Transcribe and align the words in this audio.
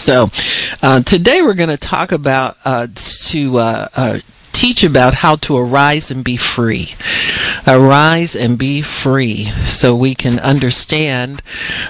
So, 0.00 0.30
uh, 0.82 1.02
today 1.02 1.42
we're 1.42 1.52
going 1.52 1.68
to 1.68 1.76
talk 1.76 2.10
about 2.10 2.56
uh, 2.64 2.86
to 2.94 3.58
uh, 3.58 3.88
uh, 3.94 4.18
teach 4.52 4.82
about 4.82 5.12
how 5.12 5.36
to 5.36 5.58
arise 5.58 6.10
and 6.10 6.24
be 6.24 6.38
free. 6.38 6.94
Arise 7.66 8.34
and 8.34 8.56
be 8.58 8.80
free 8.80 9.44
so 9.66 9.94
we 9.94 10.14
can 10.14 10.38
understand 10.38 11.42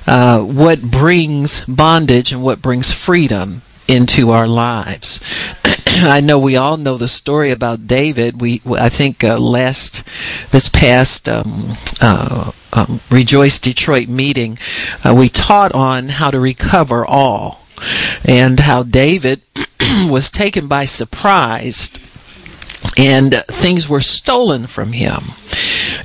uh, 0.08 0.40
what 0.40 0.82
brings 0.82 1.64
bondage 1.66 2.32
and 2.32 2.42
what 2.42 2.60
brings 2.60 2.92
freedom 2.92 3.62
into 3.86 4.30
our 4.32 4.48
lives. 4.48 5.20
I 6.02 6.20
know 6.20 6.38
we 6.38 6.56
all 6.56 6.76
know 6.76 6.96
the 6.96 7.06
story 7.06 7.52
about 7.52 7.86
David. 7.86 8.40
We, 8.40 8.60
I 8.66 8.88
think, 8.88 9.22
uh, 9.22 9.38
last 9.38 10.02
this 10.50 10.68
past 10.68 11.28
um, 11.28 11.76
uh, 12.00 12.50
um, 12.72 13.00
Rejoice 13.08 13.60
Detroit 13.60 14.08
meeting, 14.08 14.58
uh, 15.04 15.14
we 15.14 15.28
taught 15.28 15.70
on 15.72 16.08
how 16.08 16.32
to 16.32 16.40
recover 16.40 17.06
all, 17.06 17.60
and 18.24 18.60
how 18.60 18.82
David 18.82 19.42
was 20.10 20.30
taken 20.30 20.68
by 20.68 20.84
surprise, 20.84 21.90
and 22.96 23.34
things 23.48 23.88
were 23.88 24.00
stolen 24.00 24.66
from 24.66 24.92
him 24.92 25.20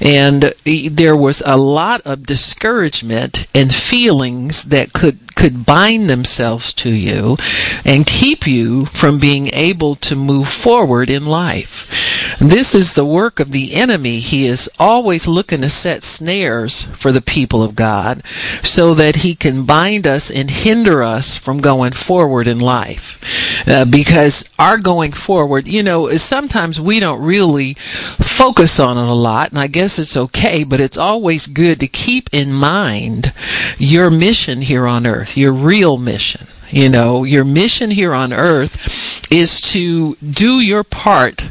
and 0.01 0.53
there 0.63 1.15
was 1.15 1.41
a 1.45 1.57
lot 1.57 2.01
of 2.01 2.23
discouragement 2.23 3.47
and 3.53 3.73
feelings 3.73 4.65
that 4.65 4.93
could 4.93 5.19
could 5.35 5.65
bind 5.65 6.09
themselves 6.09 6.73
to 6.73 6.89
you 6.89 7.37
and 7.83 8.07
keep 8.07 8.47
you 8.47 8.85
from 8.85 9.19
being 9.19 9.49
able 9.53 9.95
to 9.95 10.15
move 10.15 10.47
forward 10.47 11.09
in 11.09 11.25
life. 11.25 12.35
This 12.39 12.73
is 12.73 12.93
the 12.93 13.05
work 13.05 13.39
of 13.39 13.51
the 13.51 13.75
enemy. 13.75 14.19
He 14.19 14.45
is 14.45 14.69
always 14.79 15.27
looking 15.27 15.61
to 15.61 15.69
set 15.69 16.03
snares 16.03 16.83
for 16.83 17.11
the 17.11 17.21
people 17.21 17.61
of 17.63 17.75
God 17.75 18.25
so 18.63 18.93
that 18.93 19.17
he 19.17 19.35
can 19.35 19.65
bind 19.65 20.07
us 20.07 20.31
and 20.31 20.49
hinder 20.49 21.03
us 21.03 21.37
from 21.37 21.59
going 21.59 21.91
forward 21.91 22.47
in 22.47 22.59
life. 22.59 23.67
Uh, 23.67 23.85
because 23.85 24.49
our 24.57 24.77
going 24.77 25.11
forward, 25.11 25.67
you 25.67 25.83
know, 25.83 26.09
sometimes 26.17 26.79
we 26.79 26.99
don't 26.99 27.21
really 27.21 27.73
focus 27.75 28.79
on 28.79 28.97
it 28.97 29.09
a 29.09 29.13
lot, 29.13 29.49
and 29.49 29.59
I 29.59 29.67
guess 29.75 29.99
it's 29.99 30.15
okay, 30.15 30.63
but 30.63 30.79
it's 30.79 30.97
always 30.97 31.47
good 31.47 31.81
to 31.81 31.87
keep 31.87 32.29
in 32.31 32.53
mind 32.53 33.33
your 33.77 34.09
mission 34.09 34.61
here 34.61 34.87
on 34.87 35.05
earth, 35.05 35.35
your 35.35 35.51
real 35.51 35.97
mission. 35.97 36.47
You 36.69 36.87
know, 36.87 37.25
your 37.25 37.43
mission 37.43 37.91
here 37.91 38.13
on 38.13 38.31
earth 38.31 39.29
is 39.29 39.59
to 39.73 40.15
do 40.15 40.61
your 40.61 40.85
part 40.85 41.49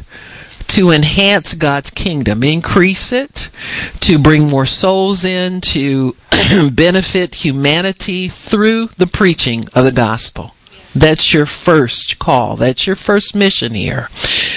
to 0.69 0.89
enhance 0.89 1.53
God's 1.53 1.91
kingdom, 1.91 2.43
increase 2.43 3.11
it, 3.11 3.51
to 3.99 4.17
bring 4.17 4.49
more 4.49 4.65
souls 4.65 5.23
in, 5.23 5.61
to 5.61 6.15
benefit 6.73 7.35
humanity 7.35 8.27
through 8.27 8.87
the 8.97 9.07
preaching 9.07 9.65
of 9.75 9.85
the 9.85 9.91
gospel. 9.91 10.55
That's 10.95 11.31
your 11.31 11.45
first 11.45 12.17
call. 12.17 12.55
That's 12.55 12.87
your 12.87 12.95
first 12.95 13.35
mission 13.35 13.75
here. 13.75 14.09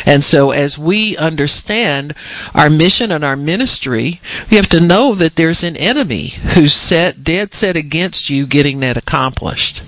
And 0.07 0.23
so 0.23 0.51
as 0.51 0.79
we 0.79 1.17
understand 1.17 2.15
our 2.55 2.71
mission 2.71 3.13
and 3.13 3.25
our 3.25 3.37
ministry, 3.37 4.21
we 4.51 4.57
have 4.57 4.69
to 4.71 4.81
know 4.81 5.15
that 5.15 5.37
there's 5.37 5.65
an 5.65 5.77
enemy 5.77 6.29
who's 6.55 6.73
set 6.75 7.25
dead 7.25 7.55
set 7.55 7.77
against 7.77 8.31
you 8.31 8.47
getting 8.47 8.81
that 8.81 8.97
accomplished. 8.97 9.83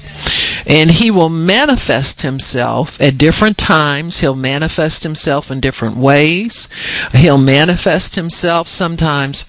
And 0.66 0.90
he 0.90 1.10
will 1.10 1.28
manifest 1.28 2.22
himself 2.22 3.00
at 3.00 3.18
different 3.18 3.56
times. 3.56 4.20
He'll 4.20 4.34
manifest 4.34 5.02
himself 5.02 5.50
in 5.50 5.60
different 5.60 5.96
ways. 5.96 6.68
He'll 7.14 7.38
manifest 7.38 8.14
himself 8.16 8.68
sometimes 8.68 9.44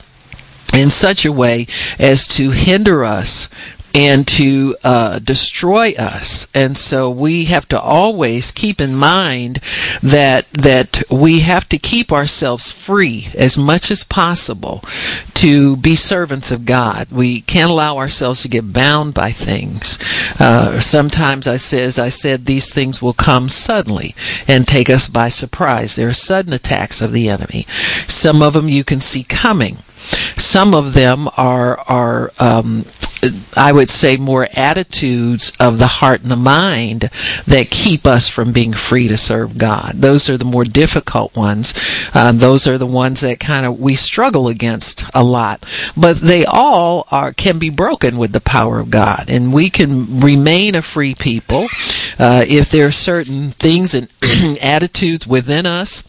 in 0.73 0.89
such 0.89 1.25
a 1.25 1.31
way 1.31 1.67
as 1.99 2.27
to 2.29 2.51
hinder 2.51 3.03
us 3.03 3.49
and 3.93 4.27
to 4.27 4.75
uh, 4.83 5.19
destroy 5.19 5.93
us. 5.97 6.47
And 6.53 6.77
so 6.77 7.09
we 7.09 7.45
have 7.45 7.67
to 7.69 7.79
always 7.79 8.51
keep 8.51 8.79
in 8.79 8.95
mind 8.95 9.59
that 10.01 10.47
that 10.53 11.03
we 11.09 11.41
have 11.41 11.67
to 11.69 11.77
keep 11.77 12.11
ourselves 12.11 12.71
free 12.71 13.27
as 13.37 13.57
much 13.57 13.91
as 13.91 14.03
possible 14.03 14.83
to 15.35 15.75
be 15.77 15.95
servants 15.95 16.51
of 16.51 16.65
God. 16.65 17.11
We 17.11 17.41
can't 17.41 17.71
allow 17.71 17.97
ourselves 17.97 18.41
to 18.43 18.47
get 18.47 18.73
bound 18.73 19.13
by 19.13 19.31
things. 19.31 19.97
Uh, 20.39 20.79
sometimes 20.79 21.47
I 21.47 21.57
says 21.57 21.99
I 21.99 22.09
said 22.09 22.45
these 22.45 22.73
things 22.73 23.01
will 23.01 23.13
come 23.13 23.49
suddenly 23.49 24.15
and 24.47 24.67
take 24.67 24.89
us 24.89 25.07
by 25.07 25.29
surprise. 25.29 25.95
There 25.95 26.07
are 26.07 26.13
sudden 26.13 26.53
attacks 26.53 27.01
of 27.01 27.11
the 27.11 27.29
enemy. 27.29 27.65
Some 28.07 28.41
of 28.41 28.53
them 28.53 28.69
you 28.69 28.83
can 28.83 28.99
see 28.99 29.23
coming. 29.23 29.77
Some 30.37 30.73
of 30.73 30.93
them 30.93 31.27
are 31.37 31.79
are 31.81 32.31
um, 32.39 32.85
I 33.55 33.71
would 33.71 33.89
say 33.89 34.17
more 34.17 34.47
attitudes 34.55 35.51
of 35.59 35.77
the 35.77 35.87
heart 35.87 36.21
and 36.21 36.31
the 36.31 36.35
mind 36.35 37.09
that 37.45 37.69
keep 37.69 38.07
us 38.07 38.27
from 38.27 38.51
being 38.51 38.73
free 38.73 39.07
to 39.07 39.17
serve 39.17 39.57
God. 39.57 39.93
Those 39.95 40.29
are 40.29 40.37
the 40.37 40.45
more 40.45 40.63
difficult 40.63 41.35
ones. 41.35 41.73
Uh, 42.13 42.31
those 42.31 42.67
are 42.67 42.77
the 42.77 42.85
ones 42.85 43.21
that 43.21 43.39
kind 43.39 43.65
of 43.65 43.79
we 43.79 43.95
struggle 43.95 44.47
against 44.47 45.03
a 45.13 45.23
lot. 45.23 45.65
But 45.95 46.17
they 46.17 46.45
all 46.45 47.07
are 47.11 47.33
can 47.33 47.59
be 47.59 47.69
broken 47.69 48.17
with 48.17 48.31
the 48.31 48.41
power 48.41 48.79
of 48.79 48.89
God, 48.89 49.25
and 49.29 49.53
we 49.53 49.69
can 49.69 50.19
remain 50.19 50.75
a 50.75 50.81
free 50.81 51.15
people 51.15 51.67
uh, 52.17 52.45
if 52.47 52.71
there 52.71 52.87
are 52.87 52.91
certain 52.91 53.51
things 53.51 53.93
and 53.93 54.09
attitudes 54.61 55.27
within 55.27 55.65
us 55.65 56.03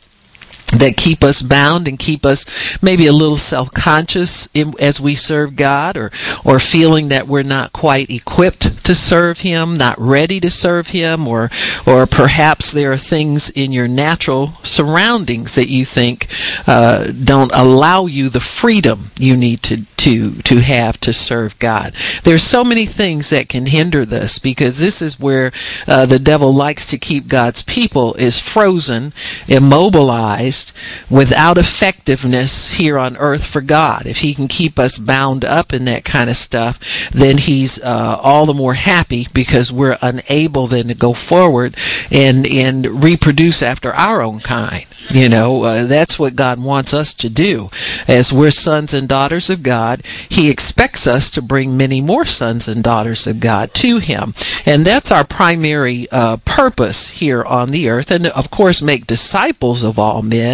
that 0.78 0.96
keep 0.96 1.22
us 1.22 1.42
bound 1.42 1.86
and 1.88 1.98
keep 1.98 2.24
us 2.24 2.82
maybe 2.82 3.06
a 3.06 3.12
little 3.12 3.36
self-conscious 3.36 4.48
in, 4.54 4.74
as 4.80 5.00
we 5.00 5.14
serve 5.14 5.56
God 5.56 5.96
or 5.96 6.10
or 6.44 6.58
feeling 6.58 7.08
that 7.08 7.28
we're 7.28 7.42
not 7.42 7.72
quite 7.72 8.10
equipped 8.10 8.84
to 8.84 8.94
serve 8.94 9.40
him, 9.40 9.74
not 9.74 9.98
ready 9.98 10.40
to 10.40 10.50
serve 10.50 10.88
him 10.88 11.28
or 11.28 11.50
or 11.86 12.06
perhaps 12.06 12.72
there 12.72 12.92
are 12.92 12.96
things 12.96 13.50
in 13.50 13.72
your 13.72 13.88
natural 13.88 14.48
surroundings 14.62 15.54
that 15.54 15.68
you 15.68 15.84
think 15.84 16.26
uh, 16.66 17.12
don't 17.24 17.52
allow 17.54 18.06
you 18.06 18.28
the 18.28 18.40
freedom 18.40 19.10
you 19.18 19.36
need 19.36 19.62
to 19.62 19.84
to 19.96 20.32
to 20.42 20.60
have 20.60 20.98
to 20.98 21.12
serve 21.12 21.58
God. 21.58 21.94
There's 22.24 22.42
so 22.42 22.64
many 22.64 22.86
things 22.86 23.30
that 23.30 23.48
can 23.48 23.66
hinder 23.66 24.04
this 24.04 24.38
because 24.38 24.78
this 24.78 25.00
is 25.00 25.20
where 25.20 25.52
uh, 25.86 26.06
the 26.06 26.18
devil 26.18 26.52
likes 26.52 26.86
to 26.88 26.98
keep 26.98 27.28
God's 27.28 27.62
people 27.62 28.14
is 28.14 28.40
frozen, 28.40 29.12
immobilized 29.46 30.61
without 31.10 31.58
effectiveness 31.58 32.76
here 32.78 32.98
on 32.98 33.16
earth 33.16 33.46
for 33.46 33.60
God. 33.60 34.06
If 34.06 34.18
he 34.18 34.34
can 34.34 34.48
keep 34.48 34.78
us 34.78 34.98
bound 34.98 35.44
up 35.44 35.72
in 35.72 35.84
that 35.86 36.04
kind 36.04 36.28
of 36.28 36.36
stuff, 36.36 37.10
then 37.10 37.38
he's 37.38 37.80
uh, 37.82 38.18
all 38.22 38.46
the 38.46 38.54
more 38.54 38.74
happy 38.74 39.26
because 39.32 39.72
we're 39.72 39.98
unable 40.02 40.66
then 40.66 40.88
to 40.88 40.94
go 40.94 41.12
forward 41.12 41.76
and 42.10 42.46
and 42.46 43.02
reproduce 43.02 43.62
after 43.62 43.92
our 43.92 44.22
own 44.22 44.40
kind. 44.40 44.86
You 45.10 45.28
know, 45.28 45.64
uh, 45.64 45.84
that's 45.84 46.18
what 46.18 46.36
God 46.36 46.62
wants 46.62 46.94
us 46.94 47.12
to 47.14 47.28
do. 47.28 47.70
As 48.06 48.32
we're 48.32 48.50
sons 48.50 48.94
and 48.94 49.08
daughters 49.08 49.50
of 49.50 49.62
God, 49.62 50.02
He 50.28 50.48
expects 50.48 51.06
us 51.06 51.30
to 51.32 51.42
bring 51.42 51.76
many 51.76 52.00
more 52.00 52.24
sons 52.24 52.68
and 52.68 52.84
daughters 52.84 53.26
of 53.26 53.40
God 53.40 53.74
to 53.74 53.98
Him. 53.98 54.34
And 54.64 54.84
that's 54.84 55.10
our 55.10 55.24
primary 55.24 56.06
uh, 56.10 56.36
purpose 56.44 57.10
here 57.10 57.42
on 57.42 57.70
the 57.70 57.90
earth. 57.90 58.10
And 58.10 58.28
of 58.28 58.50
course, 58.50 58.80
make 58.80 59.06
disciples 59.06 59.82
of 59.82 59.98
all 59.98 60.22
men. 60.22 60.51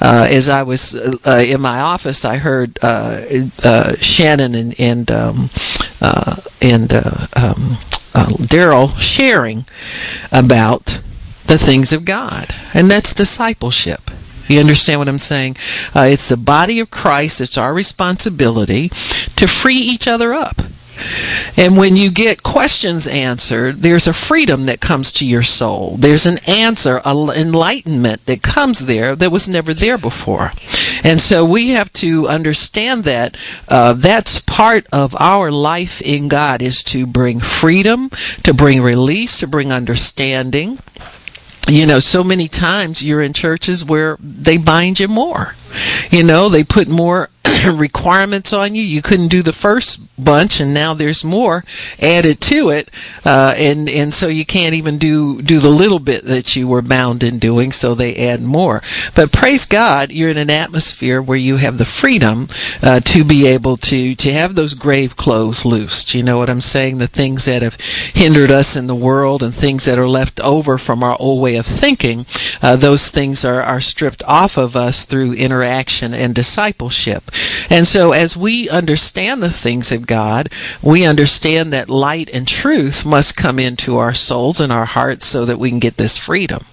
Uh, 0.00 0.26
as 0.30 0.48
I 0.48 0.62
was 0.62 0.94
uh, 0.94 1.44
in 1.46 1.60
my 1.60 1.80
office, 1.80 2.24
I 2.24 2.36
heard 2.38 2.78
uh, 2.82 3.22
uh, 3.64 3.96
Shannon 3.96 4.54
and, 4.54 4.74
and, 4.78 5.10
um, 5.10 5.50
and 6.60 6.92
um, 6.92 7.78
Daryl 8.46 8.96
sharing 8.98 9.64
about 10.30 11.00
the 11.46 11.58
things 11.58 11.92
of 11.92 12.04
God. 12.04 12.46
And 12.72 12.90
that's 12.90 13.14
discipleship. 13.14 14.10
You 14.48 14.60
understand 14.60 14.98
what 14.98 15.08
I'm 15.08 15.18
saying? 15.18 15.56
Uh, 15.94 16.08
it's 16.10 16.28
the 16.28 16.36
body 16.36 16.80
of 16.80 16.90
Christ. 16.90 17.40
It's 17.40 17.56
our 17.56 17.72
responsibility 17.72 18.88
to 18.88 19.46
free 19.46 19.76
each 19.76 20.06
other 20.06 20.32
up. 20.32 20.62
And 21.56 21.76
when 21.76 21.96
you 21.96 22.10
get 22.10 22.42
questions 22.42 23.06
answered, 23.06 23.76
there's 23.78 24.06
a 24.06 24.12
freedom 24.12 24.64
that 24.64 24.80
comes 24.80 25.12
to 25.12 25.26
your 25.26 25.42
soul. 25.42 25.96
There's 25.98 26.26
an 26.26 26.38
answer, 26.46 27.00
an 27.04 27.30
enlightenment 27.30 28.26
that 28.26 28.42
comes 28.42 28.86
there 28.86 29.14
that 29.16 29.32
was 29.32 29.48
never 29.48 29.74
there 29.74 29.98
before. 29.98 30.50
And 31.04 31.20
so 31.20 31.44
we 31.44 31.70
have 31.70 31.92
to 31.94 32.28
understand 32.28 33.04
that 33.04 33.36
uh, 33.68 33.92
that's 33.94 34.40
part 34.40 34.86
of 34.92 35.14
our 35.20 35.50
life 35.50 36.00
in 36.02 36.28
God 36.28 36.62
is 36.62 36.82
to 36.84 37.06
bring 37.06 37.40
freedom, 37.40 38.10
to 38.44 38.54
bring 38.54 38.82
release, 38.82 39.40
to 39.40 39.46
bring 39.46 39.72
understanding 39.72 40.78
you 41.68 41.86
know, 41.86 42.00
so 42.00 42.24
many 42.24 42.48
times 42.48 43.02
you're 43.02 43.22
in 43.22 43.32
churches 43.32 43.84
where 43.84 44.16
they 44.20 44.58
bind 44.58 45.00
you 45.00 45.08
more. 45.08 45.54
You 46.10 46.22
know, 46.22 46.48
they 46.48 46.64
put 46.64 46.88
more 46.88 47.30
requirements 47.66 48.52
on 48.52 48.74
you. 48.74 48.82
You 48.82 49.00
couldn't 49.00 49.28
do 49.28 49.42
the 49.42 49.52
first 49.52 50.00
bunch, 50.22 50.60
and 50.60 50.72
now 50.72 50.94
there's 50.94 51.24
more 51.24 51.64
added 52.00 52.40
to 52.42 52.70
it, 52.70 52.90
uh, 53.24 53.54
and 53.56 53.88
and 53.88 54.14
so 54.14 54.28
you 54.28 54.44
can't 54.44 54.74
even 54.74 54.98
do 54.98 55.42
do 55.42 55.58
the 55.58 55.68
little 55.68 55.98
bit 55.98 56.24
that 56.24 56.56
you 56.56 56.68
were 56.68 56.82
bound 56.82 57.22
in 57.22 57.38
doing. 57.38 57.72
So 57.72 57.94
they 57.94 58.16
add 58.16 58.42
more. 58.42 58.82
But 59.14 59.32
praise 59.32 59.66
God, 59.66 60.12
you're 60.12 60.30
in 60.30 60.36
an 60.36 60.50
atmosphere 60.50 61.20
where 61.20 61.38
you 61.38 61.56
have 61.56 61.78
the 61.78 61.84
freedom 61.84 62.48
uh, 62.82 63.00
to 63.00 63.24
be 63.24 63.46
able 63.46 63.76
to 63.78 64.14
to 64.14 64.32
have 64.32 64.54
those 64.54 64.74
grave 64.74 65.16
clothes 65.16 65.64
loosed. 65.64 66.14
You 66.14 66.22
know 66.22 66.38
what 66.38 66.50
I'm 66.50 66.60
saying? 66.60 66.98
The 66.98 67.06
things 67.06 67.44
that 67.44 67.62
have 67.62 67.76
hindered 68.14 68.50
us 68.50 68.76
in 68.76 68.86
the 68.86 68.94
world 68.94 69.42
and 69.42 69.54
things 69.54 69.84
that 69.84 69.98
are 69.98 70.08
left 70.08 70.40
over 70.40 70.78
from 70.78 71.02
our 71.02 71.16
old 71.18 71.42
way 71.42 71.56
of 71.56 71.66
thinking, 71.66 72.26
uh, 72.62 72.76
those 72.76 73.08
things 73.08 73.44
are 73.44 73.62
are 73.62 73.80
stripped 73.80 74.22
off 74.24 74.56
of 74.56 74.76
us 74.76 75.04
through 75.04 75.32
interaction 75.34 76.14
and 76.14 76.34
discipleship. 76.34 77.30
And 77.70 77.86
so 77.86 78.12
as 78.12 78.36
we 78.36 78.68
understand 78.68 79.42
the 79.42 79.50
things 79.50 79.90
of 79.92 80.06
God, 80.06 80.11
we 80.82 81.04
understand 81.04 81.72
that 81.72 81.88
light 81.88 82.30
and 82.32 82.46
truth 82.46 83.04
must 83.04 83.36
come 83.36 83.58
into 83.58 83.96
our 83.96 84.14
souls 84.14 84.60
and 84.60 84.72
our 84.72 84.84
hearts 84.84 85.26
so 85.26 85.44
that 85.44 85.58
we 85.58 85.70
can 85.70 85.78
get 85.78 85.96
this 85.96 86.18
freedom. 86.18 86.64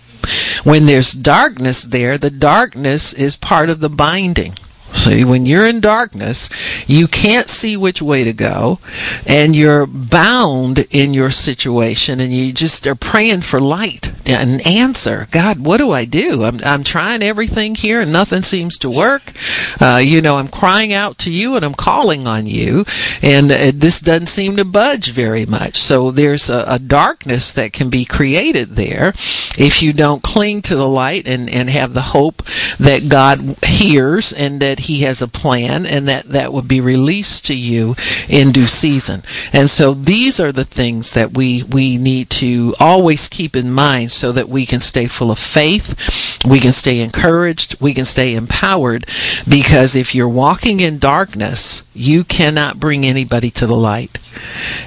When 0.63 0.85
there's 0.85 1.13
darkness 1.13 1.83
there, 1.83 2.17
the 2.17 2.29
darkness 2.29 3.13
is 3.13 3.35
part 3.35 3.69
of 3.69 3.79
the 3.79 3.89
binding. 3.89 4.55
See, 4.93 5.23
when 5.23 5.45
you're 5.45 5.67
in 5.67 5.79
darkness, 5.79 6.49
you 6.89 7.07
can't 7.07 7.47
see 7.47 7.77
which 7.77 8.01
way 8.01 8.23
to 8.23 8.33
go, 8.33 8.79
and 9.25 9.55
you're 9.55 9.85
bound 9.85 10.79
in 10.89 11.13
your 11.13 11.31
situation, 11.31 12.19
and 12.19 12.33
you 12.33 12.51
just 12.51 12.85
are 12.87 12.95
praying 12.95 13.41
for 13.41 13.59
light, 13.59 14.11
an 14.27 14.59
answer. 14.61 15.27
God, 15.31 15.59
what 15.59 15.77
do 15.77 15.91
I 15.91 16.05
do? 16.05 16.43
I'm, 16.43 16.57
I'm 16.63 16.83
trying 16.83 17.23
everything 17.23 17.75
here, 17.75 18.01
and 18.01 18.11
nothing 18.11 18.43
seems 18.43 18.77
to 18.79 18.89
work. 18.89 19.31
Uh, 19.79 20.01
you 20.03 20.21
know, 20.21 20.37
I'm 20.37 20.47
crying 20.47 20.91
out 20.91 21.17
to 21.19 21.31
you, 21.31 21.55
and 21.55 21.63
I'm 21.63 21.75
calling 21.75 22.27
on 22.27 22.47
you, 22.47 22.83
and 23.21 23.51
uh, 23.51 23.71
this 23.73 24.01
doesn't 24.01 24.27
seem 24.27 24.55
to 24.57 24.65
budge 24.65 25.11
very 25.11 25.45
much. 25.45 25.77
So 25.77 26.11
there's 26.11 26.49
a, 26.49 26.65
a 26.67 26.79
darkness 26.79 27.51
that 27.53 27.73
can 27.73 27.89
be 27.89 28.05
created 28.05 28.71
there 28.71 29.09
if 29.57 29.81
you 29.81 29.93
don't 29.93 30.23
cling 30.23 30.61
to 30.63 30.75
the 30.75 30.87
light 30.87 31.27
and, 31.27 31.49
and 31.49 31.69
have 31.69 31.93
the 31.93 32.01
hope 32.01 32.43
that 32.79 33.07
God 33.09 33.39
hears 33.63 34.33
and 34.33 34.59
that 34.61 34.78
he 34.81 35.01
has 35.01 35.21
a 35.21 35.27
plan 35.27 35.85
and 35.85 36.07
that 36.07 36.29
that 36.29 36.53
would 36.53 36.67
be 36.67 36.81
released 36.81 37.45
to 37.45 37.55
you 37.55 37.95
in 38.27 38.51
due 38.51 38.67
season. 38.67 39.23
And 39.53 39.69
so 39.69 39.93
these 39.93 40.39
are 40.39 40.51
the 40.51 40.65
things 40.65 41.13
that 41.13 41.35
we 41.35 41.63
we 41.63 41.97
need 41.97 42.29
to 42.31 42.73
always 42.79 43.27
keep 43.27 43.55
in 43.55 43.71
mind 43.71 44.11
so 44.11 44.31
that 44.31 44.49
we 44.49 44.65
can 44.65 44.79
stay 44.79 45.07
full 45.07 45.31
of 45.31 45.39
faith, 45.39 46.39
we 46.45 46.59
can 46.59 46.71
stay 46.71 46.99
encouraged, 46.99 47.79
we 47.79 47.93
can 47.93 48.05
stay 48.05 48.35
empowered 48.35 49.05
because 49.47 49.95
if 49.95 50.15
you're 50.15 50.29
walking 50.29 50.79
in 50.79 50.99
darkness, 50.99 51.83
you 51.93 52.23
cannot 52.23 52.79
bring 52.79 53.05
anybody 53.05 53.49
to 53.51 53.67
the 53.67 53.75
light. 53.75 54.17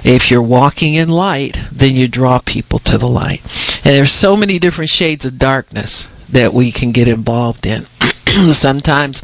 If 0.03 0.31
you're 0.31 0.41
walking 0.41 0.95
in 0.95 1.09
light, 1.09 1.59
then 1.71 1.95
you 1.95 2.07
draw 2.07 2.39
people 2.39 2.79
to 2.79 2.97
the 2.97 3.07
light. 3.07 3.41
And 3.85 3.95
there's 3.95 4.11
so 4.11 4.35
many 4.35 4.59
different 4.59 4.89
shades 4.89 5.25
of 5.25 5.37
darkness 5.37 6.09
that 6.29 6.53
we 6.53 6.71
can 6.71 6.91
get 6.91 7.07
involved 7.07 7.65
in. 7.65 7.85
Sometimes 8.51 9.21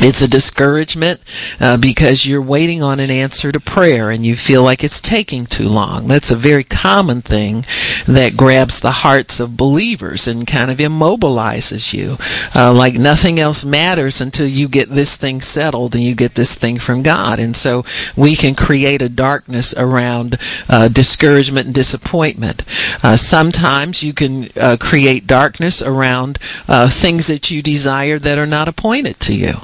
it's 0.00 0.22
a 0.22 0.30
discouragement 0.30 1.20
uh, 1.60 1.76
because 1.76 2.24
you're 2.24 2.40
waiting 2.40 2.84
on 2.84 3.00
an 3.00 3.10
answer 3.10 3.50
to 3.50 3.58
prayer 3.58 4.10
and 4.10 4.24
you 4.24 4.36
feel 4.36 4.62
like 4.62 4.84
it's 4.84 5.00
taking 5.00 5.44
too 5.44 5.68
long. 5.68 6.06
That's 6.06 6.30
a 6.30 6.36
very 6.36 6.62
common 6.62 7.20
thing 7.20 7.64
that 8.06 8.36
grabs 8.36 8.78
the 8.78 8.92
hearts 8.92 9.40
of 9.40 9.56
believers 9.56 10.28
and 10.28 10.46
kind 10.46 10.70
of 10.70 10.78
immobilizes 10.78 11.92
you. 11.92 12.16
Uh, 12.54 12.72
like 12.72 12.94
nothing 12.94 13.40
else 13.40 13.64
matters 13.64 14.20
until 14.20 14.46
you 14.46 14.68
get 14.68 14.88
this 14.88 15.16
thing 15.16 15.40
settled 15.40 15.96
and 15.96 16.04
you 16.04 16.14
get 16.14 16.36
this 16.36 16.54
thing 16.54 16.78
from 16.78 17.02
God. 17.02 17.40
And 17.40 17.56
so 17.56 17.84
we 18.16 18.36
can 18.36 18.54
create 18.54 19.02
a 19.02 19.08
darkness 19.08 19.74
around 19.76 20.38
uh, 20.68 20.86
discouragement 20.86 21.66
and 21.66 21.74
disappointment. 21.74 22.62
Uh, 23.02 23.16
sometimes 23.16 24.04
you 24.04 24.12
can 24.12 24.48
uh, 24.60 24.76
create 24.78 25.26
darkness 25.26 25.82
around 25.82 26.38
uh, 26.68 26.88
things 26.88 27.26
that 27.26 27.50
you 27.50 27.62
desire 27.62 28.20
that 28.20 28.38
are 28.38 28.46
not 28.46 28.68
appointed 28.68 29.18
to 29.20 29.34
you. 29.34 29.54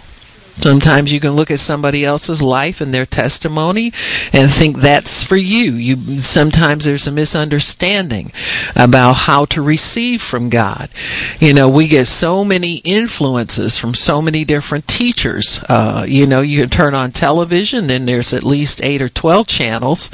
Sometimes 0.60 1.12
you 1.12 1.20
can 1.20 1.32
look 1.32 1.50
at 1.50 1.58
somebody 1.58 2.04
else's 2.04 2.40
life 2.40 2.80
and 2.80 2.94
their 2.94 3.04
testimony 3.04 3.86
and 4.32 4.50
think 4.50 4.78
that's 4.78 5.22
for 5.22 5.36
you. 5.36 5.72
You 5.72 6.18
sometimes 6.18 6.84
there's 6.84 7.06
a 7.06 7.12
misunderstanding 7.12 8.32
about 8.76 9.12
how 9.12 9.44
to 9.46 9.60
receive 9.60 10.22
from 10.22 10.48
God. 10.48 10.88
You 11.40 11.54
know, 11.54 11.68
we 11.68 11.88
get 11.88 12.06
so 12.06 12.44
many 12.44 12.76
influences 12.76 13.76
from 13.76 13.94
so 13.94 14.22
many 14.22 14.44
different 14.44 14.86
teachers. 14.88 15.62
Uh, 15.68 16.04
you 16.08 16.26
know, 16.26 16.40
you 16.40 16.60
can 16.60 16.70
turn 16.70 16.94
on 16.94 17.10
television 17.10 17.90
and 17.90 18.08
there's 18.08 18.32
at 18.32 18.44
least 18.44 18.82
eight 18.82 19.02
or 19.02 19.08
twelve 19.08 19.46
channels. 19.46 20.10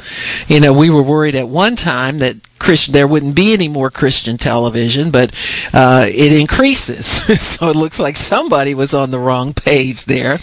You 0.47 0.59
know, 0.59 0.73
we 0.73 0.89
were 0.89 1.03
worried 1.03 1.35
at 1.35 1.47
one 1.47 1.75
time 1.75 2.17
that 2.17 2.37
Christian, 2.61 2.93
there 2.93 3.07
wouldn't 3.07 3.35
be 3.35 3.53
any 3.53 3.67
more 3.67 3.89
Christian 3.89 4.37
television, 4.37 5.09
but 5.09 5.33
uh, 5.73 6.05
it 6.07 6.31
increases. 6.31 7.07
so 7.41 7.69
it 7.69 7.75
looks 7.75 7.99
like 7.99 8.15
somebody 8.15 8.75
was 8.75 8.93
on 8.93 9.09
the 9.09 9.19
wrong 9.19 9.53
page 9.53 10.05
there. 10.05 10.39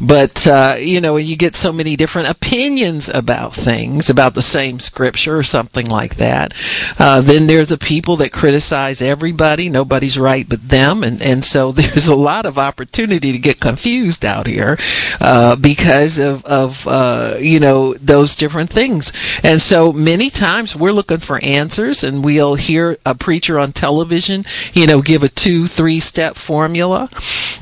But 0.00 0.46
uh, 0.46 0.76
you 0.78 1.00
know, 1.00 1.16
you 1.16 1.36
get 1.36 1.56
so 1.56 1.72
many 1.72 1.96
different 1.96 2.28
opinions 2.28 3.08
about 3.08 3.54
things, 3.54 4.10
about 4.10 4.34
the 4.34 4.42
same 4.42 4.78
scripture 4.78 5.36
or 5.38 5.42
something 5.42 5.86
like 5.86 6.16
that. 6.16 6.52
Uh, 6.98 7.22
then 7.22 7.46
there's 7.46 7.70
the 7.70 7.78
people 7.78 8.16
that 8.16 8.32
criticize 8.32 9.00
everybody. 9.00 9.68
Nobody's 9.68 10.18
right 10.18 10.46
but 10.46 10.68
them, 10.68 11.02
and 11.02 11.22
and 11.22 11.42
so 11.44 11.72
there's 11.78 12.08
a 12.08 12.14
lot 12.14 12.44
of 12.44 12.58
opportunity 12.58 13.32
to 13.32 13.38
get 13.38 13.60
confused 13.60 14.24
out 14.24 14.46
here 14.46 14.76
uh, 15.20 15.56
because 15.56 16.18
of 16.18 16.44
of 16.44 16.86
uh, 16.86 17.36
you 17.40 17.58
know 17.58 17.94
those 17.94 18.36
different 18.36 18.68
things. 18.68 19.12
And 19.42 19.62
so 19.62 19.92
many 19.92 20.28
times 20.28 20.76
we're 20.76 20.92
looking 20.92 21.18
for 21.18 21.38
answers 21.42 21.53
and 21.56 22.24
we'll 22.24 22.54
hear 22.54 22.96
a 23.06 23.14
preacher 23.14 23.58
on 23.58 23.72
television, 23.72 24.44
you 24.72 24.86
know, 24.86 25.00
give 25.02 25.22
a 25.22 25.28
two, 25.28 25.66
three 25.66 26.00
step 26.00 26.36
formula. 26.36 27.08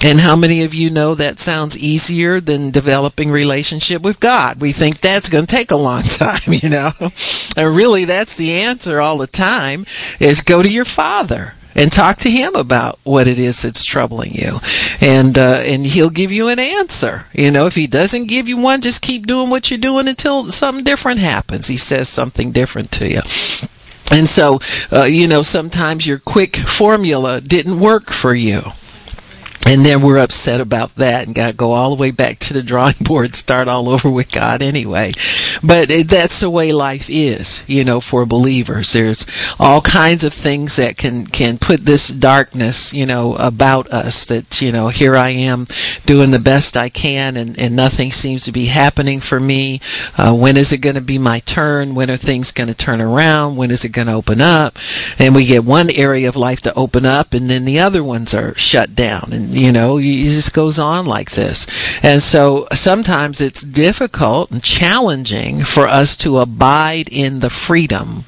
And 0.04 0.20
how 0.20 0.34
many 0.34 0.64
of 0.64 0.74
you 0.74 0.90
know 0.90 1.14
that 1.14 1.38
sounds 1.38 1.78
easier 1.78 2.40
than 2.40 2.70
developing 2.70 3.30
relationship 3.30 4.02
with 4.02 4.18
God? 4.18 4.60
We 4.60 4.72
think 4.72 5.00
that's 5.00 5.28
going 5.28 5.46
to 5.46 5.54
take 5.54 5.70
a 5.70 5.76
long 5.76 6.02
time, 6.02 6.40
you 6.46 6.68
know. 6.68 6.92
And 7.56 7.76
really 7.76 8.04
that's 8.04 8.36
the 8.36 8.52
answer 8.52 9.00
all 9.00 9.18
the 9.18 9.26
time 9.26 9.86
is 10.18 10.40
go 10.40 10.62
to 10.62 10.68
your 10.68 10.84
father 10.84 11.54
and 11.74 11.90
talk 11.90 12.18
to 12.18 12.30
him 12.30 12.54
about 12.54 12.98
what 13.02 13.26
it 13.26 13.38
is 13.38 13.62
that's 13.62 13.84
troubling 13.84 14.32
you 14.32 14.58
and 15.00 15.38
uh, 15.38 15.62
and 15.64 15.86
he'll 15.86 16.10
give 16.10 16.30
you 16.30 16.48
an 16.48 16.58
answer 16.58 17.24
you 17.32 17.50
know 17.50 17.66
if 17.66 17.74
he 17.74 17.86
doesn't 17.86 18.26
give 18.26 18.48
you 18.48 18.56
one 18.56 18.80
just 18.80 19.02
keep 19.02 19.26
doing 19.26 19.50
what 19.50 19.70
you're 19.70 19.78
doing 19.78 20.08
until 20.08 20.50
something 20.50 20.84
different 20.84 21.18
happens 21.18 21.68
he 21.68 21.76
says 21.76 22.08
something 22.08 22.52
different 22.52 22.90
to 22.90 23.08
you 23.08 23.20
and 24.10 24.28
so, 24.28 24.58
uh, 24.90 25.04
you 25.04 25.28
know, 25.28 25.42
sometimes 25.42 26.06
your 26.06 26.18
quick 26.18 26.56
formula 26.56 27.40
didn't 27.40 27.78
work 27.78 28.10
for 28.10 28.34
you 28.34 28.62
and 29.66 29.86
then 29.86 30.02
we're 30.02 30.18
upset 30.18 30.60
about 30.60 30.94
that 30.96 31.26
and 31.26 31.34
got 31.34 31.48
to 31.48 31.52
go 31.52 31.72
all 31.72 31.94
the 31.94 32.00
way 32.00 32.10
back 32.10 32.38
to 32.40 32.52
the 32.52 32.62
drawing 32.62 32.94
board, 33.00 33.34
start 33.36 33.68
all 33.68 33.88
over 33.88 34.10
with 34.10 34.32
God 34.32 34.62
anyway. 34.62 35.12
But 35.62 35.88
that's 36.06 36.40
the 36.40 36.50
way 36.50 36.72
life 36.72 37.06
is, 37.08 37.62
you 37.66 37.84
know, 37.84 38.00
for 38.00 38.26
believers. 38.26 38.92
There's 38.92 39.26
all 39.58 39.80
kinds 39.80 40.24
of 40.24 40.32
things 40.32 40.76
that 40.76 40.96
can 40.96 41.26
can 41.26 41.58
put 41.58 41.82
this 41.82 42.08
darkness, 42.08 42.92
you 42.92 43.06
know, 43.06 43.36
about 43.36 43.90
us. 43.92 44.26
That 44.26 44.60
you 44.60 44.72
know, 44.72 44.88
here 44.88 45.16
I 45.16 45.30
am 45.30 45.66
doing 46.04 46.30
the 46.30 46.38
best 46.38 46.76
I 46.76 46.88
can, 46.88 47.36
and 47.36 47.58
and 47.58 47.76
nothing 47.76 48.10
seems 48.10 48.44
to 48.44 48.52
be 48.52 48.66
happening 48.66 49.20
for 49.20 49.38
me. 49.38 49.80
Uh, 50.18 50.34
when 50.34 50.56
is 50.56 50.72
it 50.72 50.78
going 50.78 50.96
to 50.96 51.00
be 51.00 51.18
my 51.18 51.38
turn? 51.40 51.94
When 51.94 52.10
are 52.10 52.16
things 52.16 52.50
going 52.50 52.68
to 52.68 52.74
turn 52.74 53.00
around? 53.00 53.56
When 53.56 53.70
is 53.70 53.84
it 53.84 53.90
going 53.90 54.08
to 54.08 54.14
open 54.14 54.40
up? 54.40 54.76
And 55.18 55.34
we 55.34 55.46
get 55.46 55.64
one 55.64 55.90
area 55.90 56.28
of 56.28 56.36
life 56.36 56.60
to 56.62 56.74
open 56.74 57.06
up, 57.06 57.32
and 57.32 57.48
then 57.48 57.64
the 57.64 57.78
other 57.78 58.02
ones 58.02 58.34
are 58.34 58.54
shut 58.56 58.94
down, 58.94 59.30
and 59.32 59.51
you 59.52 59.72
know, 59.72 59.98
it 59.98 60.24
just 60.24 60.52
goes 60.52 60.78
on 60.78 61.06
like 61.06 61.32
this. 61.32 61.66
And 62.02 62.20
so 62.20 62.66
sometimes 62.72 63.40
it's 63.40 63.62
difficult 63.62 64.50
and 64.50 64.62
challenging 64.62 65.62
for 65.62 65.86
us 65.86 66.16
to 66.18 66.38
abide 66.38 67.08
in 67.10 67.40
the 67.40 67.50
freedom 67.50 68.24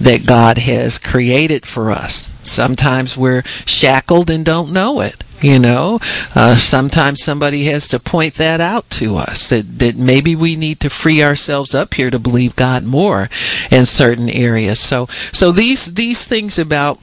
that 0.00 0.26
God 0.26 0.58
has 0.58 0.98
created 0.98 1.66
for 1.66 1.90
us. 1.90 2.28
Sometimes 2.42 3.16
we're 3.16 3.42
shackled 3.66 4.30
and 4.30 4.44
don't 4.44 4.72
know 4.72 5.00
it. 5.00 5.24
You 5.40 5.60
know, 5.60 6.00
uh, 6.34 6.56
sometimes 6.56 7.22
somebody 7.22 7.64
has 7.66 7.86
to 7.88 8.00
point 8.00 8.34
that 8.34 8.60
out 8.60 8.90
to 8.90 9.16
us 9.16 9.50
that, 9.50 9.78
that 9.78 9.96
maybe 9.96 10.34
we 10.34 10.56
need 10.56 10.80
to 10.80 10.90
free 10.90 11.22
ourselves 11.22 11.76
up 11.76 11.94
here 11.94 12.10
to 12.10 12.18
believe 12.18 12.56
God 12.56 12.82
more 12.82 13.28
in 13.70 13.84
certain 13.84 14.28
areas. 14.28 14.80
So, 14.80 15.06
so 15.06 15.52
these, 15.52 15.94
these 15.94 16.24
things 16.24 16.58
about 16.58 16.98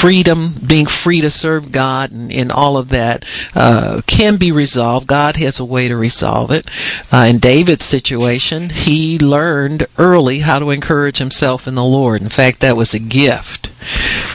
freedom, 0.00 0.54
being 0.66 0.86
free 0.86 1.20
to 1.22 1.30
serve 1.30 1.72
God, 1.72 2.10
and, 2.10 2.30
and 2.30 2.52
all 2.52 2.76
of 2.76 2.90
that 2.90 3.24
uh, 3.54 4.02
can 4.06 4.36
be 4.36 4.52
resolved. 4.52 5.06
God 5.06 5.36
has 5.38 5.58
a 5.58 5.64
way 5.64 5.88
to 5.88 5.96
resolve 5.96 6.50
it. 6.50 6.70
Uh, 7.10 7.26
in 7.30 7.38
David's 7.38 7.84
situation, 7.84 8.70
he 8.70 9.18
learned 9.18 9.86
early 9.96 10.40
how 10.40 10.58
to 10.58 10.70
encourage 10.70 11.18
himself 11.18 11.66
in 11.66 11.74
the 11.74 11.84
Lord. 11.84 12.20
In 12.20 12.28
fact, 12.28 12.60
that 12.60 12.76
was 12.76 12.92
a 12.92 12.98
gift 12.98 13.70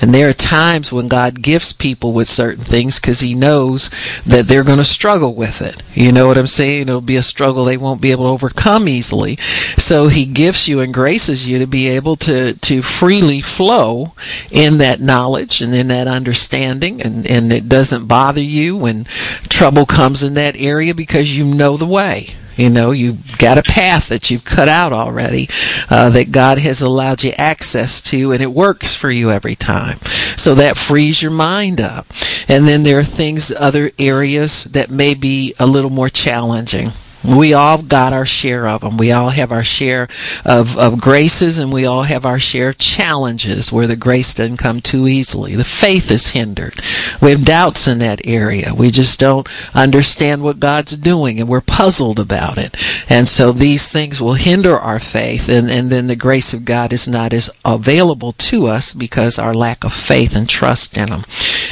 And 0.01 0.13
there 0.13 0.29
are 0.29 0.33
times 0.33 0.91
when 0.91 1.07
God 1.07 1.41
gifts 1.41 1.73
people 1.73 2.13
with 2.13 2.27
certain 2.27 2.63
things 2.63 2.99
because 2.99 3.19
He 3.19 3.35
knows 3.35 3.89
that 4.25 4.47
they're 4.47 4.63
going 4.63 4.77
to 4.77 4.85
struggle 4.85 5.33
with 5.33 5.61
it. 5.61 5.83
You 5.93 6.11
know 6.11 6.27
what 6.27 6.37
I'm 6.37 6.47
saying? 6.47 6.83
It'll 6.83 7.01
be 7.01 7.15
a 7.15 7.23
struggle 7.23 7.65
they 7.65 7.77
won't 7.77 8.01
be 8.01 8.11
able 8.11 8.25
to 8.25 8.29
overcome 8.29 8.87
easily. 8.87 9.37
So 9.77 10.07
He 10.07 10.25
gifts 10.25 10.67
you 10.67 10.79
and 10.79 10.93
graces 10.93 11.47
you 11.47 11.59
to 11.59 11.67
be 11.67 11.87
able 11.89 12.15
to, 12.17 12.53
to 12.53 12.81
freely 12.81 13.41
flow 13.41 14.13
in 14.51 14.77
that 14.79 14.99
knowledge 14.99 15.61
and 15.61 15.75
in 15.75 15.87
that 15.89 16.07
understanding. 16.07 17.01
And, 17.01 17.29
and 17.29 17.53
it 17.53 17.69
doesn't 17.69 18.07
bother 18.07 18.41
you 18.41 18.77
when 18.77 19.05
trouble 19.49 19.85
comes 19.85 20.23
in 20.23 20.33
that 20.35 20.55
area 20.57 20.95
because 20.95 21.37
you 21.37 21.45
know 21.45 21.77
the 21.77 21.85
way. 21.85 22.35
You 22.61 22.69
know, 22.69 22.91
you've 22.91 23.39
got 23.39 23.57
a 23.57 23.63
path 23.63 24.09
that 24.09 24.29
you've 24.29 24.45
cut 24.45 24.69
out 24.69 24.93
already 24.93 25.49
uh, 25.89 26.11
that 26.11 26.31
God 26.31 26.59
has 26.59 26.83
allowed 26.83 27.23
you 27.23 27.31
access 27.35 27.99
to, 28.01 28.33
and 28.33 28.39
it 28.39 28.53
works 28.53 28.95
for 28.95 29.09
you 29.09 29.31
every 29.31 29.55
time. 29.55 29.97
So 30.37 30.53
that 30.53 30.77
frees 30.77 31.23
your 31.23 31.31
mind 31.31 31.81
up. 31.81 32.05
And 32.47 32.67
then 32.67 32.83
there 32.83 32.99
are 32.99 33.03
things, 33.03 33.51
other 33.51 33.89
areas 33.97 34.65
that 34.65 34.91
may 34.91 35.15
be 35.15 35.55
a 35.59 35.65
little 35.65 35.89
more 35.89 36.07
challenging. 36.07 36.89
We 37.23 37.53
all 37.53 37.81
got 37.81 38.13
our 38.13 38.25
share 38.25 38.67
of 38.67 38.81
them. 38.81 38.97
We 38.97 39.11
all 39.11 39.29
have 39.29 39.51
our 39.51 39.63
share 39.63 40.07
of, 40.45 40.77
of 40.77 40.99
graces 40.99 41.59
and 41.59 41.71
we 41.71 41.85
all 41.85 42.03
have 42.03 42.25
our 42.25 42.39
share 42.39 42.69
of 42.69 42.77
challenges 42.77 43.71
where 43.71 43.87
the 43.87 43.95
grace 43.95 44.33
doesn't 44.33 44.57
come 44.57 44.81
too 44.81 45.07
easily. 45.07 45.55
The 45.55 45.63
faith 45.63 46.09
is 46.09 46.29
hindered. 46.29 46.81
We 47.21 47.31
have 47.31 47.45
doubts 47.45 47.87
in 47.87 47.99
that 47.99 48.25
area. 48.25 48.73
We 48.73 48.89
just 48.91 49.19
don't 49.19 49.47
understand 49.75 50.41
what 50.41 50.59
God's 50.59 50.97
doing 50.97 51.39
and 51.39 51.47
we're 51.47 51.61
puzzled 51.61 52.19
about 52.19 52.57
it. 52.57 52.75
And 53.09 53.27
so 53.27 53.51
these 53.51 53.89
things 53.89 54.19
will 54.19 54.33
hinder 54.33 54.77
our 54.77 54.99
faith 54.99 55.47
and, 55.47 55.69
and 55.69 55.89
then 55.89 56.07
the 56.07 56.15
grace 56.15 56.53
of 56.53 56.65
God 56.65 56.91
is 56.91 57.07
not 57.07 57.33
as 57.33 57.49
available 57.63 58.33
to 58.33 58.67
us 58.67 58.93
because 58.93 59.37
our 59.37 59.53
lack 59.53 59.83
of 59.83 59.93
faith 59.93 60.35
and 60.35 60.49
trust 60.49 60.97
in 60.97 61.09
Him. 61.09 61.23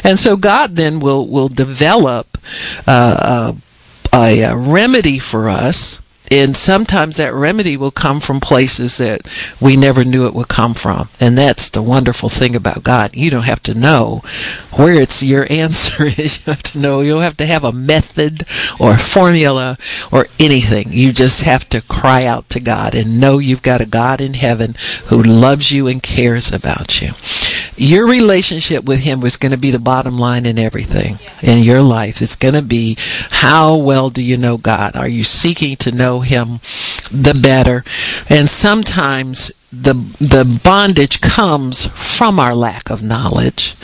And 0.03 0.19
so 0.19 0.35
God 0.35 0.75
then 0.75 0.99
will, 0.99 1.27
will 1.27 1.49
develop, 1.49 2.37
uh, 2.87 3.17
uh, 3.19 3.53
a, 4.13 4.41
a 4.41 4.55
remedy 4.55 5.19
for 5.19 5.49
us 5.49 6.01
and 6.31 6.55
sometimes 6.55 7.17
that 7.17 7.33
remedy 7.33 7.75
will 7.75 7.91
come 7.91 8.19
from 8.19 8.39
places 8.39 8.97
that 8.99 9.21
we 9.59 9.75
never 9.75 10.03
knew 10.03 10.27
it 10.27 10.33
would 10.35 10.47
come 10.47 10.73
from. 10.75 11.09
And 11.19 11.37
that's 11.37 11.69
the 11.69 11.81
wonderful 11.81 12.29
thing 12.29 12.55
about 12.55 12.83
god. 12.83 13.15
You 13.15 13.31
don't 13.31 13.43
have 13.43 13.63
to 13.63 13.73
know 13.73 14.21
where 14.75 14.93
it's 14.93 15.23
your 15.23 15.47
answer 15.49 16.03
is. 16.17 16.37
You 16.37 16.53
have 16.53 16.63
to 16.63 16.79
know. 16.79 17.01
You 17.01 17.13
don't 17.13 17.23
have 17.23 17.37
to 17.37 17.45
have 17.45 17.63
a 17.63 17.71
method 17.71 18.43
or 18.79 18.93
a 18.93 18.99
formula 18.99 19.77
or 20.11 20.27
anything. 20.39 20.91
You 20.91 21.11
just 21.11 21.41
have 21.41 21.67
to 21.69 21.81
cry 21.81 22.25
out 22.25 22.49
to 22.49 22.59
god 22.59 22.93
and 22.93 23.19
know 23.19 23.39
you've 23.39 23.63
got 23.63 23.81
a 23.81 23.85
god 23.85 24.21
in 24.21 24.35
heaven 24.35 24.75
who 25.07 25.21
loves 25.21 25.71
you 25.71 25.87
and 25.87 26.03
cares 26.03 26.51
about 26.51 27.01
you 27.01 27.13
your 27.79 28.07
relationship 28.07 28.83
with 28.83 29.01
him 29.01 29.21
was 29.21 29.37
going 29.37 29.51
to 29.51 29.57
be 29.57 29.71
the 29.71 29.79
bottom 29.79 30.17
line 30.17 30.45
in 30.45 30.59
everything 30.59 31.17
in 31.41 31.63
your 31.63 31.81
life. 31.81 32.21
It's 32.21 32.35
going 32.35 32.55
to 32.55 32.61
be 32.61 32.97
how 32.99 33.75
well 33.77 34.09
do 34.09 34.21
you 34.21 34.37
know 34.37 34.57
God? 34.57 34.95
Are 34.95 35.07
you 35.07 35.23
seeking 35.23 35.77
to 35.77 35.91
know 35.91 36.19
him 36.19 36.59
the 37.11 37.39
better? 37.41 37.83
And 38.29 38.49
sometimes 38.49 39.51
the 39.71 39.93
the 40.19 40.59
bondage 40.63 41.21
comes 41.21 41.85
from 41.85 42.39
our 42.39 42.55
lack 42.55 42.89
of 42.89 43.03
knowledge 43.03 43.75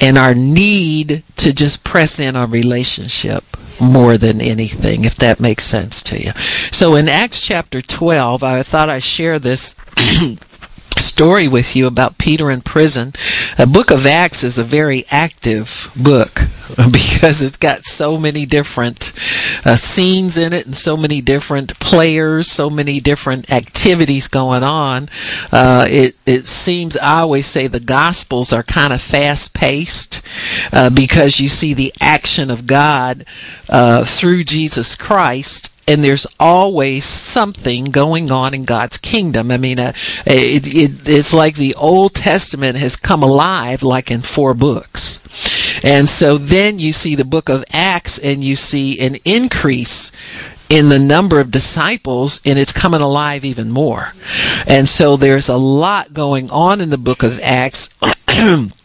and 0.00 0.16
our 0.16 0.34
need 0.34 1.24
to 1.36 1.52
just 1.52 1.82
press 1.82 2.20
in 2.20 2.36
our 2.36 2.46
relationship 2.46 3.44
more 3.80 4.16
than 4.16 4.40
anything 4.40 5.04
if 5.04 5.16
that 5.16 5.40
makes 5.40 5.64
sense 5.64 6.00
to 6.04 6.22
you. 6.22 6.30
So 6.70 6.94
in 6.94 7.08
Acts 7.08 7.44
chapter 7.44 7.82
12 7.82 8.44
I 8.44 8.62
thought 8.62 8.88
I'd 8.88 9.02
share 9.02 9.40
this 9.40 9.74
story 11.02 11.48
with 11.48 11.76
you 11.76 11.86
about 11.86 12.18
Peter 12.18 12.50
in 12.50 12.62
prison. 12.62 13.12
A 13.58 13.66
book 13.66 13.90
of 13.90 14.06
Acts 14.06 14.42
is 14.44 14.58
a 14.58 14.64
very 14.64 15.04
active 15.10 15.90
book 15.96 16.34
because 16.90 17.42
it's 17.42 17.56
got 17.56 17.84
so 17.84 18.16
many 18.16 18.46
different 18.46 19.12
uh, 19.66 19.76
scenes 19.76 20.36
in 20.36 20.52
it 20.52 20.64
and 20.64 20.76
so 20.76 20.96
many 20.96 21.20
different 21.20 21.78
players, 21.78 22.50
so 22.50 22.70
many 22.70 23.00
different 23.00 23.52
activities 23.52 24.28
going 24.28 24.62
on. 24.62 25.08
Uh, 25.50 25.86
it 25.88 26.16
it 26.24 26.46
seems 26.46 26.96
I 26.96 27.20
always 27.20 27.46
say 27.46 27.66
the 27.66 27.80
Gospels 27.80 28.52
are 28.52 28.62
kind 28.62 28.92
of 28.92 29.02
fast 29.02 29.54
paced 29.54 30.22
uh, 30.72 30.88
because 30.90 31.40
you 31.40 31.48
see 31.48 31.74
the 31.74 31.92
action 32.00 32.50
of 32.50 32.66
God 32.66 33.24
uh, 33.68 34.04
through 34.04 34.44
Jesus 34.44 34.94
Christ 34.94 35.71
and 35.86 36.02
there's 36.02 36.26
always 36.38 37.04
something 37.04 37.86
going 37.86 38.30
on 38.30 38.54
in 38.54 38.62
God's 38.62 38.98
kingdom. 38.98 39.50
I 39.50 39.56
mean, 39.56 39.78
uh, 39.78 39.92
it, 40.26 40.66
it, 40.66 41.08
it's 41.08 41.34
like 41.34 41.56
the 41.56 41.74
Old 41.74 42.14
Testament 42.14 42.78
has 42.78 42.96
come 42.96 43.22
alive, 43.22 43.82
like 43.82 44.10
in 44.10 44.20
four 44.20 44.54
books. 44.54 45.20
And 45.82 46.08
so 46.08 46.38
then 46.38 46.78
you 46.78 46.92
see 46.92 47.14
the 47.14 47.24
book 47.24 47.48
of 47.48 47.64
Acts, 47.72 48.18
and 48.18 48.44
you 48.44 48.56
see 48.56 49.00
an 49.00 49.16
increase 49.24 50.12
in 50.68 50.88
the 50.88 50.98
number 50.98 51.38
of 51.38 51.50
disciples 51.50 52.40
and 52.46 52.58
it's 52.58 52.72
coming 52.72 53.02
alive 53.02 53.44
even 53.44 53.70
more. 53.70 54.14
And 54.66 54.88
so 54.88 55.18
there's 55.18 55.50
a 55.50 55.56
lot 55.58 56.14
going 56.14 56.50
on 56.50 56.80
in 56.80 56.88
the 56.88 56.96
book 56.96 57.22
of 57.22 57.38
Acts. 57.40 57.90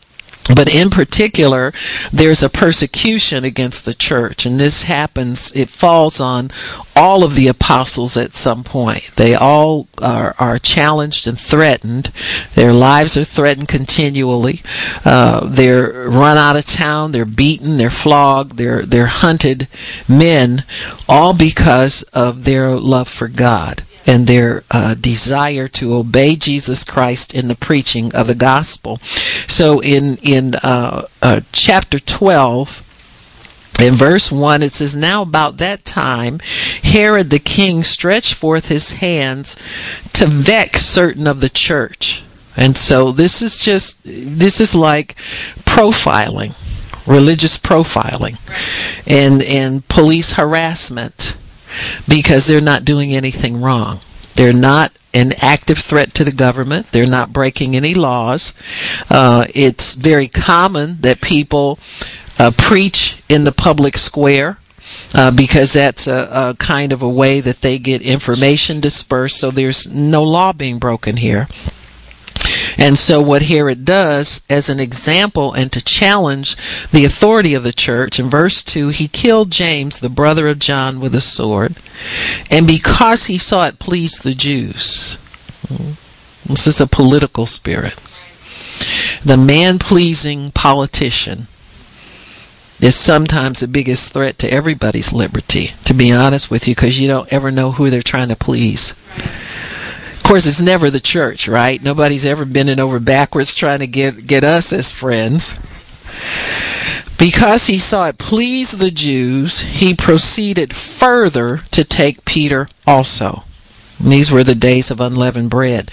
But 0.53 0.73
in 0.73 0.89
particular, 0.89 1.73
there's 2.11 2.41
a 2.41 2.49
persecution 2.49 3.43
against 3.43 3.85
the 3.85 3.93
church, 3.93 4.45
and 4.45 4.59
this 4.59 4.83
happens, 4.83 5.51
it 5.55 5.69
falls 5.69 6.19
on 6.19 6.51
all 6.95 7.23
of 7.23 7.35
the 7.35 7.47
apostles 7.47 8.15
at 8.15 8.33
some 8.33 8.63
point. 8.63 9.11
They 9.15 9.35
all 9.35 9.87
are, 10.01 10.35
are 10.39 10.57
challenged 10.59 11.27
and 11.27 11.37
threatened. 11.37 12.11
Their 12.55 12.73
lives 12.73 13.17
are 13.17 13.25
threatened 13.25 13.67
continually. 13.67 14.61
Uh, 15.03 15.47
they're 15.47 16.09
run 16.09 16.37
out 16.37 16.55
of 16.55 16.65
town, 16.65 17.11
they're 17.11 17.25
beaten, 17.25 17.77
they're 17.77 17.89
flogged, 17.89 18.57
they're, 18.57 18.83
they're 18.83 19.07
hunted 19.07 19.67
men, 20.07 20.63
all 21.09 21.33
because 21.33 22.03
of 22.13 22.45
their 22.45 22.71
love 22.71 23.09
for 23.09 23.27
God 23.27 23.83
and 24.07 24.25
their 24.25 24.63
uh, 24.71 24.95
desire 24.95 25.67
to 25.67 25.93
obey 25.93 26.37
Jesus 26.37 26.85
Christ 26.85 27.35
in 27.35 27.49
the 27.49 27.55
preaching 27.55 28.15
of 28.15 28.27
the 28.27 28.35
gospel. 28.35 28.97
So 29.47 29.81
in 29.81 30.17
in 30.23 30.55
uh, 30.55 31.05
uh, 31.21 31.41
chapter 31.51 31.99
twelve. 31.99 32.83
In 33.79 33.93
verse 33.93 34.31
1, 34.31 34.63
it 34.63 34.71
says, 34.71 34.95
Now 34.95 35.21
about 35.21 35.57
that 35.57 35.85
time, 35.85 36.39
Herod 36.81 37.29
the 37.29 37.37
king 37.37 37.83
stretched 37.83 38.33
forth 38.33 38.69
his 38.69 38.93
hands 38.93 39.55
to 40.13 40.25
vex 40.25 40.83
certain 40.83 41.27
of 41.27 41.41
the 41.41 41.49
church. 41.49 42.23
And 42.55 42.75
so 42.75 43.11
this 43.11 43.43
is 43.43 43.59
just, 43.59 43.99
this 44.03 44.59
is 44.59 44.73
like 44.73 45.13
profiling, 45.59 46.55
religious 47.05 47.55
profiling, 47.59 48.39
and, 49.05 49.43
and 49.43 49.87
police 49.87 50.31
harassment 50.31 51.37
because 52.07 52.47
they're 52.47 52.61
not 52.61 52.85
doing 52.85 53.13
anything 53.13 53.61
wrong. 53.61 53.99
They're 54.35 54.53
not 54.53 54.91
an 55.13 55.33
active 55.41 55.79
threat 55.79 56.13
to 56.13 56.23
the 56.23 56.31
government. 56.31 56.91
They're 56.91 57.07
not 57.07 57.33
breaking 57.33 57.75
any 57.75 57.93
laws. 57.93 58.53
Uh, 59.09 59.45
it's 59.53 59.95
very 59.95 60.27
common 60.27 61.01
that 61.01 61.21
people 61.21 61.79
uh, 62.37 62.51
preach 62.55 63.23
in 63.27 63.43
the 63.43 63.51
public 63.51 63.97
square. 63.97 64.59
Uh, 65.13 65.31
because 65.31 65.73
that's 65.73 66.07
a, 66.07 66.29
a, 66.31 66.55
kind 66.59 66.93
of 66.93 67.01
a 67.01 67.09
way 67.09 67.41
that 67.41 67.59
they 67.59 67.77
get 67.77 68.01
information 68.01 68.79
dispersed, 68.79 69.37
so 69.37 69.51
there's 69.51 69.91
no 69.93 70.23
law 70.23 70.53
being 70.53 70.79
broken 70.79 71.17
here. 71.17 71.45
And 72.77 72.97
so, 72.97 73.21
what 73.21 73.43
Herod 73.43 73.85
does, 73.85 74.41
as 74.49 74.69
an 74.69 74.79
example 74.79 75.51
and 75.53 75.71
to 75.71 75.83
challenge 75.83 76.55
the 76.91 77.05
authority 77.05 77.55
of 77.55 77.63
the 77.63 77.73
church, 77.73 78.19
in 78.19 78.29
verse 78.29 78.63
2, 78.63 78.89
he 78.89 79.07
killed 79.07 79.51
James, 79.51 79.99
the 79.99 80.09
brother 80.09 80.47
of 80.47 80.59
John, 80.59 80.99
with 80.99 81.15
a 81.15 81.21
sword. 81.21 81.75
And 82.51 82.67
because 82.67 83.25
he 83.25 83.39
saw 83.39 83.65
it 83.65 83.79
please 83.79 84.19
the 84.19 84.35
Jews, 84.35 85.15
hmm. 85.67 85.93
this 86.45 86.67
is 86.67 86.79
a 86.79 86.87
political 86.87 87.47
spirit. 87.47 87.95
The 89.25 89.37
man 89.37 89.79
pleasing 89.79 90.51
politician 90.51 91.47
is 92.79 92.95
sometimes 92.95 93.59
the 93.59 93.67
biggest 93.67 94.13
threat 94.13 94.37
to 94.37 94.53
everybody's 94.53 95.11
liberty, 95.11 95.71
to 95.85 95.95
be 95.95 96.11
honest 96.11 96.51
with 96.51 96.67
you, 96.67 96.75
because 96.75 96.99
you 96.99 97.07
don't 97.07 97.33
ever 97.33 97.49
know 97.49 97.71
who 97.71 97.89
they're 97.89 98.03
trying 98.03 98.29
to 98.29 98.35
please 98.35 98.93
course, 100.27 100.45
it's 100.45 100.61
never 100.61 100.89
the 100.89 100.99
church, 100.99 101.47
right? 101.47 101.81
Nobody's 101.81 102.25
ever 102.25 102.43
bending 102.45 102.79
over 102.79 102.99
backwards 102.99 103.55
trying 103.55 103.79
to 103.79 103.87
get, 103.87 104.27
get 104.27 104.43
us 104.43 104.73
as 104.73 104.91
friends. 104.91 105.55
Because 107.17 107.67
he 107.67 107.79
saw 107.79 108.07
it 108.07 108.17
please 108.17 108.73
the 108.73 108.91
Jews, 108.91 109.61
he 109.61 109.93
proceeded 109.93 110.75
further 110.75 111.59
to 111.71 111.83
take 111.83 112.25
Peter 112.25 112.67
also. 112.85 113.43
And 113.99 114.11
these 114.11 114.31
were 114.31 114.43
the 114.43 114.53
days 114.53 114.91
of 114.91 114.99
unleavened 114.99 115.49
bread. 115.49 115.89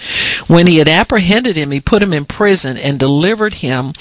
When 0.47 0.67
he 0.67 0.77
had 0.77 0.87
apprehended 0.87 1.55
him, 1.55 1.71
he 1.71 1.79
put 1.79 2.03
him 2.03 2.13
in 2.13 2.25
prison 2.25 2.77
and 2.77 2.99
delivered 2.99 3.55
him 3.55 3.93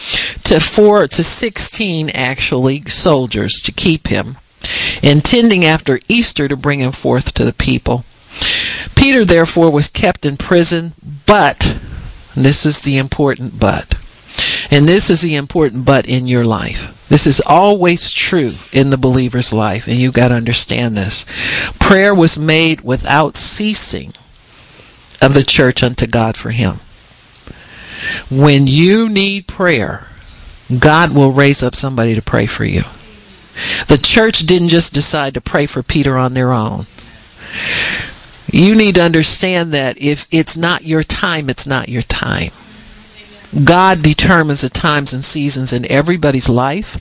to 0.44 0.60
four 0.60 1.08
to 1.08 1.24
sixteen 1.24 2.10
actually 2.10 2.84
soldiers 2.84 3.54
to 3.62 3.72
keep 3.72 4.08
him, 4.08 4.36
intending 5.02 5.64
after 5.64 6.00
Easter 6.08 6.48
to 6.48 6.56
bring 6.56 6.80
him 6.80 6.92
forth 6.92 7.32
to 7.34 7.44
the 7.44 7.54
people. 7.54 8.04
Peter, 8.94 9.24
therefore, 9.24 9.70
was 9.70 9.88
kept 9.88 10.26
in 10.26 10.36
prison, 10.36 10.94
but, 11.26 11.76
this 12.36 12.66
is 12.66 12.80
the 12.80 12.96
important 12.96 13.58
but, 13.58 13.94
And 14.70 14.88
this 14.88 15.10
is 15.10 15.20
the 15.20 15.34
important 15.34 15.84
but 15.84 16.06
in 16.06 16.26
your 16.26 16.44
life. 16.44 17.06
This 17.08 17.26
is 17.26 17.40
always 17.40 18.10
true 18.10 18.52
in 18.72 18.90
the 18.90 18.96
believer's 18.96 19.52
life, 19.52 19.86
and 19.86 19.96
you've 19.96 20.14
got 20.14 20.28
to 20.28 20.34
understand 20.34 20.96
this. 20.96 21.24
Prayer 21.78 22.14
was 22.14 22.38
made 22.38 22.80
without 22.80 23.36
ceasing 23.36 24.14
of 25.20 25.34
the 25.34 25.44
church 25.44 25.82
unto 25.82 26.06
God 26.06 26.36
for 26.36 26.50
him. 26.50 26.80
When 28.30 28.66
you 28.66 29.08
need 29.08 29.46
prayer, 29.46 30.08
God 30.78 31.14
will 31.14 31.32
raise 31.32 31.62
up 31.62 31.74
somebody 31.74 32.14
to 32.14 32.22
pray 32.22 32.46
for 32.46 32.64
you. 32.64 32.82
The 33.88 33.98
church 34.02 34.40
didn't 34.40 34.68
just 34.68 34.92
decide 34.92 35.34
to 35.34 35.40
pray 35.40 35.66
for 35.66 35.82
Peter 35.82 36.16
on 36.16 36.34
their 36.34 36.52
own. 36.52 36.86
You 38.54 38.76
need 38.76 38.94
to 38.94 39.02
understand 39.02 39.72
that 39.72 40.00
if 40.00 40.28
it's 40.30 40.56
not 40.56 40.84
your 40.84 41.02
time, 41.02 41.50
it's 41.50 41.66
not 41.66 41.88
your 41.88 42.02
time. 42.02 42.52
God 43.64 44.00
determines 44.00 44.60
the 44.60 44.68
times 44.68 45.12
and 45.12 45.24
seasons 45.24 45.72
in 45.72 45.90
everybody's 45.90 46.48
life. 46.48 47.00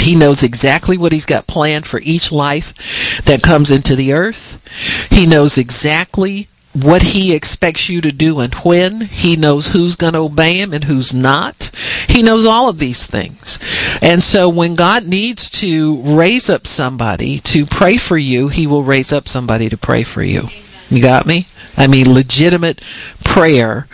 He 0.00 0.16
knows 0.16 0.42
exactly 0.42 0.96
what 0.96 1.12
he's 1.12 1.26
got 1.26 1.46
planned 1.46 1.84
for 1.86 2.00
each 2.02 2.32
life 2.32 3.22
that 3.24 3.42
comes 3.42 3.70
into 3.70 3.94
the 3.94 4.14
earth. 4.14 4.62
He 5.10 5.26
knows 5.26 5.58
exactly 5.58 6.48
what 6.72 7.02
he 7.02 7.34
expects 7.34 7.90
you 7.90 8.00
to 8.00 8.10
do 8.10 8.40
and 8.40 8.54
when. 8.54 9.02
He 9.02 9.36
knows 9.36 9.68
who's 9.68 9.94
going 9.94 10.14
to 10.14 10.20
obey 10.20 10.58
him 10.58 10.72
and 10.72 10.84
who's 10.84 11.12
not. 11.12 11.70
He 12.08 12.22
knows 12.22 12.46
all 12.46 12.70
of 12.70 12.78
these 12.78 13.06
things. 13.06 13.58
And 14.00 14.22
so 14.22 14.48
when 14.48 14.74
God 14.74 15.04
needs 15.04 15.50
to 15.60 15.98
raise 15.98 16.48
up 16.48 16.66
somebody 16.66 17.40
to 17.40 17.66
pray 17.66 17.98
for 17.98 18.16
you, 18.16 18.48
he 18.48 18.66
will 18.66 18.82
raise 18.82 19.12
up 19.12 19.28
somebody 19.28 19.68
to 19.68 19.76
pray 19.76 20.02
for 20.02 20.22
you. 20.22 20.48
You 20.92 21.02
got 21.02 21.26
me? 21.26 21.46
I 21.76 21.86
mean, 21.86 22.12
legitimate 22.12 22.80
prayer 23.24 23.86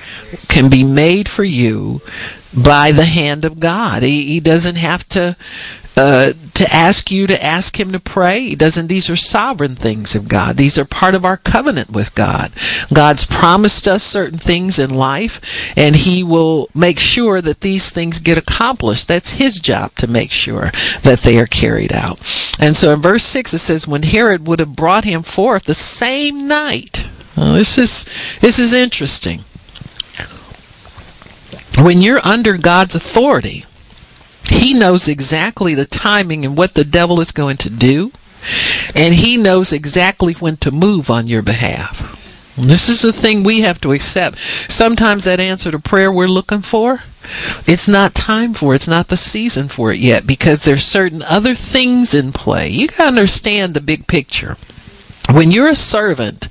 can 0.48 0.68
be 0.68 0.82
made 0.82 1.28
for 1.28 1.44
you 1.44 2.00
by 2.56 2.92
the 2.92 3.04
hand 3.04 3.44
of 3.44 3.60
God. 3.60 4.02
He, 4.02 4.24
he 4.24 4.40
doesn't 4.40 4.76
have 4.76 5.08
to 5.10 5.36
uh, 5.96 6.32
to 6.54 6.72
ask 6.72 7.10
you 7.10 7.26
to 7.26 7.44
ask 7.44 7.78
him 7.78 7.90
to 7.90 7.98
pray. 7.98 8.40
He 8.40 8.54
doesn't. 8.54 8.86
These 8.86 9.10
are 9.10 9.16
sovereign 9.16 9.74
things 9.74 10.14
of 10.14 10.28
God. 10.28 10.56
These 10.56 10.78
are 10.78 10.84
part 10.84 11.14
of 11.14 11.24
our 11.24 11.36
covenant 11.36 11.90
with 11.90 12.14
God. 12.14 12.52
God's 12.92 13.26
promised 13.26 13.86
us 13.86 14.02
certain 14.02 14.38
things 14.38 14.78
in 14.78 14.90
life, 14.90 15.40
and 15.76 15.94
He 15.94 16.22
will 16.22 16.68
make 16.74 16.98
sure 16.98 17.42
that 17.42 17.60
these 17.60 17.90
things 17.90 18.18
get 18.18 18.38
accomplished. 18.38 19.08
That's 19.08 19.32
His 19.32 19.60
job 19.60 19.94
to 19.96 20.06
make 20.06 20.32
sure 20.32 20.70
that 21.02 21.20
they 21.20 21.38
are 21.38 21.46
carried 21.46 21.92
out. 21.92 22.18
And 22.58 22.76
so 22.76 22.92
in 22.92 23.02
verse 23.02 23.24
six 23.24 23.52
it 23.52 23.58
says, 23.58 23.86
"When 23.86 24.02
Herod 24.02 24.46
would 24.46 24.58
have 24.58 24.74
brought 24.74 25.04
him 25.04 25.22
forth 25.22 25.64
the 25.64 25.74
same 25.74 26.48
night." 26.48 27.04
Well, 27.36 27.52
this 27.52 27.78
is 27.78 28.06
this 28.40 28.58
is 28.58 28.72
interesting. 28.72 29.44
When 31.78 32.02
you're 32.02 32.26
under 32.26 32.58
God's 32.58 32.96
authority, 32.96 33.64
he 34.48 34.74
knows 34.74 35.06
exactly 35.06 35.74
the 35.74 35.84
timing 35.84 36.44
and 36.44 36.56
what 36.56 36.74
the 36.74 36.84
devil 36.84 37.20
is 37.20 37.30
going 37.30 37.58
to 37.58 37.70
do, 37.70 38.10
and 38.96 39.14
he 39.14 39.36
knows 39.36 39.72
exactly 39.72 40.32
when 40.32 40.56
to 40.56 40.72
move 40.72 41.10
on 41.10 41.28
your 41.28 41.42
behalf. 41.42 42.17
This 42.60 42.88
is 42.88 43.02
the 43.02 43.12
thing 43.12 43.42
we 43.42 43.60
have 43.60 43.80
to 43.82 43.92
accept. 43.92 44.38
Sometimes 44.38 45.24
that 45.24 45.40
answer 45.40 45.70
to 45.70 45.78
prayer 45.78 46.10
we're 46.10 46.26
looking 46.26 46.62
for, 46.62 47.02
it's 47.66 47.88
not 47.88 48.14
time 48.14 48.54
for 48.54 48.72
it. 48.72 48.76
It's 48.76 48.88
not 48.88 49.08
the 49.08 49.16
season 49.16 49.68
for 49.68 49.92
it 49.92 49.98
yet 49.98 50.26
because 50.26 50.64
there's 50.64 50.84
certain 50.84 51.22
other 51.22 51.54
things 51.54 52.14
in 52.14 52.32
play. 52.32 52.68
You 52.68 52.88
got 52.88 52.96
to 52.96 53.04
understand 53.04 53.74
the 53.74 53.80
big 53.80 54.06
picture 54.06 54.56
when 55.30 55.50
you're 55.50 55.68
a 55.68 55.74
servant 55.74 56.48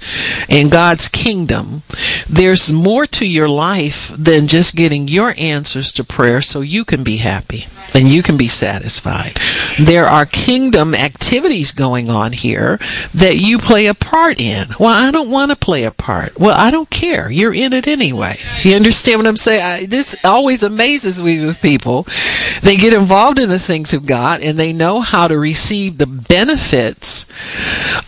in 0.48 0.70
God's 0.70 1.08
kingdom, 1.08 1.82
there's 2.30 2.72
more 2.72 3.08
to 3.08 3.26
your 3.26 3.50
life 3.50 4.12
than 4.16 4.48
just 4.48 4.76
getting 4.76 5.08
your 5.08 5.34
answers 5.38 5.92
to 5.94 6.04
prayer 6.04 6.42
so 6.42 6.62
you 6.62 6.86
can 6.86 7.04
be 7.04 7.18
happy 7.18 7.66
and 7.94 8.08
you 8.08 8.24
can 8.24 8.38
be 8.38 8.48
satisfied. 8.48 9.40
There 9.80 10.06
are 10.06 10.26
kingdom 10.26 10.94
activities 10.94 11.72
going 11.72 12.10
on 12.10 12.32
here 12.34 12.80
that 13.14 13.38
you 13.38 13.58
play 13.60 13.88
a 13.88 13.94
part 13.94 14.40
in. 14.40 14.68
Well, 14.80 14.90
I 14.90 15.12
don't 15.12 15.32
want 15.32 15.52
to 15.52 15.58
play 15.58 15.84
a 15.84 15.92
part. 15.92 16.40
Well, 16.40 16.56
I 16.58 16.72
don't 16.72 16.90
care. 16.90 17.30
You're 17.30 17.54
in 17.54 17.74
it 17.74 17.88
anyway. 17.88 18.36
You 18.64 18.76
understand 18.76 19.20
what 19.20 19.28
I'm 19.28 19.38
saying? 19.38 19.62
I, 19.64 19.86
this 19.86 20.16
always 20.24 20.64
amazes 20.64 21.22
me 21.22 21.46
with 21.46 21.62
people. 21.62 22.06
They 22.62 22.76
get 22.76 22.94
involved 22.94 23.40
in 23.40 23.50
the 23.50 23.60
things 23.60 23.94
of 23.94 24.06
God 24.06 24.42
and 24.42 24.58
they 24.58 24.74
know 24.74 25.02
how 25.02 25.28
to 25.28 25.38
receive 25.38 25.98
the 25.98 26.08
benefits 26.08 27.26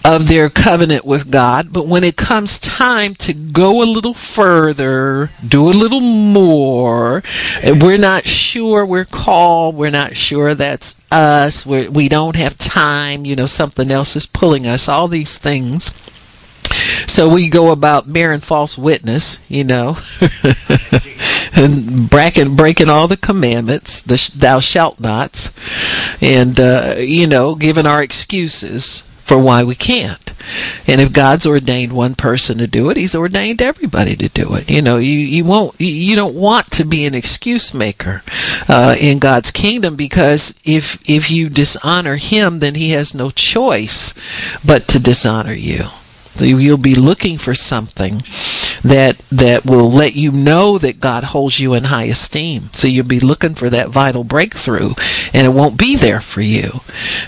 of 0.05 0.27
their 0.27 0.49
covenant 0.49 1.05
with 1.05 1.31
God, 1.31 1.71
but 1.71 1.87
when 1.87 2.03
it 2.03 2.15
comes 2.15 2.59
time 2.59 3.15
to 3.15 3.33
go 3.33 3.83
a 3.83 3.85
little 3.85 4.13
further, 4.13 5.29
do 5.47 5.67
a 5.67 5.71
little 5.71 6.01
more, 6.01 7.21
we're 7.63 7.97
not 7.97 8.25
sure 8.25 8.85
we're 8.85 9.05
called, 9.05 9.68
we're 9.69 9.91
not 9.91 10.15
sure 10.15 10.55
that's 10.55 10.99
us, 11.11 11.65
we're, 11.65 11.89
we 11.89 12.09
don't 12.09 12.35
have 12.35 12.57
time, 12.57 13.25
you 13.25 13.35
know, 13.35 13.45
something 13.45 13.91
else 13.91 14.15
is 14.15 14.25
pulling 14.25 14.67
us, 14.67 14.87
all 14.87 15.07
these 15.07 15.37
things. 15.37 15.91
So 17.07 17.33
we 17.33 17.49
go 17.49 17.71
about 17.71 18.11
bearing 18.11 18.39
false 18.41 18.77
witness, 18.77 19.39
you 19.49 19.63
know, 19.63 19.97
and 21.55 22.09
breaking 22.09 22.55
breaking 22.55 22.89
all 22.89 23.07
the 23.07 23.17
commandments, 23.17 24.03
the 24.03 24.31
thou 24.37 24.59
shalt 24.59 24.99
nots, 24.99 25.51
and 26.21 26.59
uh, 26.59 26.95
you 26.99 27.25
know, 27.25 27.55
giving 27.55 27.87
our 27.87 28.03
excuses 28.03 29.08
for 29.29 29.37
why 29.37 29.63
we 29.63 29.75
can't. 29.75 30.33
And 30.87 30.99
if 30.99 31.13
God's 31.13 31.45
ordained 31.45 31.93
one 31.93 32.15
person 32.15 32.57
to 32.57 32.65
do 32.65 32.89
it, 32.89 32.97
He's 32.97 33.13
ordained 33.13 33.61
everybody 33.61 34.15
to 34.15 34.27
do 34.27 34.55
it. 34.55 34.67
You 34.67 34.81
know, 34.81 34.97
you, 34.97 35.19
you 35.19 35.45
won't, 35.45 35.79
you 35.79 36.15
don't 36.15 36.33
want 36.33 36.71
to 36.71 36.83
be 36.83 37.05
an 37.05 37.13
excuse 37.13 37.71
maker 37.71 38.23
uh, 38.67 38.95
in 38.99 39.19
God's 39.19 39.51
kingdom 39.51 39.95
because 39.95 40.59
if 40.65 40.97
if 41.07 41.29
you 41.29 41.47
dishonor 41.47 42.15
Him, 42.15 42.57
then 42.57 42.73
He 42.73 42.89
has 42.91 43.13
no 43.13 43.29
choice 43.29 44.15
but 44.65 44.87
to 44.87 44.99
dishonor 44.99 45.53
you. 45.53 45.85
You'll 46.39 46.77
be 46.77 46.95
looking 46.95 47.37
for 47.37 47.53
something 47.53 48.23
that 48.83 49.17
that 49.31 49.65
will 49.65 49.91
let 49.91 50.15
you 50.15 50.31
know 50.31 50.77
that 50.77 50.99
God 50.99 51.25
holds 51.25 51.59
you 51.59 51.73
in 51.73 51.85
high 51.85 52.05
esteem. 52.05 52.69
So 52.71 52.87
you'll 52.87 53.05
be 53.05 53.19
looking 53.19 53.55
for 53.55 53.69
that 53.69 53.89
vital 53.89 54.23
breakthrough, 54.23 54.93
and 55.33 55.45
it 55.45 55.53
won't 55.53 55.77
be 55.77 55.95
there 55.95 56.21
for 56.21 56.41
you 56.41 56.81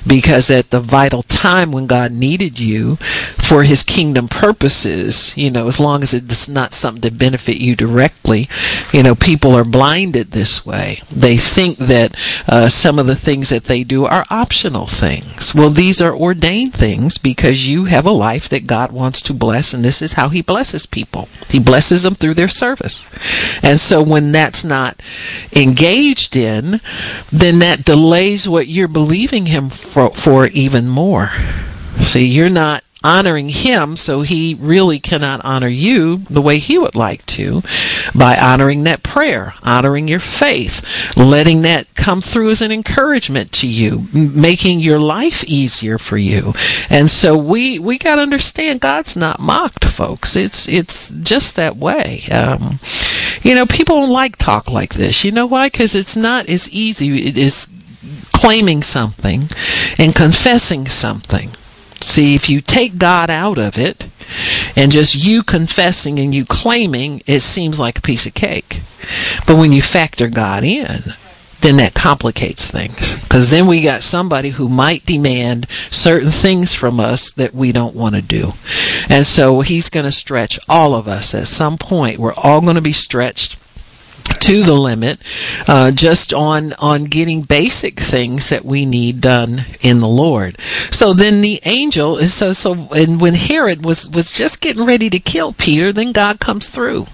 because 0.06 0.50
at 0.50 0.70
the 0.70 0.80
vital 0.80 1.24
time 1.24 1.72
when 1.72 1.88
God 1.88 2.12
needed 2.12 2.60
you 2.60 2.96
for 2.96 3.64
His 3.64 3.84
kingdom 3.84 4.28
purposes, 4.28 5.34
you 5.36 5.52
know, 5.52 5.68
as 5.68 5.80
long 5.80 6.04
as 6.04 6.14
it's 6.14 6.48
not 6.48 6.74
something 6.74 7.02
to 7.02 7.12
benefit 7.12 7.58
you 7.58 7.76
directly, 7.76 8.48
you 8.92 9.04
know, 9.04 9.16
people 9.16 9.54
are 9.56 9.64
blinded 9.64 10.32
this 10.32 10.66
way. 10.66 11.02
They 11.12 11.38
think 11.38 11.78
that 11.78 12.16
uh, 12.48 12.70
some 12.70 13.00
of 13.00 13.08
the 13.08 13.16
things 13.16 13.50
that 13.50 13.66
they 13.66 13.84
do 13.84 14.06
are 14.06 14.26
optional 14.30 14.88
things. 14.88 15.54
Well, 15.54 15.70
these 15.70 16.02
are 16.02 16.16
ordained 16.16 16.74
things 16.74 17.18
because 17.18 17.68
you 17.68 17.86
have 17.86 18.06
a 18.06 18.12
life 18.12 18.48
that 18.50 18.68
God 18.68 18.92
wants 18.92 19.22
to 19.24 19.34
bless, 19.34 19.74
and 19.74 19.84
this 19.84 20.02
is 20.02 20.14
how 20.14 20.30
He 20.30 20.42
blesses 20.42 20.86
people. 20.86 21.28
He 21.50 21.60
blesses 21.60 22.04
them 22.04 22.16
through 22.16 22.36
their 22.36 22.48
service. 22.48 23.08
And 23.64 23.80
so 23.80 24.02
when 24.02 24.32
that's 24.32 24.64
not 24.64 25.02
engaged 25.56 26.36
in, 26.36 26.80
then 27.32 27.60
that 27.60 27.86
delays 27.86 28.48
what 28.48 28.68
you're 28.68 28.88
believing 28.88 29.48
Him 29.48 29.70
for, 29.70 30.12
for 30.12 30.48
even 30.48 30.88
more. 30.88 31.32
See, 32.00 32.26
you're 32.26 32.50
not 32.50 32.84
honoring 33.04 33.50
him, 33.50 33.96
so 33.96 34.22
he 34.22 34.56
really 34.60 35.00
cannot 35.00 35.44
honor 35.44 35.68
you 35.68 36.18
the 36.30 36.42
way 36.42 36.60
he 36.60 36.78
would 36.78 36.96
like 36.96 37.26
to 37.26 37.62
by 38.16 38.38
honoring 38.38 38.84
that 38.84 39.04
prayer, 39.04 39.54
honoring 39.64 40.08
your 40.08 40.20
faith, 40.20 41.16
letting 41.18 41.64
that 41.64 41.94
come 41.96 42.22
through 42.22 42.52
as 42.52 42.62
an 42.62 42.72
encouragement 42.72 43.52
to 43.52 43.68
you, 43.68 44.06
making 44.14 44.80
your 44.80 45.00
life 45.00 45.44
easier 45.46 45.98
for 45.98 46.18
you. 46.18 46.54
And 46.90 47.10
so 47.10 47.38
we 47.38 47.80
we 47.80 47.98
got 47.98 48.16
to 48.16 48.22
understand 48.22 48.82
God's 48.82 49.18
not 49.18 49.40
mocked, 49.40 49.86
folks. 49.86 50.36
It's 50.36 50.68
it's 50.68 51.10
just 51.10 51.56
that 51.56 51.78
way. 51.78 52.24
Um, 52.32 52.80
you 53.42 53.56
know, 53.56 53.66
people 53.66 53.96
don't 53.96 54.12
like 54.12 54.38
talk 54.38 54.70
like 54.70 54.94
this. 54.94 55.24
You 55.24 55.32
know 55.32 55.46
why? 55.46 55.68
Because 55.68 55.96
it's 55.96 56.16
not 56.16 56.48
as 56.50 56.70
easy 56.70 57.28
as 57.44 57.68
claiming 58.34 58.82
something 58.82 59.50
and 59.98 60.16
confessing 60.16 60.88
something. 60.88 61.52
See, 62.02 62.36
if 62.36 62.50
you 62.50 62.62
take 62.62 62.98
God 62.98 63.30
out 63.30 63.58
of 63.58 63.78
it 63.78 64.08
and 64.76 64.92
just 64.92 65.16
you 65.16 65.44
confessing 65.44 66.20
and 66.20 66.34
you 66.34 66.46
claiming, 66.46 67.22
it 67.28 67.42
seems 67.42 67.80
like 67.80 68.00
a 68.00 68.02
piece 68.02 68.26
of 68.26 68.34
cake. 68.34 68.82
But 69.46 69.58
when 69.58 69.72
you 69.72 69.82
factor 69.82 70.28
God 70.28 70.64
in, 70.64 71.14
then 71.62 71.78
that 71.78 71.94
complicates 71.94 72.70
things. 72.70 73.14
Because 73.22 73.52
then 73.52 73.68
we 73.68 73.84
got 73.84 74.02
somebody 74.02 74.50
who 74.50 74.68
might 74.68 75.06
demand 75.06 75.68
certain 75.92 76.32
things 76.32 76.74
from 76.74 77.00
us 77.00 77.32
that 77.34 77.54
we 77.54 77.72
don't 77.72 77.96
want 77.96 78.16
to 78.16 78.22
do. 78.22 78.54
And 79.10 79.26
so 79.26 79.62
he's 79.62 79.90
going 79.90 80.06
to 80.06 80.12
stretch 80.12 80.60
all 80.68 80.96
of 80.96 81.08
us 81.08 81.36
at 81.36 81.48
some 81.48 81.78
point. 81.78 82.20
We're 82.20 82.34
all 82.34 82.62
going 82.62 82.76
to 82.76 82.82
be 82.82 82.94
stretched 82.94 83.58
to 84.40 84.64
the 84.64 84.74
limit 84.74 85.20
uh, 85.68 85.92
just 85.92 86.34
on 86.34 86.74
on 86.74 87.06
getting 87.06 87.42
basic 87.42 88.00
things 88.00 88.50
that 88.50 88.66
we 88.66 88.86
need 88.86 89.22
done 89.22 89.62
in 89.82 90.00
the 90.00 90.08
Lord. 90.08 90.60
So 90.92 91.14
then 91.14 91.42
the 91.42 91.60
angel 91.64 92.18
is 92.18 92.34
so 92.34 92.52
so 92.52 92.90
and 92.92 93.22
when 93.22 93.34
Herod 93.34 93.86
was 93.86 94.10
was 94.10 94.32
just 94.32 94.62
getting 94.62 94.86
ready 94.86 95.10
to 95.10 95.20
kill 95.20 95.54
Peter, 95.54 95.92
then 95.92 96.12
God 96.12 96.40
comes 96.40 96.70
through. 96.70 97.08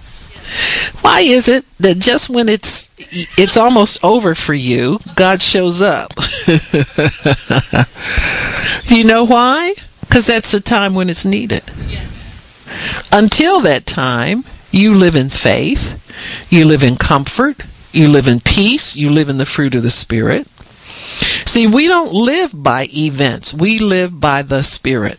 Why 1.02 1.20
is 1.20 1.48
it 1.48 1.66
that 1.78 1.98
just 1.98 2.30
when 2.30 2.48
it's 2.48 2.90
it's 2.98 3.56
almost 3.56 4.02
over 4.02 4.34
for 4.34 4.54
you, 4.54 4.98
God 5.14 5.42
shows 5.42 5.82
up? 5.82 6.12
you 8.84 9.04
know 9.04 9.24
why? 9.24 9.74
Because 10.00 10.26
that's 10.26 10.52
the 10.52 10.60
time 10.60 10.94
when 10.94 11.10
it's 11.10 11.26
needed. 11.26 11.64
Until 13.12 13.60
that 13.60 13.84
time, 13.84 14.44
you 14.70 14.94
live 14.94 15.14
in 15.14 15.28
faith, 15.28 16.04
you 16.50 16.64
live 16.64 16.82
in 16.82 16.96
comfort, 16.96 17.62
you 17.92 18.08
live 18.08 18.28
in 18.28 18.40
peace, 18.40 18.96
you 18.96 19.10
live 19.10 19.28
in 19.28 19.38
the 19.38 19.46
fruit 19.46 19.74
of 19.74 19.82
the 19.82 19.90
Spirit. 19.90 20.46
See, 21.46 21.66
we 21.66 21.88
don't 21.88 22.12
live 22.12 22.52
by 22.54 22.86
events, 22.94 23.54
we 23.54 23.78
live 23.78 24.20
by 24.20 24.42
the 24.42 24.62
Spirit. 24.62 25.18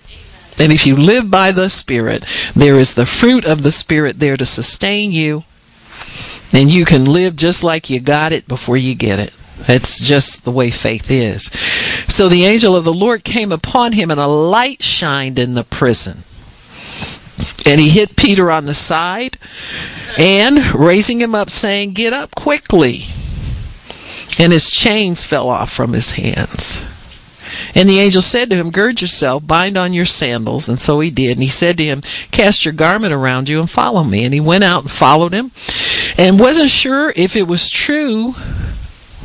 And 0.59 0.71
if 0.73 0.85
you 0.85 0.95
live 0.95 1.31
by 1.31 1.51
the 1.51 1.69
Spirit, 1.69 2.25
there 2.53 2.77
is 2.77 2.93
the 2.93 3.05
fruit 3.05 3.45
of 3.45 3.63
the 3.63 3.71
Spirit 3.71 4.19
there 4.19 4.37
to 4.37 4.45
sustain 4.45 5.11
you. 5.11 5.45
And 6.51 6.69
you 6.69 6.83
can 6.83 7.05
live 7.05 7.35
just 7.35 7.63
like 7.63 7.89
you 7.89 7.99
got 7.99 8.33
it 8.33 8.47
before 8.47 8.75
you 8.75 8.93
get 8.95 9.19
it. 9.19 9.33
That's 9.67 10.03
just 10.03 10.45
the 10.45 10.51
way 10.51 10.71
faith 10.71 11.11
is. 11.11 11.45
So 12.07 12.27
the 12.27 12.45
angel 12.45 12.75
of 12.75 12.85
the 12.85 12.93
Lord 12.93 13.23
came 13.23 13.51
upon 13.51 13.93
him, 13.93 14.09
and 14.09 14.19
a 14.19 14.27
light 14.27 14.83
shined 14.83 15.37
in 15.37 15.53
the 15.53 15.63
prison. 15.63 16.23
And 17.65 17.79
he 17.79 17.89
hit 17.89 18.15
Peter 18.15 18.51
on 18.51 18.65
the 18.65 18.73
side 18.73 19.37
and 20.17 20.73
raising 20.73 21.21
him 21.21 21.35
up, 21.35 21.49
saying, 21.49 21.93
Get 21.93 22.13
up 22.13 22.35
quickly. 22.35 23.03
And 24.37 24.53
his 24.53 24.71
chains 24.71 25.23
fell 25.23 25.49
off 25.49 25.71
from 25.71 25.93
his 25.93 26.11
hands. 26.11 26.83
And 27.75 27.87
the 27.87 27.99
angel 27.99 28.21
said 28.21 28.49
to 28.49 28.55
him, 28.55 28.71
Gird 28.71 29.01
yourself, 29.01 29.45
bind 29.45 29.77
on 29.77 29.93
your 29.93 30.05
sandals. 30.05 30.69
And 30.69 30.79
so 30.79 30.99
he 30.99 31.11
did. 31.11 31.37
And 31.37 31.43
he 31.43 31.49
said 31.49 31.77
to 31.77 31.83
him, 31.83 32.01
Cast 32.31 32.65
your 32.65 32.73
garment 32.73 33.13
around 33.13 33.49
you 33.49 33.59
and 33.59 33.69
follow 33.69 34.03
me. 34.03 34.23
And 34.23 34.33
he 34.33 34.39
went 34.39 34.63
out 34.63 34.83
and 34.83 34.91
followed 34.91 35.33
him 35.33 35.51
and 36.17 36.39
wasn't 36.39 36.69
sure 36.69 37.13
if 37.15 37.35
it 37.35 37.47
was 37.47 37.69
true 37.69 38.31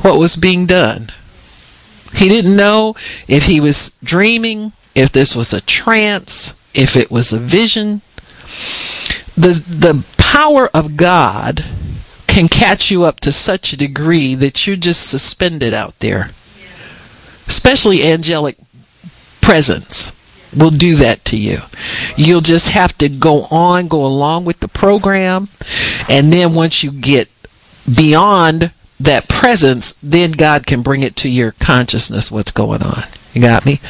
what 0.02 0.18
was 0.18 0.36
being 0.36 0.66
done. 0.66 1.10
He 2.14 2.28
didn't 2.28 2.56
know 2.56 2.94
if 3.26 3.46
he 3.46 3.60
was 3.60 3.96
dreaming, 4.02 4.72
if 4.94 5.10
this 5.10 5.34
was 5.34 5.52
a 5.52 5.60
trance, 5.60 6.54
if 6.72 6.96
it 6.96 7.10
was 7.10 7.32
a 7.32 7.38
vision. 7.38 8.02
The, 9.36 9.62
the 9.68 10.04
power 10.16 10.68
of 10.74 10.96
God 10.96 11.64
can 12.26 12.48
catch 12.48 12.90
you 12.90 13.04
up 13.04 13.20
to 13.20 13.32
such 13.32 13.72
a 13.72 13.76
degree 13.76 14.34
that 14.34 14.66
you're 14.66 14.76
just 14.76 15.08
suspended 15.08 15.72
out 15.72 15.98
there 16.00 16.30
especially 17.46 18.02
angelic 18.02 18.56
presence 19.40 20.12
will 20.56 20.70
do 20.70 20.94
that 20.96 21.24
to 21.26 21.36
you. 21.36 21.58
You'll 22.16 22.40
just 22.40 22.70
have 22.70 22.96
to 22.98 23.08
go 23.08 23.44
on, 23.44 23.88
go 23.88 24.04
along 24.04 24.44
with 24.44 24.60
the 24.60 24.68
program, 24.68 25.48
and 26.08 26.32
then 26.32 26.54
once 26.54 26.82
you 26.82 26.92
get 26.92 27.28
beyond 27.92 28.70
that 29.00 29.28
presence, 29.28 29.98
then 30.02 30.30
God 30.32 30.66
can 30.66 30.82
bring 30.82 31.02
it 31.02 31.16
to 31.16 31.28
your 31.28 31.52
consciousness 31.52 32.30
what's 32.30 32.52
going 32.52 32.82
on. 32.82 33.04
You 33.34 33.40
got 33.40 33.66
me? 33.66 33.80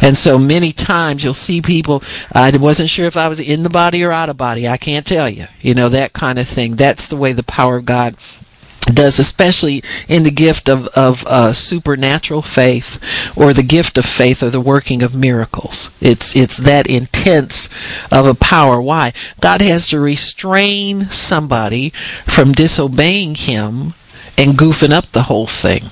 And 0.00 0.16
so 0.16 0.38
many 0.38 0.72
times 0.72 1.22
you'll 1.22 1.34
see 1.34 1.60
people, 1.60 2.02
I 2.32 2.50
wasn't 2.56 2.88
sure 2.88 3.04
if 3.04 3.16
I 3.16 3.28
was 3.28 3.38
in 3.38 3.62
the 3.62 3.70
body 3.70 4.02
or 4.02 4.10
out 4.10 4.30
of 4.30 4.38
body. 4.38 4.66
I 4.66 4.78
can't 4.78 5.06
tell 5.06 5.28
you. 5.28 5.46
You 5.60 5.74
know, 5.74 5.90
that 5.90 6.14
kind 6.14 6.38
of 6.38 6.48
thing. 6.48 6.76
That's 6.76 7.08
the 7.08 7.16
way 7.16 7.32
the 7.32 7.42
power 7.42 7.76
of 7.76 7.84
God 7.84 8.16
does, 8.86 9.18
especially 9.18 9.82
in 10.08 10.22
the 10.22 10.30
gift 10.30 10.68
of, 10.68 10.88
of 10.88 11.24
uh, 11.26 11.52
supernatural 11.52 12.42
faith 12.42 13.02
or 13.36 13.52
the 13.52 13.62
gift 13.62 13.98
of 13.98 14.04
faith 14.04 14.42
or 14.42 14.50
the 14.50 14.60
working 14.60 15.02
of 15.02 15.14
miracles. 15.14 15.90
It's, 16.00 16.34
it's 16.34 16.56
that 16.58 16.86
intense 16.86 17.68
of 18.10 18.26
a 18.26 18.34
power. 18.34 18.80
Why? 18.80 19.12
God 19.40 19.60
has 19.62 19.88
to 19.88 20.00
restrain 20.00 21.02
somebody 21.06 21.90
from 22.24 22.52
disobeying 22.52 23.34
Him 23.34 23.94
and 24.36 24.58
goofing 24.58 24.92
up 24.92 25.06
the 25.06 25.24
whole 25.24 25.46
thing. 25.46 25.84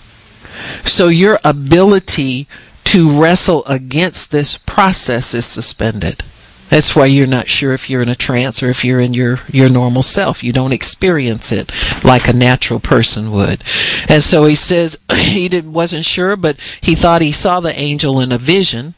So 0.85 1.09
your 1.09 1.39
ability 1.45 2.47
to 2.93 3.19
wrestle 3.19 3.65
against 3.65 4.31
this 4.31 4.59
process 4.59 5.33
is 5.33 5.47
suspended. 5.47 6.23
That's 6.69 6.95
why 6.95 7.07
you're 7.07 7.27
not 7.27 7.49
sure 7.49 7.73
if 7.73 7.89
you're 7.89 8.03
in 8.03 8.11
a 8.11 8.15
trance 8.15 8.63
or 8.63 8.69
if 8.69 8.85
you're 8.85 9.01
in 9.01 9.15
your, 9.15 9.41
your 9.49 9.71
normal 9.71 10.03
self. 10.03 10.45
You 10.45 10.53
don't 10.53 10.75
experience 10.75 11.51
it 11.53 11.73
like 12.05 12.29
a 12.29 12.35
natural 12.35 12.81
person 12.81 13.33
would. 13.33 13.65
And 14.11 14.23
so 14.23 14.45
he 14.45 14.55
says 14.55 14.99
he 15.15 15.49
didn't, 15.49 15.73
wasn't 15.73 16.05
sure, 16.05 16.37
but 16.37 16.61
he 16.83 16.95
thought 16.95 17.23
he 17.23 17.33
saw 17.33 17.61
the 17.61 17.79
angel 17.81 18.21
in 18.21 18.31
a 18.31 18.37
vision. 18.37 18.93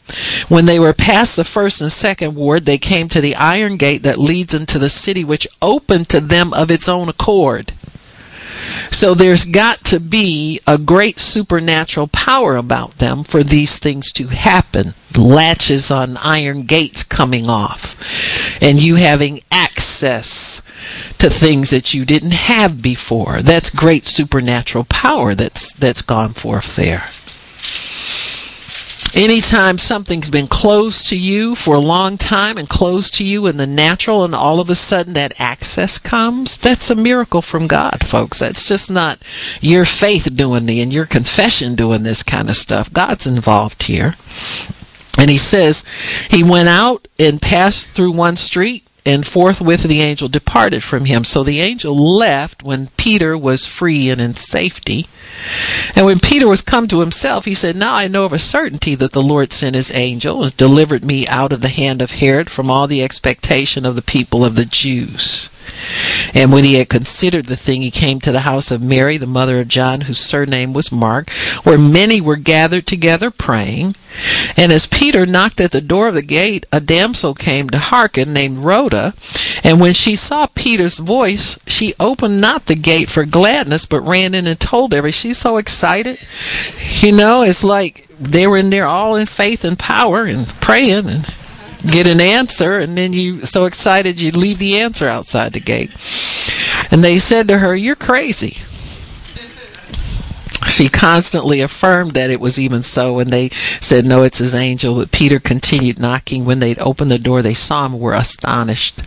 When 0.49 0.65
they 0.65 0.81
were 0.81 0.93
past 0.93 1.37
the 1.37 1.45
first 1.45 1.81
and 1.81 1.93
second 1.93 2.35
ward, 2.35 2.65
they 2.65 2.79
came 2.79 3.09
to 3.11 3.21
the 3.21 3.37
iron 3.37 3.77
gate 3.77 4.03
that 4.03 4.19
leads 4.19 4.55
into 4.55 4.81
the 4.81 4.91
city, 4.91 5.23
which 5.23 5.47
opened 5.63 6.09
to 6.09 6.21
them 6.21 6.53
of 6.53 6.69
its 6.69 6.89
own 6.89 7.09
accord. 7.09 7.73
So 8.91 9.15
there's 9.15 9.45
got 9.45 9.85
to 9.85 10.01
be 10.01 10.61
a 10.67 10.79
great 10.79 11.19
supernatural 11.19 12.09
power 12.09 12.57
about 12.57 12.99
them 12.99 13.25
for 13.25 13.43
these 13.43 13.79
things 13.79 14.13
to 14.13 14.29
happen. 14.29 14.95
Latches 15.17 15.91
on 15.91 16.17
iron 16.19 16.63
gates 16.63 17.03
coming 17.03 17.49
off, 17.49 18.61
and 18.61 18.81
you 18.81 18.97
having 18.97 19.41
access 19.51 20.61
to 21.19 21.31
things 21.31 21.71
that 21.71 21.95
you 21.95 22.05
didn't 22.05 22.35
have 22.35 22.83
before. 22.83 23.41
That's 23.41 23.71
great 23.71 24.05
supernatural 24.05 24.85
power 24.85 25.35
that's 25.35 25.73
that's 25.73 26.03
gone 26.03 26.33
forth 26.33 26.77
there. 26.77 27.05
Anytime 29.15 29.79
something's 29.79 30.29
been 30.29 30.49
closed 30.49 31.09
to 31.11 31.17
you 31.17 31.55
for 31.55 31.77
a 31.77 31.81
long 31.81 32.19
time 32.19 32.59
and 32.59 32.69
closed 32.69 33.15
to 33.15 33.25
you 33.25 33.47
in 33.47 33.59
the 33.59 33.67
natural, 33.67 34.25
and 34.25 34.35
all 34.35 34.59
of 34.59 34.69
a 34.69 34.75
sudden 34.75 35.13
that 35.13 35.41
access 35.41 35.99
comes, 35.99 36.59
that's 36.59 36.91
a 36.91 36.97
miracle 36.97 37.41
from 37.41 37.69
God, 37.69 38.05
folks. 38.05 38.41
That's 38.41 38.67
just 38.67 38.91
not 38.91 39.21
your 39.61 39.85
faith 39.85 40.35
doing 40.35 40.67
the 40.67 40.81
and 40.81 40.93
your 40.93 41.07
confession 41.07 41.77
doing 41.77 42.03
this 42.03 42.25
kind 42.25 42.51
of 42.51 42.57
stuff. 42.57 42.93
God's 42.93 43.25
involved 43.25 43.85
here. 43.85 44.17
And 45.17 45.31
he 45.31 45.39
says, 45.39 45.85
he 46.29 46.43
went 46.43 46.69
out 46.69 47.07
and 47.17 47.41
passed 47.41 47.89
through 47.89 48.11
one 48.11 48.35
street 48.35 48.84
and 49.07 49.27
forthwith 49.27 49.83
the 49.83 50.01
angel 50.01 50.29
departed 50.29 50.83
from 50.83 51.05
him. 51.05 51.25
So 51.25 51.43
the 51.43 51.61
angel 51.61 51.95
left 51.95 52.63
when 52.63 52.89
Peter 52.97 53.37
was 53.37 53.67
free 53.67 54.09
and 54.09 54.21
in 54.21 54.37
safety. 54.37 55.07
And 55.95 56.07
when 56.07 56.21
Peter 56.21 56.49
was 56.49 56.63
come 56.63 56.89
to 56.89 57.01
himself, 57.01 57.45
he 57.45 57.55
said, 57.55 57.77
Now 57.77 57.95
I 57.95 58.09
know 58.09 58.25
of 58.25 58.33
a 58.33 58.39
certainty 58.39 58.95
that 58.95 59.13
the 59.13 59.23
Lord 59.23 59.53
sent 59.53 59.77
his 59.77 59.93
angel 59.93 60.43
and 60.43 60.57
delivered 60.57 61.05
me 61.05 61.27
out 61.27 61.53
of 61.53 61.61
the 61.61 61.69
hand 61.69 62.01
of 62.01 62.13
Herod 62.13 62.49
from 62.49 62.71
all 62.71 62.87
the 62.87 63.03
expectation 63.03 63.85
of 63.85 63.95
the 63.95 64.03
people 64.03 64.45
of 64.45 64.57
the 64.57 64.65
Jews. 64.65 65.51
And 66.35 66.53
when 66.53 66.65
he 66.65 66.75
had 66.75 66.89
considered 66.89 67.47
the 67.47 67.57
thing, 67.57 67.83
he 67.83 67.91
came 67.91 68.21
to 68.21 68.33
the 68.33 68.41
house 68.41 68.71
of 68.71 68.83
Mary, 68.83 69.17
the 69.17 69.27
mother 69.27 69.61
of 69.61 69.69
John, 69.69 70.03
whose 70.03 70.19
surname 70.19 70.73
was 70.73 70.93
Mark, 70.93 71.31
where 71.63 71.79
many 71.79 72.21
were 72.21 72.37
gathered 72.37 72.87
together 72.87 73.31
praying. 73.31 73.95
And 74.57 74.73
as 74.73 74.87
Peter 74.87 75.27
knocked 75.27 75.61
at 75.61 75.73
the 75.73 75.81
door 75.81 76.09
of 76.09 76.15
the 76.15 76.23
gate, 76.23 76.67
a 76.73 76.81
damsel 76.81 77.35
came 77.35 77.69
to 77.71 77.79
hearken, 77.79 78.33
named 78.33 78.59
Rhoda. 78.59 79.15
And 79.63 79.81
when 79.81 79.93
she 79.93 80.17
saw 80.17 80.47
Peter's 80.47 80.99
voice, 80.99 81.59
she 81.67 81.95
opened 81.99 82.41
not 82.41 82.67
the 82.67 82.77
gate 82.77 83.09
for 83.09 83.25
gladness, 83.25 83.87
but 83.87 84.01
ran 84.01 84.35
in 84.35 84.47
and 84.47 84.59
told 84.59 84.95
every. 84.95 85.13
She's 85.13 85.39
so 85.39 85.57
excited. 85.57 86.19
You 87.01 87.13
know, 87.13 87.43
it's 87.43 87.65
like 87.65 88.09
they 88.19 88.47
were 88.47 88.57
in 88.57 88.71
there 88.71 88.87
all 88.87 89.17
in 89.17 89.27
faith 89.27 89.65
and 89.65 89.79
power 89.79 90.25
and 90.25 90.49
praying 90.61 91.09
and 91.09 91.27
get 91.87 92.07
an 92.07 92.21
answer, 92.21 92.79
and 92.79 92.97
then 92.97 93.13
you 93.13 93.47
so 93.47 93.65
excited 93.65 94.21
you 94.21 94.31
leave 94.31 94.59
the 94.59 94.79
answer 94.79 95.07
outside 95.07 95.53
the 95.53 95.61
gate. 95.61 95.91
And 96.91 97.03
they 97.03 97.19
said 97.19 97.49
to 97.49 97.59
her, 97.59 97.75
You're 97.75 97.97
crazy. 97.97 98.57
She 100.67 100.89
constantly 100.89 101.61
affirmed 101.61 102.13
that 102.13 102.31
it 102.31 102.41
was 102.41 102.59
even 102.59 102.83
so, 102.83 103.19
and 103.19 103.33
they 103.33 103.51
said, 103.81 104.05
No, 104.05 104.23
it's 104.23 104.39
his 104.39 104.55
angel. 104.55 104.97
But 104.97 105.13
Peter 105.13 105.39
continued 105.39 105.99
knocking. 105.99 106.45
When 106.45 106.59
they'd 106.59 106.79
opened 106.79 107.11
the 107.11 107.19
door, 107.19 107.43
they 107.43 107.55
saw 107.55 107.87
him, 107.87 107.99
were 107.99 108.15
astonished. 108.15 109.01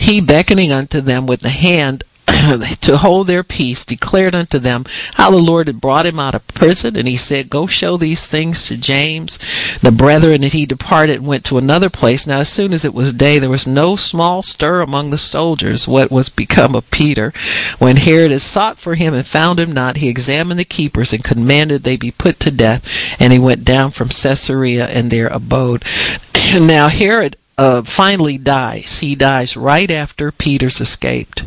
He, 0.00 0.20
beckoning 0.20 0.72
unto 0.72 1.00
them 1.00 1.26
with 1.26 1.40
the 1.40 1.50
hand, 1.50 2.04
to 2.80 2.98
hold 2.98 3.26
their 3.26 3.42
peace, 3.42 3.84
declared 3.84 4.34
unto 4.34 4.58
them 4.58 4.84
how 5.14 5.30
the 5.30 5.36
Lord 5.36 5.66
had 5.66 5.80
brought 5.80 6.06
him 6.06 6.18
out 6.18 6.34
of 6.34 6.46
prison. 6.48 6.96
And 6.96 7.08
he 7.08 7.16
said, 7.16 7.50
Go 7.50 7.66
show 7.66 7.96
these 7.96 8.26
things 8.26 8.66
to 8.66 8.76
James, 8.76 9.38
the 9.80 9.92
brethren. 9.92 10.42
And 10.44 10.52
he 10.52 10.66
departed 10.66 11.16
and 11.16 11.26
went 11.26 11.44
to 11.46 11.58
another 11.58 11.90
place. 11.90 12.26
Now, 12.26 12.40
as 12.40 12.48
soon 12.48 12.72
as 12.72 12.84
it 12.84 12.94
was 12.94 13.12
day, 13.12 13.38
there 13.38 13.50
was 13.50 13.66
no 13.66 13.96
small 13.96 14.42
stir 14.42 14.80
among 14.80 15.10
the 15.10 15.18
soldiers 15.18 15.88
what 15.88 16.10
was 16.10 16.28
become 16.28 16.74
of 16.74 16.90
Peter. 16.90 17.32
When 17.78 17.96
Herod 17.96 18.30
had 18.30 18.40
sought 18.40 18.78
for 18.78 18.94
him 18.94 19.14
and 19.14 19.26
found 19.26 19.58
him 19.58 19.72
not, 19.72 19.98
he 19.98 20.08
examined 20.08 20.60
the 20.60 20.64
keepers 20.64 21.12
and 21.12 21.24
commanded 21.24 21.82
they 21.82 21.96
be 21.96 22.10
put 22.10 22.38
to 22.40 22.50
death. 22.50 23.16
And 23.20 23.32
he 23.32 23.38
went 23.38 23.64
down 23.64 23.90
from 23.90 24.08
Caesarea 24.08 24.86
and 24.86 25.10
there 25.10 25.28
abode. 25.28 25.84
now, 26.60 26.88
Herod 26.88 27.36
uh, 27.58 27.82
finally 27.82 28.38
dies. 28.38 29.00
He 29.00 29.14
dies 29.14 29.56
right 29.56 29.90
after 29.90 30.32
Peter's 30.32 30.80
escaped. 30.80 31.42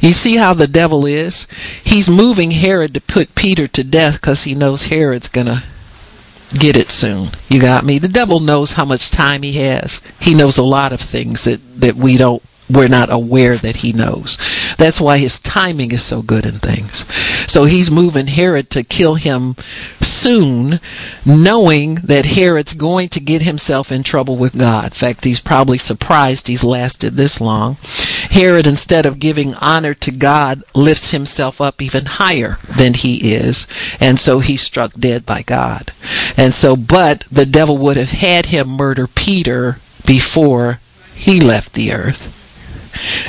You 0.00 0.12
see 0.12 0.36
how 0.36 0.54
the 0.54 0.66
devil 0.66 1.06
is? 1.06 1.46
He's 1.82 2.08
moving 2.08 2.52
Herod 2.52 2.94
to 2.94 3.00
put 3.00 3.34
Peter 3.34 3.66
to 3.68 3.84
death 3.84 4.20
because 4.20 4.44
he 4.44 4.54
knows 4.54 4.84
Herod's 4.84 5.28
going 5.28 5.46
to 5.46 5.62
get 6.58 6.76
it 6.76 6.90
soon. 6.90 7.28
You 7.48 7.60
got 7.60 7.84
me? 7.84 7.98
The 7.98 8.08
devil 8.08 8.40
knows 8.40 8.72
how 8.72 8.84
much 8.84 9.10
time 9.10 9.42
he 9.42 9.52
has. 9.54 10.00
He 10.20 10.34
knows 10.34 10.58
a 10.58 10.62
lot 10.62 10.92
of 10.92 11.00
things 11.00 11.44
that, 11.44 11.60
that 11.80 11.94
we 11.94 12.16
don't 12.16 12.42
we're 12.72 12.88
not 12.88 13.12
aware 13.12 13.56
that 13.56 13.76
he 13.76 13.92
knows. 13.92 14.36
That's 14.78 15.00
why 15.00 15.18
his 15.18 15.38
timing 15.38 15.92
is 15.92 16.02
so 16.02 16.22
good 16.22 16.46
in 16.46 16.58
things. 16.58 17.04
So 17.50 17.64
he's 17.64 17.90
moving 17.90 18.28
Herod 18.28 18.70
to 18.70 18.84
kill 18.84 19.16
him 19.16 19.56
soon, 20.00 20.80
knowing 21.26 21.96
that 21.96 22.26
Herod's 22.26 22.74
going 22.74 23.08
to 23.10 23.20
get 23.20 23.42
himself 23.42 23.90
in 23.90 24.02
trouble 24.02 24.36
with 24.36 24.56
God. 24.56 24.84
In 24.84 24.90
fact, 24.90 25.24
he's 25.24 25.40
probably 25.40 25.78
surprised 25.78 26.46
he's 26.46 26.64
lasted 26.64 27.14
this 27.14 27.40
long. 27.40 27.76
Herod, 28.30 28.66
instead 28.66 29.04
of 29.04 29.18
giving 29.18 29.54
honor 29.54 29.94
to 29.94 30.10
God, 30.10 30.62
lifts 30.74 31.10
himself 31.10 31.60
up 31.60 31.82
even 31.82 32.04
higher 32.06 32.58
than 32.76 32.94
he 32.94 33.34
is, 33.34 33.66
and 33.98 34.18
so 34.18 34.38
he's 34.38 34.62
struck 34.62 34.92
dead 34.94 35.26
by 35.26 35.42
God. 35.42 35.92
And 36.36 36.54
so, 36.54 36.76
but 36.76 37.24
the 37.30 37.46
devil 37.46 37.76
would 37.78 37.96
have 37.96 38.12
had 38.12 38.46
him 38.46 38.68
murder 38.68 39.06
Peter 39.06 39.78
before 40.06 40.78
he 41.14 41.40
left 41.40 41.74
the 41.74 41.92
earth. 41.92 42.39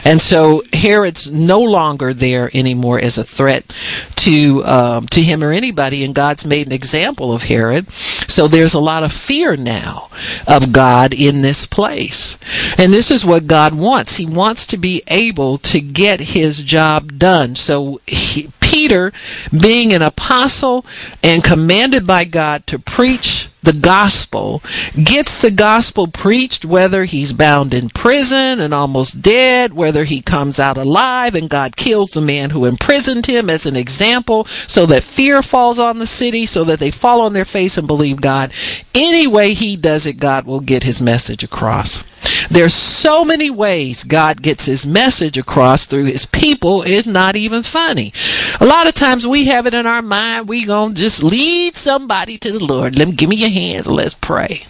And 0.03 0.21
so 0.21 0.63
Herod's 0.73 1.29
no 1.31 1.62
longer 1.62 2.13
there 2.13 2.49
anymore 2.53 2.99
as 2.99 3.17
a 3.17 3.23
threat 3.23 3.75
to 4.17 4.63
um, 4.65 5.07
to 5.07 5.21
him 5.21 5.43
or 5.43 5.51
anybody, 5.51 6.03
and 6.03 6.13
God's 6.13 6.45
made 6.45 6.67
an 6.67 6.73
example 6.73 7.34
of 7.34 7.43
Herod. 7.43 7.91
So 7.93 8.47
there's 8.47 8.73
a 8.73 8.79
lot 8.79 9.03
of 9.03 9.12
fear 9.12 9.55
now 9.55 10.10
of 10.47 10.71
God 10.71 11.13
in 11.13 11.41
this 11.41 11.65
place, 11.65 12.38
and 12.77 12.93
this 12.93 13.12
is 13.12 13.25
what 13.25 13.47
God 13.47 13.73
wants. 13.73 14.15
He 14.15 14.25
wants 14.25 14.67
to 14.67 14.77
be 14.77 15.03
able 15.07 15.57
to 15.60 15.81
get 15.81 16.19
His 16.19 16.63
job 16.63 17.17
done. 17.17 17.55
So 17.55 17.99
he, 18.05 18.51
Peter, 18.60 19.12
being 19.51 19.91
an 19.93 20.01
apostle 20.01 20.86
and 21.23 21.43
commanded 21.43 22.07
by 22.07 22.23
God 22.23 22.65
to 22.67 22.79
preach 22.79 23.49
the 23.63 23.74
gospel, 23.74 24.62
gets 25.04 25.41
the 25.41 25.52
gospel 25.52 26.08
preached, 26.08 26.65
whether 26.65 27.04
he's 27.04 27.32
bound 27.34 27.74
in 27.74 27.89
prison 27.89 28.60
and 28.60 28.74
almost 28.74 29.21
dead, 29.21 29.74
whether 29.74 30.04
he 30.04 30.21
comes 30.21 30.60
out 30.60 30.78
alive 30.78 31.36
and 31.36 31.50
God 31.50 31.76
kills 31.76 32.12
the 32.12 32.21
man 32.21 32.50
who 32.50 32.65
imprisoned 32.65 33.28
him 33.28 33.50
as 33.50 33.65
an 33.65 33.76
example, 33.76 34.45
so 34.45 34.86
that 34.88 35.04
fear 35.04 35.41
falls 35.41 35.80
on 35.80 36.00
the 36.00 36.08
city, 36.08 36.45
so 36.45 36.63
that 36.63 36.80
they 36.80 36.91
fall 36.91 37.21
on 37.21 37.34
their 37.34 37.45
face 37.45 37.78
and 37.78 37.88
believe 37.88 38.21
God. 38.21 38.52
Any 38.95 39.28
way 39.28 39.54
he 39.54 39.76
does 39.76 40.06
it, 40.06 40.19
God 40.19 40.45
will 40.45 40.60
get 40.60 40.84
his 40.84 41.02
message 41.02 41.43
across. 41.43 42.04
There's 42.51 42.73
so 42.73 43.23
many 43.23 43.49
ways 43.49 44.03
God 44.03 44.41
gets 44.41 44.65
his 44.65 44.85
message 44.85 45.37
across 45.37 45.85
through 45.85 46.03
his 46.05 46.25
people, 46.25 46.83
it's 46.85 47.07
not 47.07 47.37
even 47.37 47.63
funny. 47.63 48.11
A 48.59 48.65
lot 48.65 48.87
of 48.87 48.93
times 48.93 49.25
we 49.25 49.45
have 49.45 49.67
it 49.67 49.73
in 49.73 49.85
our 49.85 50.01
mind, 50.01 50.49
we 50.49 50.65
gonna 50.65 50.93
just 50.93 51.23
lead 51.23 51.77
somebody 51.77 52.37
to 52.39 52.51
the 52.51 52.63
Lord. 52.63 52.99
Let 52.99 53.07
me 53.07 53.13
give 53.13 53.29
me 53.29 53.37
your 53.37 53.49
hands, 53.49 53.87
let's 53.87 54.15
pray. 54.15 54.63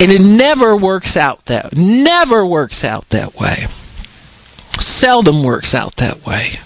And 0.00 0.10
it 0.10 0.20
never 0.20 0.76
works 0.76 1.16
out 1.16 1.46
that 1.46 1.76
never 1.76 2.44
works 2.44 2.82
out 2.82 3.08
that 3.10 3.36
way. 3.36 3.68
Seldom 4.80 5.44
works 5.44 5.76
out 5.76 5.94
that 5.98 6.26
way. 6.26 6.58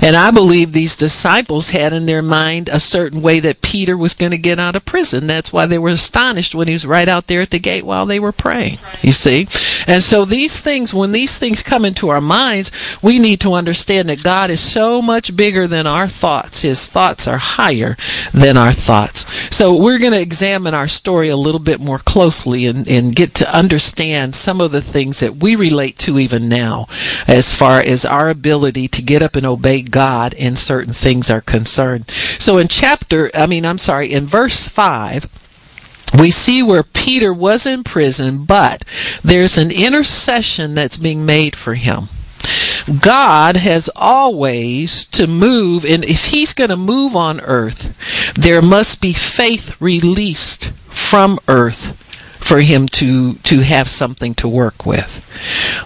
And 0.00 0.16
I 0.16 0.30
believe 0.30 0.72
these 0.72 0.96
disciples 0.96 1.70
had 1.70 1.92
in 1.92 2.06
their 2.06 2.22
mind 2.22 2.68
a 2.68 2.80
certain 2.80 3.22
way 3.22 3.40
that 3.40 3.62
Peter 3.62 3.96
was 3.96 4.14
going 4.14 4.32
to 4.32 4.38
get 4.38 4.58
out 4.58 4.76
of 4.76 4.84
prison. 4.84 5.26
That's 5.26 5.52
why 5.52 5.66
they 5.66 5.78
were 5.78 5.90
astonished 5.90 6.54
when 6.54 6.68
he 6.68 6.74
was 6.74 6.86
right 6.86 7.08
out 7.08 7.26
there 7.26 7.40
at 7.40 7.50
the 7.50 7.58
gate 7.58 7.84
while 7.84 8.06
they 8.06 8.20
were 8.20 8.32
praying. 8.32 8.78
You 9.02 9.12
see? 9.12 9.48
And 9.86 10.02
so 10.02 10.24
these 10.24 10.60
things, 10.60 10.94
when 10.94 11.12
these 11.12 11.38
things 11.38 11.62
come 11.62 11.84
into 11.84 12.08
our 12.08 12.20
minds, 12.20 12.70
we 13.02 13.18
need 13.18 13.40
to 13.40 13.54
understand 13.54 14.08
that 14.08 14.22
God 14.22 14.50
is 14.50 14.60
so 14.60 15.02
much 15.02 15.36
bigger 15.36 15.66
than 15.66 15.86
our 15.86 16.08
thoughts. 16.08 16.62
His 16.62 16.86
thoughts 16.86 17.26
are 17.28 17.38
higher 17.38 17.96
than 18.32 18.56
our 18.56 18.72
thoughts. 18.72 19.24
So 19.54 19.76
we're 19.76 19.98
going 19.98 20.12
to 20.12 20.20
examine 20.20 20.74
our 20.74 20.88
story 20.88 21.28
a 21.28 21.36
little 21.36 21.60
bit 21.60 21.80
more 21.80 21.98
closely 21.98 22.66
and, 22.66 22.88
and 22.88 23.14
get 23.14 23.34
to 23.34 23.56
understand 23.56 24.34
some 24.34 24.60
of 24.60 24.72
the 24.72 24.82
things 24.82 25.20
that 25.20 25.36
we 25.36 25.56
relate 25.56 25.98
to 25.98 26.18
even 26.18 26.48
now 26.48 26.86
as 27.26 27.52
far 27.52 27.80
as 27.80 28.04
our 28.04 28.28
ability 28.28 28.88
to 28.88 29.02
get 29.02 29.22
up 29.22 29.36
and 29.36 29.46
obey 29.54 29.82
God 29.82 30.34
in 30.34 30.56
certain 30.56 30.94
things 30.94 31.30
are 31.30 31.40
concerned. 31.40 32.10
So 32.10 32.58
in 32.58 32.68
chapter, 32.68 33.30
I 33.34 33.46
mean, 33.46 33.64
I'm 33.64 33.78
sorry, 33.78 34.12
in 34.12 34.26
verse 34.26 34.68
5, 34.68 35.26
we 36.18 36.30
see 36.30 36.62
where 36.62 36.82
Peter 36.82 37.32
was 37.32 37.66
in 37.66 37.82
prison, 37.82 38.44
but 38.44 38.84
there's 39.22 39.58
an 39.58 39.70
intercession 39.70 40.74
that's 40.74 40.98
being 40.98 41.26
made 41.26 41.56
for 41.56 41.74
him. 41.74 42.08
God 43.00 43.56
has 43.56 43.88
always 43.96 45.06
to 45.06 45.26
move, 45.26 45.84
and 45.84 46.04
if 46.04 46.26
He's 46.26 46.52
going 46.52 46.68
to 46.68 46.76
move 46.76 47.16
on 47.16 47.40
earth, 47.40 47.96
there 48.34 48.60
must 48.60 49.00
be 49.00 49.14
faith 49.14 49.80
released 49.80 50.70
from 50.90 51.38
earth 51.48 52.03
for 52.44 52.60
him 52.60 52.86
to 52.86 53.34
to 53.34 53.60
have 53.60 53.88
something 53.88 54.34
to 54.34 54.46
work 54.46 54.84
with. 54.84 55.22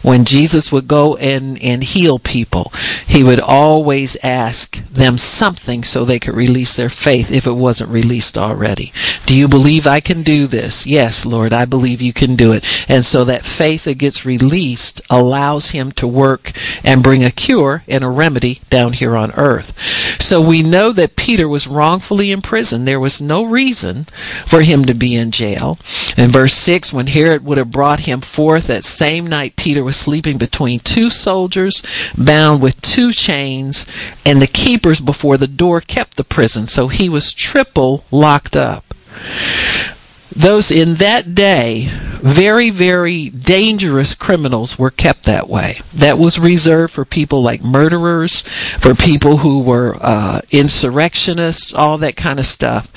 When 0.03 0.25
Jesus 0.25 0.73
would 0.73 0.89
go 0.89 1.17
and 1.17 1.63
and 1.63 1.85
heal 1.85 2.19
people, 2.19 2.73
he 3.07 3.23
would 3.23 3.41
always 3.41 4.17
ask 4.25 4.85
them 4.89 5.19
something 5.19 5.85
so 5.85 6.05
they 6.05 6.19
could 6.19 6.35
release 6.35 6.75
their 6.75 6.89
faith 6.91 7.31
if 7.31 7.47
it 7.47 7.53
wasn't 7.53 7.91
released 7.91 8.37
already. 8.37 8.93
Do 9.25 9.35
you 9.35 9.47
believe 9.47 9.87
I 9.87 10.01
can 10.01 10.23
do 10.23 10.47
this? 10.47 10.87
Yes, 10.87 11.25
Lord, 11.25 11.53
I 11.53 11.65
believe 11.65 12.03
you 12.03 12.13
can 12.13 12.35
do 12.35 12.53
it. 12.53 12.65
And 12.89 13.05
so 13.05 13.25
that 13.25 13.45
faith 13.45 13.85
that 13.85 13.99
gets 13.99 14.27
released 14.27 15.01
allows 15.09 15.71
him 15.71 15.93
to 15.93 16.07
work 16.07 16.53
and 16.83 17.03
bring 17.03 17.23
a 17.23 17.31
cure 17.31 17.85
and 17.87 18.03
a 18.03 18.09
remedy 18.09 18.61
down 18.69 18.95
here 18.95 19.17
on 19.17 19.33
earth. 19.33 19.79
So 20.21 20.41
we 20.41 20.63
know 20.63 20.91
that 20.93 21.17
Peter 21.17 21.49
was 21.49 21.69
wrongfully 21.69 22.33
imprisoned. 22.33 22.87
There 22.87 23.01
was 23.01 23.21
no 23.21 23.45
reason 23.45 24.05
for 24.47 24.63
him 24.63 24.85
to 24.87 24.95
be 24.95 25.15
in 25.15 25.31
jail. 25.31 25.79
In 26.17 26.31
verse 26.31 26.48
6, 26.49 26.93
when 26.93 27.09
Herod 27.09 27.45
would 27.45 27.59
have 27.59 27.73
brought 27.73 28.01
him 28.01 28.21
forth 28.21 28.67
that 28.67 28.85
same 28.85 29.27
night, 29.27 29.57
Peter 29.57 29.85
was 29.85 29.97
sleeping 29.97 30.39
between 30.39 30.81
two 30.81 31.11
soldiers, 31.11 31.83
bound 32.17 32.61
with 32.63 32.81
two 32.81 33.13
chains, 33.13 33.87
and 34.25 34.41
the 34.41 34.47
keepers 34.47 35.01
before 35.01 35.37
the 35.37 35.47
door 35.47 35.81
kept 35.81 36.17
the 36.17 36.25
prison. 36.25 36.67
So 36.67 36.89
he 36.89 37.09
was 37.09 37.33
triple 37.33 38.05
locked 38.11 38.57
up 38.57 38.85
those 40.39 40.71
in 40.71 40.95
that 40.97 41.35
day, 41.35 41.89
very, 41.89 42.71
very 42.71 43.29
dangerous 43.29 44.15
criminals 44.15 44.79
were 44.79 44.91
kept 44.91 45.25
that 45.25 45.49
way. 45.49 45.81
That 45.93 46.17
was 46.17 46.39
reserved 46.39 46.93
for 46.93 47.05
people 47.05 47.43
like 47.43 47.63
murderers, 47.63 48.43
for 48.79 48.95
people 48.95 49.39
who 49.39 49.61
were 49.61 49.97
uh, 50.01 50.43
insurrectionists, 50.51 51.75
all 51.75 51.99
that 51.99 52.17
kind 52.17 52.39
of 52.39 52.47
stuff. 52.47 52.89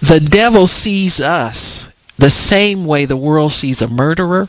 The 0.00 0.20
devil 0.20 0.68
sees 0.68 1.20
us 1.20 1.88
the 2.18 2.30
same 2.30 2.84
way 2.84 3.04
the 3.04 3.16
world 3.16 3.52
sees 3.52 3.80
a 3.80 3.88
murderer 3.88 4.48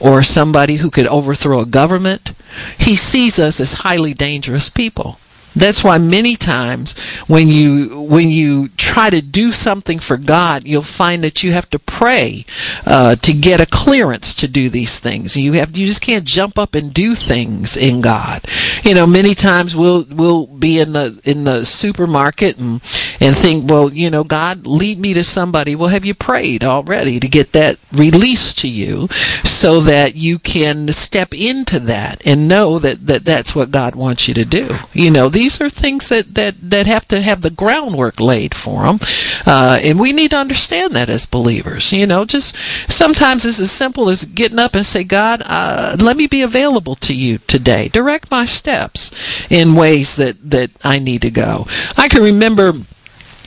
or 0.00 0.22
somebody 0.22 0.76
who 0.76 0.90
could 0.90 1.06
overthrow 1.06 1.60
a 1.60 1.66
government. 1.66 2.32
He 2.78 2.94
sees 2.94 3.38
us 3.38 3.60
as 3.60 3.72
highly 3.84 4.14
dangerous 4.14 4.68
people. 4.70 5.18
That's 5.56 5.82
why 5.82 5.96
many 5.96 6.36
times 6.36 6.98
when 7.26 7.48
you 7.48 8.02
when 8.02 8.28
you 8.28 8.68
try 8.76 9.08
to 9.08 9.22
do 9.22 9.52
something 9.52 9.98
for 9.98 10.18
God, 10.18 10.64
you'll 10.66 10.82
find 10.82 11.24
that 11.24 11.42
you 11.42 11.52
have 11.52 11.70
to 11.70 11.78
pray 11.78 12.44
uh, 12.86 13.16
to 13.16 13.32
get 13.32 13.62
a 13.62 13.66
clearance 13.66 14.34
to 14.34 14.48
do 14.48 14.68
these 14.68 14.98
things. 14.98 15.34
You 15.34 15.54
have 15.54 15.74
you 15.74 15.86
just 15.86 16.02
can't 16.02 16.26
jump 16.26 16.58
up 16.58 16.74
and 16.74 16.92
do 16.92 17.14
things 17.14 17.74
in 17.74 18.02
God. 18.02 18.44
You 18.82 18.94
know, 18.94 19.06
many 19.06 19.34
times 19.34 19.74
we'll 19.74 20.04
we'll 20.10 20.46
be 20.46 20.78
in 20.78 20.92
the 20.92 21.18
in 21.24 21.44
the 21.44 21.64
supermarket 21.64 22.58
and 22.58 22.82
and 23.20 23.36
think, 23.36 23.70
well, 23.70 23.92
you 23.92 24.10
know, 24.10 24.24
God 24.24 24.66
lead 24.66 24.98
me 24.98 25.14
to 25.14 25.24
somebody. 25.24 25.74
Well, 25.74 25.88
have 25.88 26.04
you 26.04 26.14
prayed 26.14 26.64
already 26.64 27.20
to 27.20 27.28
get 27.28 27.52
that 27.52 27.78
released 27.92 28.58
to 28.60 28.68
you 28.68 29.08
so 29.44 29.80
that 29.80 30.14
you 30.14 30.38
can 30.38 30.92
step 30.92 31.34
into 31.34 31.78
that 31.80 32.24
and 32.26 32.48
know 32.48 32.78
that, 32.78 33.06
that 33.06 33.24
that's 33.24 33.54
what 33.54 33.70
God 33.70 33.94
wants 33.94 34.28
you 34.28 34.34
to 34.34 34.44
do? 34.44 34.76
You 34.92 35.10
know, 35.10 35.28
these 35.28 35.60
are 35.60 35.70
things 35.70 36.08
that, 36.08 36.34
that, 36.34 36.54
that 36.70 36.86
have 36.86 37.06
to 37.08 37.20
have 37.20 37.42
the 37.42 37.50
groundwork 37.50 38.20
laid 38.20 38.54
for 38.54 38.82
them. 38.82 38.98
Uh, 39.46 39.78
and 39.82 39.98
we 39.98 40.12
need 40.12 40.32
to 40.32 40.38
understand 40.38 40.94
that 40.94 41.10
as 41.10 41.26
believers. 41.26 41.92
You 41.92 42.06
know, 42.06 42.24
just 42.24 42.56
sometimes 42.90 43.44
it's 43.44 43.60
as 43.60 43.70
simple 43.70 44.08
as 44.08 44.24
getting 44.24 44.58
up 44.58 44.74
and 44.74 44.86
say, 44.86 45.04
God, 45.04 45.42
uh, 45.44 45.96
let 45.98 46.16
me 46.16 46.26
be 46.26 46.42
available 46.42 46.94
to 46.96 47.14
you 47.14 47.38
today. 47.38 47.88
Direct 47.88 48.30
my 48.30 48.44
steps 48.44 49.12
in 49.50 49.74
ways 49.74 50.16
that, 50.16 50.50
that 50.50 50.70
I 50.84 50.98
need 50.98 51.22
to 51.22 51.30
go. 51.30 51.66
I 51.96 52.08
can 52.08 52.22
remember 52.22 52.72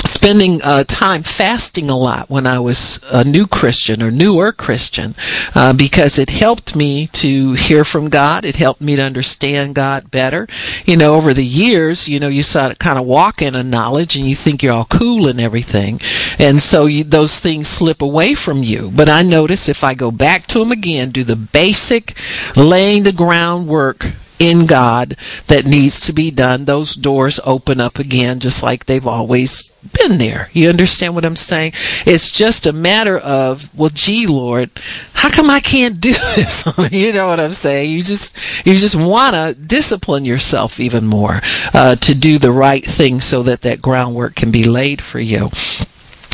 spending 0.07 0.61
uh, 0.63 0.83
time 0.85 1.23
fasting 1.23 1.89
a 1.89 1.97
lot 1.97 2.29
when 2.29 2.47
I 2.47 2.59
was 2.59 2.99
a 3.11 3.23
new 3.23 3.47
Christian 3.47 4.01
or 4.01 4.11
newer 4.11 4.51
Christian 4.51 5.15
uh, 5.55 5.73
because 5.73 6.17
it 6.17 6.29
helped 6.29 6.75
me 6.75 7.07
to 7.07 7.53
hear 7.53 7.83
from 7.83 8.09
God. 8.09 8.45
It 8.45 8.55
helped 8.55 8.81
me 8.81 8.95
to 8.95 9.03
understand 9.03 9.75
God 9.75 10.11
better. 10.11 10.47
You 10.85 10.97
know, 10.97 11.15
over 11.15 11.33
the 11.33 11.45
years, 11.45 12.07
you 12.07 12.19
know, 12.19 12.27
you 12.27 12.43
sort 12.43 12.71
of 12.71 12.79
kind 12.79 12.99
of 12.99 13.05
walk 13.05 13.41
in 13.41 13.55
a 13.55 13.63
knowledge 13.63 14.15
and 14.15 14.27
you 14.27 14.35
think 14.35 14.63
you're 14.63 14.73
all 14.73 14.85
cool 14.85 15.27
and 15.27 15.39
everything. 15.39 15.99
And 16.37 16.61
so 16.61 16.85
you, 16.85 17.03
those 17.03 17.39
things 17.39 17.67
slip 17.67 18.01
away 18.01 18.33
from 18.35 18.63
you. 18.63 18.91
But 18.93 19.09
I 19.09 19.21
notice 19.21 19.69
if 19.69 19.83
I 19.83 19.93
go 19.93 20.11
back 20.11 20.47
to 20.47 20.59
them 20.59 20.71
again, 20.71 21.11
do 21.11 21.23
the 21.23 21.35
basic 21.35 22.15
laying 22.55 23.03
the 23.03 23.13
groundwork 23.13 24.05
in 24.39 24.65
God 24.65 25.17
that 25.47 25.65
needs 25.65 25.99
to 26.01 26.13
be 26.13 26.31
done, 26.31 26.65
those 26.65 26.95
doors 26.95 27.39
open 27.45 27.81
up 27.81 27.99
again 27.99 28.39
just 28.39 28.63
like 28.63 28.85
they've 28.85 29.05
always 29.05 29.71
been 29.93 30.17
there. 30.17 30.49
You 30.53 30.69
understand 30.69 31.13
what 31.13 31.25
I'm 31.25 31.35
saying? 31.35 31.73
It's 32.05 32.31
just 32.31 32.65
a 32.65 32.73
matter 32.73 33.17
of, 33.17 33.69
well, 33.77 33.91
gee, 33.93 34.25
Lord, 34.27 34.71
how 35.13 35.29
come 35.29 35.49
I 35.49 35.59
can't 35.59 35.99
do 35.99 36.13
this? 36.35 36.65
you 36.91 37.11
know 37.11 37.27
what 37.27 37.39
I'm 37.39 37.53
saying? 37.53 37.91
You 37.91 38.01
just, 38.01 38.65
you 38.65 38.75
just 38.77 38.95
want 38.95 39.35
to 39.35 39.61
discipline 39.61 40.23
yourself 40.23 40.79
even 40.79 41.05
more, 41.05 41.41
uh, 41.73 41.97
to 41.97 42.15
do 42.15 42.39
the 42.39 42.51
right 42.51 42.85
thing 42.85 43.19
so 43.19 43.43
that 43.43 43.61
that 43.61 43.81
groundwork 43.81 44.35
can 44.35 44.51
be 44.51 44.63
laid 44.63 45.01
for 45.01 45.19
you. 45.19 45.49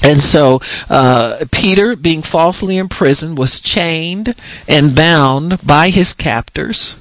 And 0.04 0.22
so 0.22 0.60
uh, 0.90 1.46
Peter, 1.52 1.96
being 1.96 2.22
falsely 2.22 2.78
imprisoned, 2.78 3.40
was 3.40 3.60
chained 3.60 4.36
and 4.68 4.96
bound 4.96 5.66
by 5.66 5.90
his 5.90 6.14
captors 6.14 6.96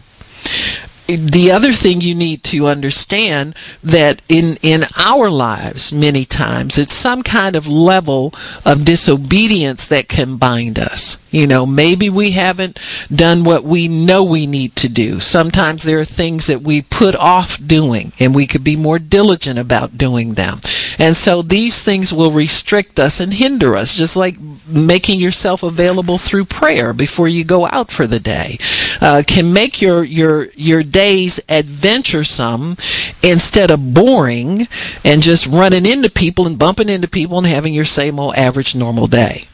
the 1.06 1.50
other 1.50 1.72
thing 1.72 2.00
you 2.00 2.14
need 2.14 2.42
to 2.44 2.66
understand 2.66 3.54
that 3.82 4.22
in 4.28 4.56
in 4.62 4.84
our 4.96 5.30
lives 5.30 5.92
many 5.92 6.24
times 6.24 6.78
it's 6.78 6.94
some 6.94 7.22
kind 7.22 7.56
of 7.56 7.68
level 7.68 8.32
of 8.64 8.84
disobedience 8.84 9.86
that 9.86 10.08
can 10.08 10.36
bind 10.36 10.78
us. 10.78 11.26
You 11.30 11.46
know 11.46 11.66
maybe 11.66 12.08
we 12.08 12.30
haven't 12.30 12.78
done 13.14 13.44
what 13.44 13.64
we 13.64 13.86
know 13.88 14.22
we 14.24 14.46
need 14.46 14.76
to 14.76 14.88
do. 14.88 15.20
Sometimes 15.20 15.82
there 15.82 15.98
are 15.98 16.04
things 16.04 16.46
that 16.46 16.62
we 16.62 16.82
put 16.82 17.14
off 17.16 17.58
doing 17.64 18.12
and 18.18 18.34
we 18.34 18.46
could 18.46 18.64
be 18.64 18.76
more 18.76 18.98
diligent 18.98 19.58
about 19.58 19.98
doing 19.98 20.34
them 20.34 20.60
and 20.98 21.16
so 21.16 21.42
these 21.42 21.80
things 21.80 22.12
will 22.12 22.30
restrict 22.30 22.98
us 22.98 23.20
and 23.20 23.34
hinder 23.34 23.76
us 23.76 23.96
just 23.96 24.16
like 24.16 24.36
making 24.66 25.18
yourself 25.20 25.62
available 25.62 26.18
through 26.18 26.44
prayer 26.44 26.92
before 26.92 27.28
you 27.28 27.44
go 27.44 27.66
out 27.66 27.90
for 27.90 28.06
the 28.06 28.20
day 28.20 28.58
uh, 29.00 29.22
can 29.26 29.52
make 29.52 29.80
your 29.80 30.02
your 30.04 30.46
your 30.54 30.82
days 30.82 31.40
adventuresome 31.48 32.76
instead 33.22 33.70
of 33.70 33.94
boring 33.94 34.68
and 35.04 35.22
just 35.22 35.46
running 35.46 35.86
into 35.86 36.10
people 36.10 36.46
and 36.46 36.58
bumping 36.58 36.88
into 36.88 37.08
people 37.08 37.38
and 37.38 37.46
having 37.46 37.74
your 37.74 37.84
same 37.84 38.18
old 38.18 38.34
average 38.34 38.74
normal 38.74 39.06
day. 39.06 39.44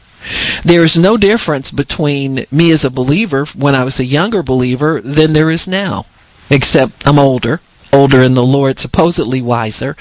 There's 0.63 0.97
no 0.97 1.17
difference 1.17 1.71
between 1.71 2.45
me 2.51 2.71
as 2.71 2.85
a 2.85 2.91
believer 2.91 3.45
when 3.55 3.73
I 3.73 3.83
was 3.83 3.99
a 3.99 4.05
younger 4.05 4.43
believer 4.43 5.01
than 5.01 5.33
there 5.33 5.49
is 5.49 5.67
now, 5.67 6.05
except 6.49 7.07
I'm 7.07 7.17
older 7.17 7.59
older 7.93 8.21
in 8.21 8.33
the 8.33 8.43
Lord, 8.43 8.79
supposedly 8.79 9.41
wiser. 9.41 9.95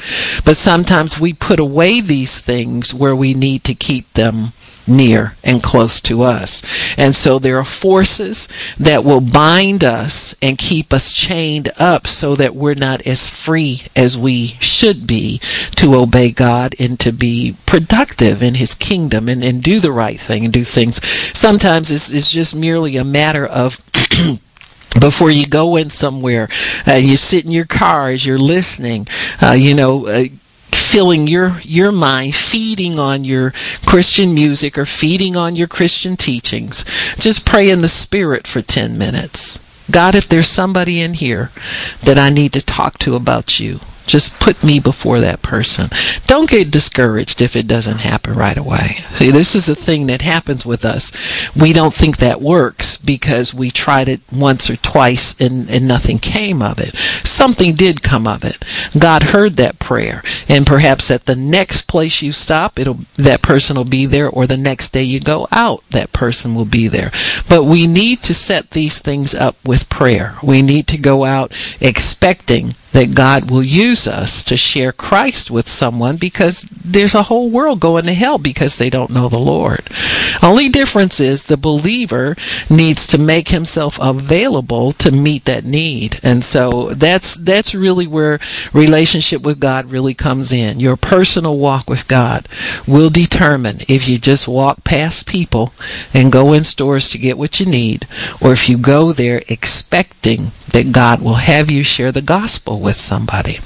But 0.45 0.57
sometimes 0.57 1.19
we 1.19 1.33
put 1.33 1.61
away 1.61 2.01
these 2.01 2.41
things 2.41 2.95
where 2.95 3.17
we 3.17 3.35
need 3.35 3.65
to 3.65 3.75
keep 3.75 4.13
them 4.15 4.53
near 4.87 5.35
and 5.45 5.63
close 5.63 6.01
to 6.01 6.23
us. 6.23 6.63
And 6.99 7.15
so 7.15 7.39
there 7.39 7.59
are 7.59 7.65
forces 7.65 8.49
that 8.79 9.05
will 9.05 9.21
bind 9.21 9.85
us 9.85 10.35
and 10.43 10.59
keep 10.59 10.93
us 10.93 11.13
chained 11.13 11.71
up 11.79 12.07
so 12.07 12.35
that 12.37 12.55
we're 12.55 12.75
not 12.75 13.07
as 13.07 13.31
free 13.31 13.83
as 13.95 14.19
we 14.19 14.49
should 14.61 15.07
be 15.07 15.41
to 15.77 15.95
obey 15.95 16.31
God 16.33 16.75
and 16.79 16.99
to 17.01 17.13
be 17.13 17.57
productive 17.67 18.43
in 18.43 18.55
His 18.55 18.75
kingdom 18.75 19.29
and, 19.29 19.45
and 19.45 19.63
do 19.63 19.81
the 19.81 19.93
right 19.93 20.21
thing 20.21 20.45
and 20.45 20.53
do 20.53 20.65
things. 20.65 21.05
Sometimes 21.37 21.91
it's, 21.91 22.11
it's 22.13 22.31
just 22.31 22.55
merely 22.55 22.97
a 22.97 23.05
matter 23.05 23.47
of 23.47 23.81
before 24.99 25.31
you 25.31 25.47
go 25.47 25.77
in 25.77 25.91
somewhere, 25.91 26.49
uh, 26.87 26.95
you 26.95 27.17
sit 27.17 27.45
in 27.45 27.51
your 27.51 27.67
car 27.67 28.09
as 28.09 28.27
you're 28.27 28.39
listening, 28.39 29.07
uh, 29.41 29.53
you 29.53 29.75
know, 29.75 30.07
uh, 30.07 30.25
filling 30.73 31.29
your 31.29 31.61
your 31.63 31.93
mind 31.93 32.35
feeding 32.35 32.99
on 32.99 33.23
your 33.23 33.53
Christian 33.87 34.35
music 34.35 34.77
or 34.77 34.87
feeding 34.87 35.37
on 35.37 35.55
your 35.55 35.69
Christian 35.69 36.17
teachings. 36.17 36.85
Just 37.17 37.47
pray 37.47 37.71
in 37.71 37.81
the 37.81 37.89
spirit 37.89 38.47
for 38.47 38.63
10 38.63 38.99
minutes. 38.99 39.61
God 39.91 40.15
if 40.15 40.29
there's 40.29 40.49
somebody 40.49 41.01
in 41.01 41.15
here 41.15 41.51
that 42.03 42.19
I 42.19 42.31
need 42.31 42.53
to 42.55 42.63
talk 42.63 42.99
to 43.01 43.15
about 43.15 43.61
you 43.61 43.81
just 44.07 44.41
put 44.41 44.63
me 44.63 44.81
before 44.81 45.21
that 45.21 45.43
person. 45.43 45.89
Don't 46.27 46.51
get 46.51 46.71
discouraged 46.71 47.43
if 47.43 47.57
it 47.57 47.67
doesn't 47.67 48.01
happen 48.01 48.35
right 48.35 48.57
away. 48.57 48.99
See, 49.11 49.31
this 49.31 49.55
is 49.55 49.69
a 49.69 49.75
thing 49.75 50.07
that 50.07 50.23
happens 50.23 50.67
with 50.67 50.85
us. 50.85 51.13
We 51.55 51.73
don't 51.73 51.95
think 51.95 52.17
that 52.17 52.41
works 52.41 52.97
because 52.97 53.55
we 53.55 53.71
tried 53.71 54.09
it 54.09 54.21
once 54.33 54.69
or 54.69 54.77
twice 54.77 55.39
and, 55.41 55.71
and 55.71 55.87
nothing 55.87 56.19
came 56.19 56.63
of 56.63 56.81
it. 56.81 56.95
Something 57.25 57.75
did 57.75 58.03
come 58.03 58.27
of 58.27 58.45
it. 58.45 58.65
God 58.99 59.25
heard 59.25 59.57
that 59.57 59.79
prayer. 59.79 60.23
And 60.49 60.67
perhaps 60.67 61.11
at 61.11 61.27
the 61.27 61.37
next 61.37 61.83
place 61.83 62.23
you 62.23 62.33
stop, 62.33 62.79
it'll 62.79 62.99
that 63.17 63.43
person 63.43 63.77
will 63.77 63.85
be 63.85 64.07
there, 64.07 64.29
or 64.29 64.47
the 64.47 64.57
next 64.57 64.93
day 64.93 65.03
you 65.03 65.21
go 65.21 65.47
out, 65.53 65.83
that 65.91 66.13
person 66.13 66.55
will 66.55 66.65
be 66.65 66.89
there. 66.89 67.11
But 67.49 67.65
we 67.65 67.87
need 67.87 68.23
to 68.25 68.35
set 68.35 68.71
these 68.71 69.01
things 69.01 69.35
up 69.35 69.57
with 69.65 69.89
prayer. 69.89 70.37
We 70.43 70.63
need 70.63 70.87
to 70.89 70.99
go 70.99 71.25
out 71.25 71.53
expecting 71.81 72.75
that 72.93 73.15
God 73.15 73.51
will 73.51 73.63
use 73.63 74.07
us 74.07 74.43
to 74.45 74.57
share 74.57 74.93
Christ 74.93 75.51
with 75.51 75.69
someone 75.69 76.17
because 76.17 76.63
there's 76.63 77.15
a 77.15 77.25
whole 77.25 77.51
world 77.51 77.81
going 77.81 78.05
to 78.07 78.15
hell 78.15 78.39
because 78.39 78.79
they 78.79 78.91
don't 78.91 79.11
know 79.11 79.29
the 79.29 79.39
Lord. 79.39 79.89
Only 80.43 80.69
difference 80.69 81.21
is 81.21 81.47
the 81.47 81.57
believer 81.57 82.37
needs 82.69 83.07
to 83.09 83.19
make 83.19 83.49
himself 83.49 83.99
available 84.01 84.93
to 84.93 85.11
meet 85.11 85.45
that 85.45 85.65
need. 85.65 86.19
And 86.23 86.43
so 86.43 86.91
that's 86.95 87.37
that's 87.37 87.75
really 87.75 88.07
where 88.07 88.41
relationship 88.73 89.43
with 89.43 89.61
God 89.61 89.91
really 89.91 90.15
comes 90.15 90.53
in. 90.53 90.81
Your 90.81 90.97
personal 90.97 91.59
walk 91.59 91.89
with 91.89 92.09
God 92.09 92.49
will 92.87 93.11
determine 93.11 93.79
if 93.89 94.09
you 94.09 94.19
just 94.19 94.49
walk 94.49 94.85
past 94.85 95.27
people 95.27 95.73
and 96.13 96.33
go 96.33 96.53
in 96.53 96.65
stores 96.65 97.11
to 97.11 97.19
get 97.19 97.39
what 97.39 97.61
you 97.61 97.67
need 97.67 98.07
or 98.41 98.53
if 98.53 98.69
you 98.69 98.77
go 98.77 99.13
there 99.13 99.43
expecting 99.49 100.51
that 100.73 100.93
God 100.93 101.21
will 101.23 101.35
have 101.35 101.71
you 101.71 101.83
share 101.85 102.13
the 102.13 102.23
gospel 102.23 102.81
with 102.81 102.97
somebody. 102.97 103.59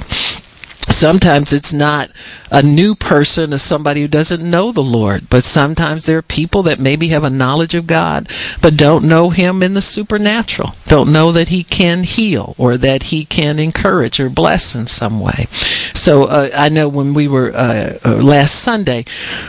Sometimes 0.94 1.52
it's 1.52 1.72
not 1.72 2.10
a 2.52 2.62
new 2.62 2.94
person 2.94 3.52
or 3.52 3.58
somebody 3.58 4.00
who 4.00 4.08
doesn't 4.08 4.48
know 4.48 4.70
the 4.70 4.80
Lord, 4.80 5.28
but 5.28 5.42
sometimes 5.42 6.06
there 6.06 6.18
are 6.18 6.22
people 6.22 6.62
that 6.62 6.78
maybe 6.78 7.08
have 7.08 7.24
a 7.24 7.30
knowledge 7.30 7.74
of 7.74 7.88
God 7.88 8.28
but 8.62 8.76
don't 8.76 9.08
know 9.08 9.30
Him 9.30 9.60
in 9.60 9.74
the 9.74 9.82
supernatural, 9.82 10.74
don't 10.86 11.12
know 11.12 11.32
that 11.32 11.48
He 11.48 11.64
can 11.64 12.04
heal 12.04 12.54
or 12.58 12.76
that 12.76 13.04
He 13.04 13.24
can 13.24 13.58
encourage 13.58 14.20
or 14.20 14.30
bless 14.30 14.76
in 14.76 14.86
some 14.86 15.18
way. 15.18 15.46
So 15.94 16.24
uh, 16.24 16.50
I 16.56 16.68
know 16.68 16.88
when 16.88 17.12
we 17.12 17.26
were 17.26 17.50
uh, 17.52 17.98
uh, 18.04 18.16
last 18.16 18.54
Sunday, 18.54 19.04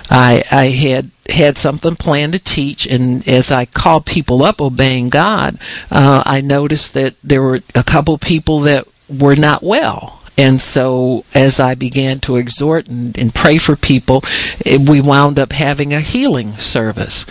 I 0.10 0.43
I 0.51 0.65
had 0.69 1.12
had 1.29 1.58
something 1.60 1.95
planned 1.95 2.34
to 2.34 2.39
teach, 2.39 2.88
and 2.88 3.27
as 3.27 3.51
I 3.51 3.65
called 3.65 4.05
people 4.05 4.43
up 4.43 4.60
obeying 4.60 5.10
God, 5.10 5.60
uh, 5.91 6.23
I 6.25 6.41
noticed 6.41 6.95
that 6.95 7.15
there 7.23 7.41
were 7.41 7.62
a 7.75 7.84
couple 7.84 8.17
people 8.17 8.62
that 8.62 8.86
were 9.08 9.36
not 9.36 9.62
well. 9.62 10.21
And 10.38 10.60
so, 10.62 11.24
as 11.34 11.60
I 11.60 11.76
began 11.76 12.19
to 12.21 12.36
exhort 12.36 12.88
and, 12.88 13.17
and 13.17 13.34
pray 13.34 13.58
for 13.58 13.76
people, 13.76 14.21
it, 14.65 14.88
we 14.89 15.00
wound 15.00 15.39
up 15.39 15.54
having 15.54 15.93
a 15.93 16.02
healing 16.02 16.54
service. 16.54 17.26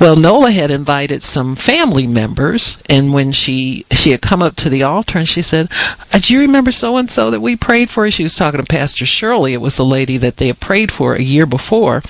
Well, 0.00 0.16
Nola 0.16 0.50
had 0.50 0.70
invited 0.70 1.22
some 1.22 1.54
family 1.54 2.06
members, 2.06 2.76
and 2.88 3.12
when 3.12 3.30
she 3.32 3.86
she 3.92 4.10
had 4.10 4.22
come 4.22 4.42
up 4.42 4.56
to 4.56 4.68
the 4.68 4.82
altar 4.82 5.18
and 5.18 5.28
she 5.28 5.42
said, 5.42 5.68
uh, 6.12 6.18
"Do 6.18 6.34
you 6.34 6.40
remember 6.40 6.72
so 6.72 6.96
and 6.96 7.10
so 7.10 7.30
that 7.30 7.40
we 7.40 7.54
prayed 7.54 7.90
for?" 7.90 8.10
She 8.10 8.24
was 8.24 8.34
talking 8.34 8.60
to 8.60 8.66
Pastor 8.66 9.06
Shirley. 9.06 9.52
It 9.52 9.60
was 9.60 9.76
the 9.76 9.84
lady 9.84 10.16
that 10.16 10.38
they 10.38 10.48
had 10.48 10.60
prayed 10.60 10.90
for 10.90 11.14
a 11.14 11.22
year 11.22 11.46
before 11.46 12.02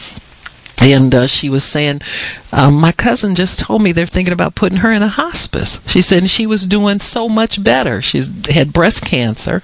and 0.81 1.15
uh, 1.15 1.27
she 1.27 1.51
was 1.51 1.65
saying, 1.65 2.01
um, 2.53 2.75
my 2.75 2.93
cousin 2.93 3.35
just 3.35 3.59
told 3.59 3.83
me 3.83 3.93
they're 3.93 4.07
thinking 4.07 4.33
about 4.33 4.55
putting 4.55 4.79
her 4.79 4.93
in 4.93 5.03
a 5.03 5.09
hospice. 5.09 5.81
She 5.87 6.01
said 6.01 6.31
she 6.31 6.47
was 6.47 6.67
doing 6.67 7.01
so 7.01 7.29
much 7.29 7.63
better. 7.63 8.01
She's 8.01 8.31
had 8.47 8.73
breast 8.73 9.05
cancer, 9.05 9.61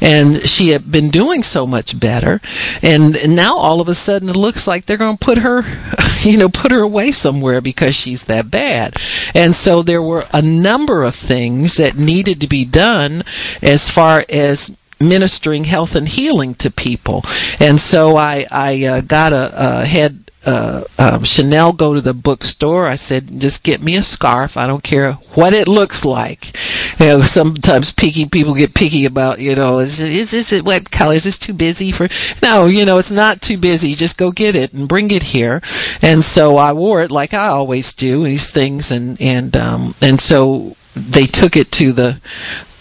and 0.00 0.42
she 0.48 0.68
had 0.68 0.90
been 0.90 1.08
doing 1.08 1.42
so 1.42 1.66
much 1.66 1.98
better. 1.98 2.40
And, 2.82 3.16
and 3.16 3.34
now 3.34 3.56
all 3.56 3.80
of 3.80 3.88
a 3.88 3.94
sudden, 3.94 4.28
it 4.28 4.36
looks 4.36 4.66
like 4.66 4.86
they're 4.86 4.96
going 4.96 5.16
to 5.16 5.24
put 5.24 5.38
her, 5.38 5.62
you 6.22 6.36
know, 6.36 6.48
put 6.48 6.70
her 6.70 6.80
away 6.80 7.12
somewhere 7.12 7.60
because 7.60 7.94
she's 7.94 8.24
that 8.26 8.50
bad. 8.50 8.94
And 9.34 9.54
so 9.54 9.82
there 9.82 10.02
were 10.02 10.26
a 10.32 10.42
number 10.42 11.02
of 11.02 11.14
things 11.14 11.76
that 11.78 11.96
needed 11.96 12.40
to 12.40 12.46
be 12.46 12.64
done 12.64 13.24
as 13.62 13.90
far 13.90 14.24
as 14.28 14.76
ministering 15.00 15.64
health 15.64 15.94
and 15.94 16.08
healing 16.08 16.54
to 16.56 16.70
people. 16.70 17.22
And 17.60 17.78
so 17.80 18.16
I 18.16 18.46
I 18.50 18.84
uh, 18.84 19.00
got 19.02 19.32
a 19.32 19.36
uh, 19.36 19.84
had 19.84 20.27
uh, 20.46 20.84
um, 20.98 21.24
Chanel 21.24 21.72
go 21.72 21.94
to 21.94 22.00
the 22.00 22.14
bookstore. 22.14 22.86
I 22.86 22.94
said, 22.94 23.40
just 23.40 23.64
get 23.64 23.82
me 23.82 23.96
a 23.96 24.02
scarf. 24.02 24.56
I 24.56 24.66
don't 24.66 24.82
care 24.82 25.12
what 25.34 25.52
it 25.52 25.68
looks 25.68 26.04
like. 26.04 26.54
You 27.00 27.06
know, 27.06 27.20
sometimes 27.22 27.92
picky 27.92 28.26
people 28.26 28.54
get 28.54 28.74
picky 28.74 29.04
about, 29.04 29.40
you 29.40 29.54
know, 29.54 29.78
is, 29.78 30.00
is, 30.00 30.32
is 30.32 30.52
it 30.52 30.64
what 30.64 30.90
color? 30.90 31.14
Is 31.14 31.24
this 31.24 31.38
too 31.38 31.52
busy 31.52 31.92
for? 31.92 32.08
No, 32.42 32.66
you 32.66 32.84
know, 32.84 32.98
it's 32.98 33.10
not 33.10 33.42
too 33.42 33.58
busy. 33.58 33.94
Just 33.94 34.16
go 34.16 34.30
get 34.30 34.56
it 34.56 34.72
and 34.72 34.88
bring 34.88 35.10
it 35.10 35.22
here. 35.22 35.60
And 36.02 36.22
so 36.22 36.56
I 36.56 36.72
wore 36.72 37.02
it 37.02 37.10
like 37.10 37.34
I 37.34 37.48
always 37.48 37.92
do 37.92 38.24
these 38.24 38.50
things, 38.50 38.90
and 38.90 39.20
and 39.20 39.56
um, 39.56 39.94
and 40.00 40.20
so 40.20 40.76
they 40.94 41.26
took 41.26 41.56
it 41.56 41.70
to 41.72 41.92
the 41.92 42.20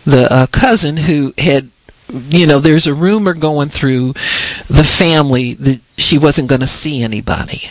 the 0.06 0.32
uh, 0.32 0.48
cousin 0.48 0.98
who 0.98 1.34
had 1.38 1.70
you 2.10 2.48
know, 2.48 2.60
there's 2.60 2.88
a 2.88 2.93
rumor 2.93 3.34
going 3.34 3.70
through 3.70 4.13
the 4.67 4.84
family 4.84 5.54
that 5.56 5.82
she 5.98 6.17
wasn't 6.17 6.50
going 6.50 6.62
to 6.62 6.67
see 6.67 7.02
anybody. 7.02 7.70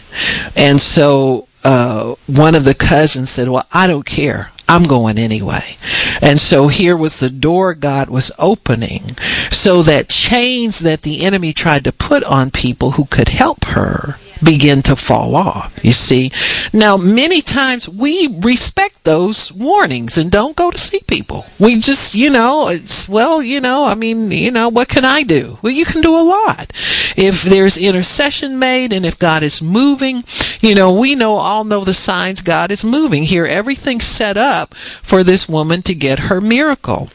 And 0.55 0.81
so 0.81 1.49
uh, 1.65 2.15
one 2.27 2.55
of 2.55 2.65
the 2.65 2.75
cousins 2.75 3.31
said, 3.31 3.49
Well, 3.49 3.67
I 3.73 3.87
don't 3.87 4.07
care. 4.07 4.51
I'm 4.69 4.85
going 4.85 5.17
anyway. 5.17 5.77
And 6.21 6.41
so 6.41 6.67
here 6.69 6.97
was 6.97 7.21
the 7.21 7.31
door 7.31 7.75
God 7.75 8.09
was 8.09 8.33
opening 8.39 9.05
so 9.53 9.83
that 9.85 10.09
chains 10.09 10.81
that 10.81 11.03
the 11.03 11.23
enemy 11.23 11.53
tried 11.53 11.85
to 11.85 11.93
put 11.93 12.25
on 12.25 12.51
people 12.51 12.93
who 12.93 13.05
could 13.05 13.29
help 13.29 13.65
her 13.67 14.17
begin 14.43 14.83
to 14.83 14.97
fall 14.97 15.35
off. 15.35 15.85
You 15.85 15.93
see? 15.93 16.33
Now, 16.73 16.97
many 16.97 17.41
times 17.41 17.89
we 17.89 18.27
respect 18.27 19.05
those 19.05 19.53
warnings 19.53 20.19
and 20.19 20.31
don't 20.31 20.57
go 20.57 20.71
to 20.71 20.79
see 20.79 21.01
people. 21.07 21.47
We 21.59 21.81
just, 21.81 22.15
you 22.15 22.31
know, 22.31 22.69
it's, 22.69 23.09
well, 23.09 23.43
you 23.43 23.61
know, 23.61 23.85
I 23.85 23.95
mean, 23.95 24.31
you 24.31 24.51
know, 24.51 24.69
what 24.69 24.89
can 24.89 25.05
I 25.05 25.23
do? 25.23 25.59
Well, 25.63 25.73
you 25.73 25.85
can 25.85 26.01
do 26.01 26.17
a 26.17 26.23
lot. 26.23 26.73
If 27.17 27.43
there's 27.43 27.77
intercession 27.77 28.59
made 28.59 28.93
and 28.93 29.07
if 29.07 29.19
God 29.19 29.43
is 29.43 29.63
moving, 29.63 30.25
you 30.61 30.75
know, 30.75 30.93
we 30.93 31.15
know, 31.15 31.37
all 31.37 31.65
know 31.65 31.85
the 31.85 31.95
signs 31.95 32.43
God 32.43 32.71
is 32.71 32.85
moving. 32.85 33.25
Here, 33.25 33.47
everything's 33.47 34.05
set 34.05 34.37
up 34.37 34.75
for 34.75 35.25
this 35.25 35.49
woman 35.49 35.83
to 35.83 35.95
get 35.95 36.19
her 36.19 36.41
miracle. 36.41 37.11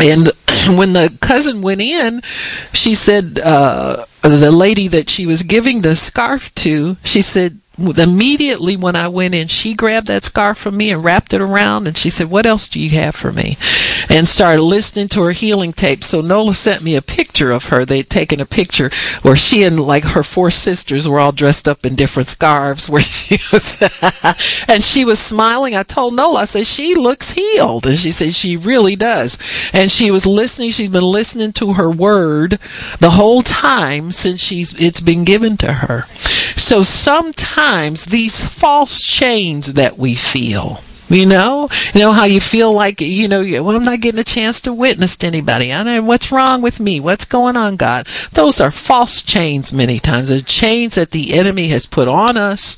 And 0.00 0.30
when 0.68 0.92
the 0.92 1.16
cousin 1.20 1.62
went 1.62 1.80
in, 1.80 2.22
she 2.72 2.94
said, 2.94 3.40
uh, 3.42 4.04
the 4.32 4.50
lady 4.50 4.88
that 4.88 5.10
she 5.10 5.26
was 5.26 5.42
giving 5.42 5.80
the 5.80 5.94
scarf 5.94 6.54
to, 6.56 6.96
she 7.04 7.22
said, 7.22 7.60
immediately 7.78 8.76
when 8.76 8.96
I 8.96 9.08
went 9.08 9.34
in, 9.34 9.48
she 9.48 9.74
grabbed 9.74 10.06
that 10.06 10.24
scarf 10.24 10.56
from 10.56 10.76
me 10.76 10.90
and 10.90 11.04
wrapped 11.04 11.34
it 11.34 11.40
around, 11.40 11.86
and 11.86 11.96
she 11.96 12.08
said, 12.08 12.30
"What 12.30 12.46
else 12.46 12.68
do 12.68 12.80
you 12.80 12.90
have 12.90 13.14
for 13.14 13.32
me?" 13.32 13.58
And 14.08 14.26
started 14.26 14.62
listening 14.62 15.08
to 15.08 15.22
her 15.22 15.32
healing 15.32 15.72
tape. 15.72 16.02
So 16.02 16.20
Nola 16.20 16.54
sent 16.54 16.82
me 16.82 16.94
a 16.94 17.02
picture 17.02 17.52
of 17.52 17.66
her. 17.66 17.84
They'd 17.84 18.08
taken 18.08 18.40
a 18.40 18.46
picture 18.46 18.90
where 19.22 19.36
she 19.36 19.62
and 19.62 19.80
like 19.80 20.04
her 20.04 20.22
four 20.22 20.50
sisters 20.50 21.06
were 21.06 21.20
all 21.20 21.32
dressed 21.32 21.68
up 21.68 21.84
in 21.84 21.96
different 21.96 22.28
scarves. 22.28 22.88
Where 22.96 23.02
she 23.02 23.38
was, 23.52 23.76
and 24.68 24.82
she 24.82 25.04
was 25.04 25.18
smiling. 25.18 25.76
I 25.76 25.82
told 25.82 26.14
Nola, 26.14 26.40
I 26.40 26.44
said, 26.44 26.66
"She 26.66 26.94
looks 26.94 27.32
healed," 27.32 27.86
and 27.86 27.98
she 27.98 28.12
said, 28.12 28.34
"She 28.34 28.56
really 28.56 28.96
does." 28.96 29.38
And 29.72 29.90
she 29.90 30.10
was 30.10 30.26
listening. 30.26 30.70
She's 30.70 30.88
been 30.88 31.02
listening 31.02 31.52
to 31.54 31.74
her 31.74 31.90
word 31.90 32.58
the 33.00 33.10
whole 33.10 33.42
time 33.42 34.12
since 34.12 34.40
she's 34.40 34.72
it's 34.74 35.00
been 35.00 35.24
given 35.24 35.56
to 35.58 35.72
her. 35.72 36.06
So 36.56 36.82
sometimes 36.82 37.65
these 38.04 38.44
false 38.44 39.02
chains 39.02 39.72
that 39.74 39.98
we 39.98 40.14
feel, 40.14 40.80
you 41.08 41.26
know, 41.26 41.68
you 41.94 42.00
know 42.00 42.12
how 42.12 42.24
you 42.24 42.40
feel 42.40 42.72
like 42.72 43.00
you 43.00 43.28
know, 43.28 43.40
well, 43.62 43.76
I'm 43.76 43.84
not 43.84 44.00
getting 44.00 44.20
a 44.20 44.24
chance 44.24 44.60
to 44.62 44.72
witness 44.72 45.16
to 45.18 45.26
anybody. 45.26 45.72
I 45.72 45.82
know 45.82 46.02
what's 46.02 46.32
wrong 46.32 46.62
with 46.62 46.80
me. 46.80 47.00
What's 47.00 47.24
going 47.24 47.56
on, 47.56 47.76
God? 47.76 48.06
Those 48.32 48.60
are 48.60 48.70
false 48.70 49.22
chains. 49.22 49.72
Many 49.72 49.98
times, 49.98 50.28
they're 50.28 50.40
chains 50.40 50.96
that 50.96 51.10
the 51.10 51.34
enemy 51.34 51.68
has 51.68 51.86
put 51.86 52.08
on 52.08 52.36
us, 52.36 52.76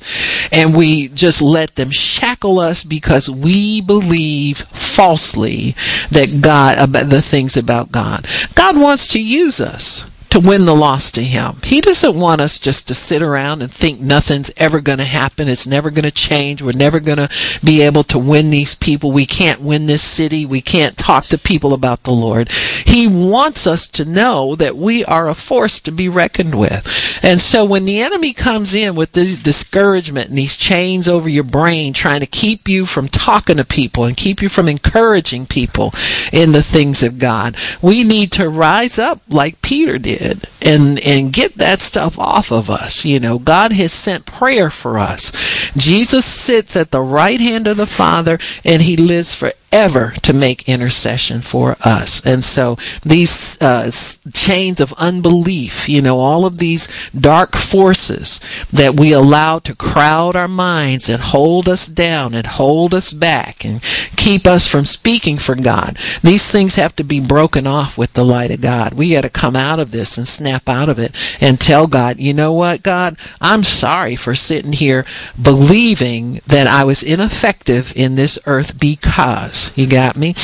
and 0.51 0.75
we 0.75 1.09
just 1.09 1.41
let 1.41 1.75
them 1.75 1.91
shackle 1.91 2.59
us 2.59 2.83
because 2.83 3.29
we 3.29 3.81
believe 3.81 4.57
falsely 4.59 5.75
that 6.11 6.39
God 6.41 6.77
about 6.77 7.09
the 7.09 7.21
things 7.21 7.57
about 7.57 7.91
God. 7.91 8.27
God 8.55 8.77
wants 8.77 9.07
to 9.09 9.21
use 9.21 9.59
us 9.59 10.08
to 10.29 10.39
win 10.39 10.65
the 10.65 10.75
lost 10.75 11.15
to 11.15 11.23
him. 11.23 11.57
He 11.63 11.81
doesn't 11.81 12.19
want 12.19 12.41
us 12.41 12.59
just 12.59 12.87
to 12.87 12.93
sit 12.93 13.23
around 13.23 13.61
and 13.61 13.71
think 13.71 13.99
nothing's 13.99 14.51
ever 14.57 14.79
going 14.79 14.99
to 14.99 15.05
happen. 15.05 15.47
It's 15.47 15.65
never 15.65 15.89
going 15.89 16.03
to 16.03 16.11
change. 16.11 16.61
We're 16.61 16.71
never 16.73 16.99
going 16.99 17.17
to 17.17 17.29
be 17.63 17.81
able 17.81 18.03
to 18.05 18.19
win 18.19 18.49
these 18.49 18.75
people. 18.75 19.11
We 19.11 19.25
can't 19.25 19.61
win 19.61 19.87
this 19.87 20.03
city. 20.03 20.45
We 20.45 20.61
can't 20.61 20.97
talk 20.97 21.25
to 21.25 21.37
people 21.37 21.73
about 21.73 22.03
the 22.03 22.11
Lord. 22.11 22.51
He 22.51 23.07
wants 23.07 23.65
us 23.65 23.87
to 23.89 24.05
know 24.05 24.55
that 24.55 24.77
we 24.77 25.03
are 25.05 25.27
a 25.27 25.33
force 25.33 25.79
to 25.81 25.91
be 25.91 26.07
reckoned 26.07 26.59
with. 26.59 27.19
And 27.23 27.41
so 27.41 27.65
when 27.65 27.85
the 27.85 27.99
enemy 27.99 28.33
comes 28.33 28.75
in 28.75 28.95
with 28.95 29.13
this 29.13 29.37
discouragement 29.37 30.29
and 30.29 30.37
these 30.37 30.57
chains 30.57 31.07
over 31.07 31.27
your 31.27 31.43
brain 31.43 31.93
trying 31.93 32.19
to 32.19 32.27
keep 32.27 32.67
you 32.67 32.85
from 32.85 33.07
talking 33.07 33.57
to 33.57 33.65
people 33.65 34.05
and 34.05 34.15
keep 34.15 34.41
you 34.41 34.49
from 34.49 34.67
encouraging 34.67 35.47
people 35.47 35.91
in 36.31 36.51
the 36.51 36.63
things 36.63 37.01
of 37.01 37.17
God, 37.17 37.55
we 37.81 38.03
need 38.03 38.31
to 38.33 38.47
rise 38.47 38.99
up 38.99 39.21
like 39.27 39.61
Peter 39.63 39.97
did 39.97 40.18
did 40.19 40.45
and 40.61 40.99
and 40.99 41.33
get 41.33 41.55
that 41.55 41.79
stuff 41.81 42.19
off 42.19 42.51
of 42.51 42.69
us 42.69 43.05
you 43.05 43.19
know. 43.19 43.39
God 43.39 43.71
has 43.73 43.91
sent 43.91 44.25
prayer 44.25 44.69
for 44.69 44.97
us. 44.99 45.31
Jesus 45.75 46.25
sits 46.25 46.75
at 46.75 46.91
the 46.91 47.01
right 47.01 47.39
hand 47.39 47.67
of 47.67 47.77
the 47.77 47.87
father 47.87 48.39
and 48.63 48.81
he 48.81 48.95
lives 48.97 49.33
forever 49.69 50.13
to 50.23 50.33
make 50.33 50.67
intercession 50.69 51.41
for 51.41 51.75
us. 51.83 52.25
And 52.25 52.43
so 52.43 52.77
these 53.03 53.61
uh, 53.61 53.89
chains 54.33 54.79
of 54.79 54.93
unbelief 54.93 55.87
you 55.89 56.01
know 56.01 56.19
all 56.19 56.45
of 56.45 56.57
these 56.57 56.87
dark 57.13 57.55
forces 57.55 58.39
that 58.71 58.99
we 58.99 59.11
allow 59.11 59.59
to 59.59 59.75
crowd 59.75 60.35
our 60.35 60.47
minds 60.47 61.09
and 61.09 61.21
hold 61.21 61.67
us 61.67 61.87
down 61.87 62.33
and 62.33 62.45
hold 62.45 62.93
us 62.93 63.13
back 63.13 63.65
and 63.65 63.81
keep 64.15 64.45
us 64.45 64.67
from 64.67 64.85
speaking 64.85 65.37
for 65.37 65.55
god 65.55 65.97
these 66.23 66.49
things 66.49 66.75
have 66.75 66.95
to 66.95 67.03
be 67.03 67.19
broken 67.19 67.65
off 67.67 67.97
with 67.97 68.13
the 68.13 68.25
light 68.25 68.51
of 68.51 68.61
god. 68.61 68.93
We 68.93 69.11
got 69.11 69.21
to 69.21 69.29
come 69.29 69.55
out 69.55 69.79
of 69.79 69.91
this 69.91 70.17
and 70.17 70.27
snap 70.27 70.69
out 70.69 70.89
of 70.89 70.99
it 70.99 71.15
and 71.41 71.59
tell 71.59 71.87
God, 71.87 72.17
you 72.19 72.33
know 72.33 72.53
what, 72.53 72.83
God, 72.83 73.17
I'm 73.41 73.63
sorry 73.63 74.15
for 74.15 74.35
sitting 74.35 74.73
here 74.73 75.05
believing 75.41 76.41
that 76.47 76.67
I 76.67 76.83
was 76.83 77.03
ineffective 77.03 77.93
in 77.95 78.15
this 78.15 78.37
earth 78.45 78.79
because, 78.79 79.58
you 79.75 79.87
got 79.87 80.15
me? 80.15 80.35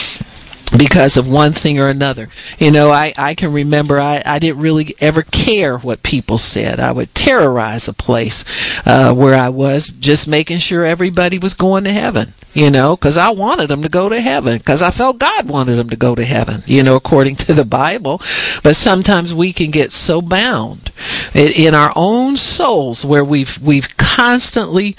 because 0.77 1.15
of 1.17 1.29
one 1.29 1.53
thing 1.53 1.79
or 1.79 1.87
another. 1.87 2.29
You 2.57 2.71
know, 2.71 2.91
I, 2.91 3.13
I 3.17 3.35
can 3.35 3.53
remember 3.53 3.99
I, 3.99 4.21
I 4.25 4.39
didn't 4.39 4.61
really 4.61 4.95
ever 4.99 5.23
care 5.23 5.77
what 5.77 6.03
people 6.03 6.37
said. 6.37 6.79
I 6.79 6.91
would 6.91 7.13
terrorize 7.15 7.87
a 7.87 7.93
place 7.93 8.43
uh, 8.85 9.13
where 9.13 9.35
I 9.35 9.49
was, 9.49 9.91
just 9.91 10.27
making 10.27 10.59
sure 10.59 10.83
everybody 10.83 11.37
was 11.37 11.53
going 11.53 11.83
to 11.85 11.91
heaven, 11.91 12.33
you 12.53 12.69
know, 12.71 12.95
because 12.95 13.17
I 13.17 13.29
wanted 13.29 13.69
them 13.69 13.83
to 13.83 13.89
go 13.89 14.09
to 14.09 14.19
heaven, 14.19 14.57
because 14.57 14.81
I 14.81 14.91
felt 14.91 15.19
God 15.19 15.47
wanted 15.47 15.75
them 15.75 15.89
to 15.89 15.95
go 15.95 16.15
to 16.15 16.25
heaven, 16.25 16.63
you 16.65 16.83
know, 16.83 16.95
according 16.95 17.35
to 17.37 17.53
the 17.53 17.65
Bible. 17.65 18.19
But 18.63 18.75
sometimes 18.75 19.33
we 19.33 19.53
can 19.53 19.71
get 19.71 19.91
so 19.91 20.21
bound 20.21 20.91
in 21.33 21.75
our 21.75 21.93
own 21.95 22.37
souls 22.37 23.05
where 23.05 23.23
we've, 23.23 23.57
we've 23.61 23.95
constantly 23.97 24.95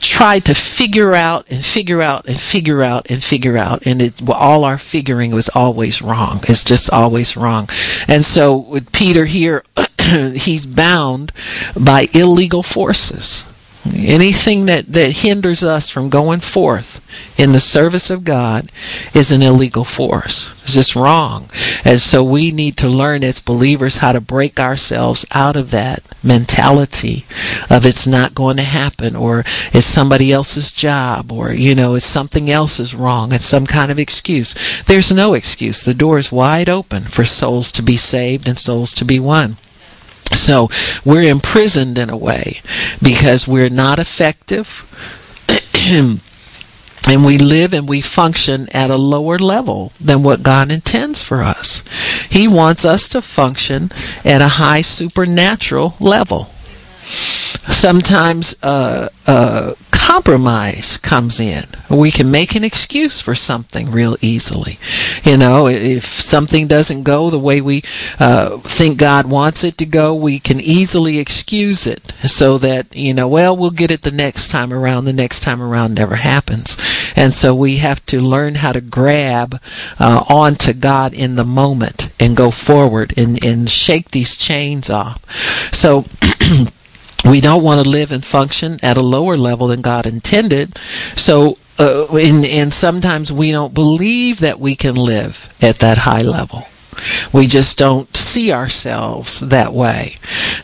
tried 0.00 0.44
to 0.46 0.54
figure 0.54 1.14
out 1.14 1.46
and 1.50 1.64
figure 1.64 2.02
out 2.02 2.26
and 2.26 2.40
figure 2.40 2.82
out 2.82 3.10
and 3.10 3.22
figure 3.22 3.56
out. 3.56 3.86
And 3.86 4.02
it 4.02 4.28
all 4.28 4.64
our 4.64 4.78
figuring 4.78 5.32
was 5.32 5.48
always 5.50 6.02
wrong. 6.02 6.40
It's 6.48 6.64
just 6.64 6.90
always 6.90 7.36
wrong. 7.36 7.68
And 8.08 8.24
so 8.24 8.56
with 8.56 8.90
peter 8.92 9.24
here 9.26 9.64
he's 10.34 10.66
bound 10.66 11.32
by 11.78 12.08
illegal 12.14 12.62
forces 12.62 13.44
Anything 13.86 14.66
that, 14.66 14.92
that 14.92 15.18
hinders 15.18 15.64
us 15.64 15.88
from 15.88 16.10
going 16.10 16.40
forth 16.40 17.00
in 17.38 17.52
the 17.52 17.60
service 17.60 18.10
of 18.10 18.24
God 18.24 18.70
is 19.14 19.32
an 19.32 19.40
illegal 19.40 19.84
force. 19.84 20.52
It's 20.62 20.74
just 20.74 20.94
wrong. 20.94 21.48
And 21.82 21.98
so 21.98 22.22
we 22.22 22.50
need 22.50 22.76
to 22.78 22.88
learn 22.88 23.24
as 23.24 23.40
believers 23.40 23.98
how 23.98 24.12
to 24.12 24.20
break 24.20 24.60
ourselves 24.60 25.24
out 25.32 25.56
of 25.56 25.70
that 25.70 26.02
mentality 26.22 27.24
of 27.70 27.86
it's 27.86 28.06
not 28.06 28.34
going 28.34 28.58
to 28.58 28.62
happen 28.62 29.16
or 29.16 29.40
it's 29.72 29.86
somebody 29.86 30.30
else's 30.30 30.72
job 30.72 31.32
or, 31.32 31.52
you 31.52 31.74
know, 31.74 31.94
it's 31.94 32.04
something 32.04 32.50
else 32.50 32.78
is 32.78 32.94
wrong. 32.94 33.32
It's 33.32 33.46
some 33.46 33.66
kind 33.66 33.90
of 33.90 33.98
excuse. 33.98 34.54
There's 34.82 35.10
no 35.10 35.32
excuse. 35.32 35.82
The 35.82 35.94
door 35.94 36.18
is 36.18 36.30
wide 36.30 36.68
open 36.68 37.04
for 37.04 37.24
souls 37.24 37.72
to 37.72 37.82
be 37.82 37.96
saved 37.96 38.46
and 38.46 38.58
souls 38.58 38.92
to 38.94 39.06
be 39.06 39.18
won. 39.18 39.56
So 40.32 40.68
we're 41.04 41.30
imprisoned 41.30 41.98
in 41.98 42.10
a 42.10 42.16
way 42.16 42.60
because 43.02 43.48
we're 43.48 43.68
not 43.68 43.98
effective. 43.98 44.86
and 47.08 47.24
we 47.24 47.38
live 47.38 47.72
and 47.72 47.88
we 47.88 48.00
function 48.00 48.68
at 48.72 48.90
a 48.90 48.96
lower 48.96 49.38
level 49.38 49.92
than 50.00 50.22
what 50.22 50.42
God 50.42 50.70
intends 50.70 51.22
for 51.22 51.42
us. 51.42 51.82
He 52.28 52.46
wants 52.46 52.84
us 52.84 53.08
to 53.10 53.22
function 53.22 53.90
at 54.24 54.42
a 54.42 54.48
high 54.48 54.82
supernatural 54.82 55.94
level. 56.00 56.44
Sometimes 57.04 58.54
uh, 58.62 59.08
uh, 59.26 59.74
compromise 60.10 60.98
comes 60.98 61.38
in. 61.38 61.62
We 61.88 62.10
can 62.10 62.32
make 62.32 62.56
an 62.56 62.64
excuse 62.64 63.20
for 63.20 63.36
something 63.36 63.92
real 63.92 64.16
easily. 64.20 64.76
You 65.22 65.36
know, 65.36 65.68
if 65.68 66.04
something 66.04 66.66
doesn't 66.66 67.04
go 67.04 67.30
the 67.30 67.38
way 67.38 67.60
we 67.60 67.84
uh, 68.18 68.58
think 68.58 68.98
God 68.98 69.30
wants 69.30 69.62
it 69.62 69.78
to 69.78 69.86
go, 69.86 70.12
we 70.12 70.40
can 70.40 70.58
easily 70.58 71.20
excuse 71.20 71.86
it 71.86 72.12
so 72.24 72.58
that, 72.58 72.94
you 72.94 73.14
know, 73.14 73.28
well, 73.28 73.56
we'll 73.56 73.70
get 73.70 73.92
it 73.92 74.02
the 74.02 74.10
next 74.10 74.48
time 74.48 74.72
around. 74.72 75.04
The 75.04 75.12
next 75.12 75.40
time 75.40 75.62
around 75.62 75.94
never 75.94 76.16
happens. 76.16 76.76
And 77.14 77.32
so 77.32 77.54
we 77.54 77.76
have 77.76 78.04
to 78.06 78.20
learn 78.20 78.56
how 78.56 78.72
to 78.72 78.80
grab 78.80 79.60
uh, 80.00 80.24
onto 80.28 80.72
God 80.72 81.14
in 81.14 81.36
the 81.36 81.44
moment 81.44 82.10
and 82.18 82.36
go 82.36 82.50
forward 82.50 83.14
and, 83.16 83.44
and 83.44 83.70
shake 83.70 84.10
these 84.10 84.36
chains 84.36 84.90
off. 84.90 85.24
So, 85.72 86.04
we 87.24 87.40
don't 87.40 87.62
want 87.62 87.82
to 87.82 87.88
live 87.88 88.10
and 88.12 88.24
function 88.24 88.78
at 88.82 88.96
a 88.96 89.02
lower 89.02 89.36
level 89.36 89.68
than 89.68 89.82
God 89.82 90.06
intended. 90.06 90.78
So, 91.16 91.58
uh, 91.78 92.06
and, 92.16 92.44
and 92.44 92.72
sometimes 92.72 93.32
we 93.32 93.52
don't 93.52 93.74
believe 93.74 94.40
that 94.40 94.58
we 94.60 94.74
can 94.76 94.94
live 94.94 95.54
at 95.60 95.78
that 95.78 95.98
high 95.98 96.22
level. 96.22 96.64
We 97.32 97.46
just 97.46 97.78
don't 97.78 98.14
see 98.16 98.52
ourselves 98.52 99.40
that 99.40 99.72
way. 99.72 100.16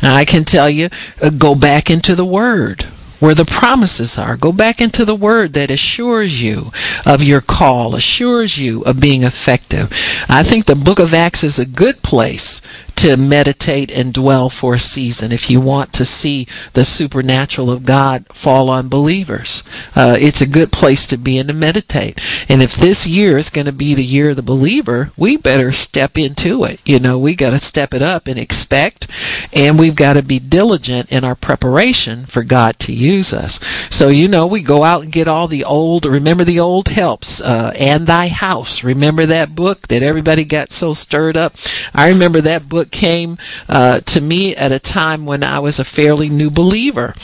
I 0.02 0.24
can 0.24 0.44
tell 0.44 0.68
you, 0.68 0.88
uh, 1.22 1.30
go 1.30 1.54
back 1.54 1.90
into 1.90 2.14
the 2.14 2.26
Word. 2.26 2.86
where 3.18 3.34
the 3.34 3.44
promises 3.44 4.18
are. 4.18 4.36
Go 4.36 4.52
back 4.52 4.80
into 4.80 5.04
the 5.04 5.14
word 5.14 5.54
that 5.54 5.70
assures 5.70 6.42
you 6.42 6.70
of 7.04 7.22
your 7.22 7.40
call, 7.40 7.94
assures 7.94 8.58
you 8.58 8.82
of 8.82 9.00
being 9.00 9.22
effective. 9.22 9.90
I 10.28 10.42
think 10.42 10.66
the 10.66 10.76
book 10.76 10.98
of 10.98 11.14
Acts 11.14 11.42
is 11.42 11.58
a 11.58 11.66
good 11.66 12.02
place 12.02 12.60
to 12.96 13.16
meditate 13.16 13.90
and 13.96 14.12
dwell 14.12 14.48
for 14.48 14.74
a 14.74 14.78
season 14.78 15.30
if 15.30 15.50
you 15.50 15.60
want 15.60 15.92
to 15.92 16.04
see 16.04 16.46
the 16.72 16.84
supernatural 16.84 17.70
of 17.70 17.84
God 17.84 18.26
fall 18.28 18.70
on 18.70 18.88
believers. 18.88 19.62
Uh, 19.94 20.16
it's 20.18 20.40
a 20.40 20.46
good 20.46 20.72
place 20.72 21.06
to 21.06 21.16
be 21.16 21.38
and 21.38 21.48
to 21.48 21.54
meditate. 21.54 22.20
And 22.48 22.62
if 22.62 22.74
this 22.74 23.06
year 23.06 23.36
is 23.36 23.50
going 23.50 23.66
to 23.66 23.72
be 23.72 23.94
the 23.94 24.04
year 24.04 24.30
of 24.30 24.36
the 24.36 24.42
believer, 24.42 25.10
we 25.16 25.36
better 25.36 25.72
step 25.72 26.16
into 26.16 26.64
it. 26.64 26.80
You 26.84 26.98
know, 26.98 27.18
we 27.18 27.34
got 27.34 27.50
to 27.50 27.58
step 27.58 27.92
it 27.92 28.02
up 28.02 28.26
and 28.26 28.38
expect, 28.38 29.06
and 29.52 29.78
we've 29.78 29.96
got 29.96 30.14
to 30.14 30.22
be 30.22 30.38
diligent 30.38 31.12
in 31.12 31.22
our 31.22 31.34
preparation 31.34 32.24
for 32.24 32.42
God 32.42 32.78
to 32.80 32.92
use 32.92 33.32
us. 33.32 33.58
So, 33.90 34.08
you 34.08 34.28
know, 34.28 34.46
we 34.46 34.62
go 34.62 34.82
out 34.82 35.02
and 35.02 35.12
get 35.12 35.28
all 35.28 35.48
the 35.48 35.64
old, 35.64 36.06
remember 36.06 36.44
the 36.44 36.60
old 36.60 36.88
helps, 36.88 37.40
uh, 37.40 37.72
and 37.78 38.06
thy 38.06 38.28
house. 38.28 38.82
Remember 38.82 39.26
that 39.26 39.54
book 39.54 39.88
that 39.88 40.02
everybody 40.02 40.44
got 40.44 40.70
so 40.70 40.94
stirred 40.94 41.36
up? 41.36 41.54
I 41.94 42.08
remember 42.08 42.40
that 42.40 42.68
book 42.68 42.85
came 42.90 43.38
uh, 43.68 44.00
to 44.00 44.20
me 44.20 44.56
at 44.56 44.72
a 44.72 44.78
time 44.78 45.26
when 45.26 45.42
I 45.42 45.58
was 45.58 45.78
a 45.78 45.84
fairly 45.84 46.28
new 46.28 46.50
believer. 46.50 47.14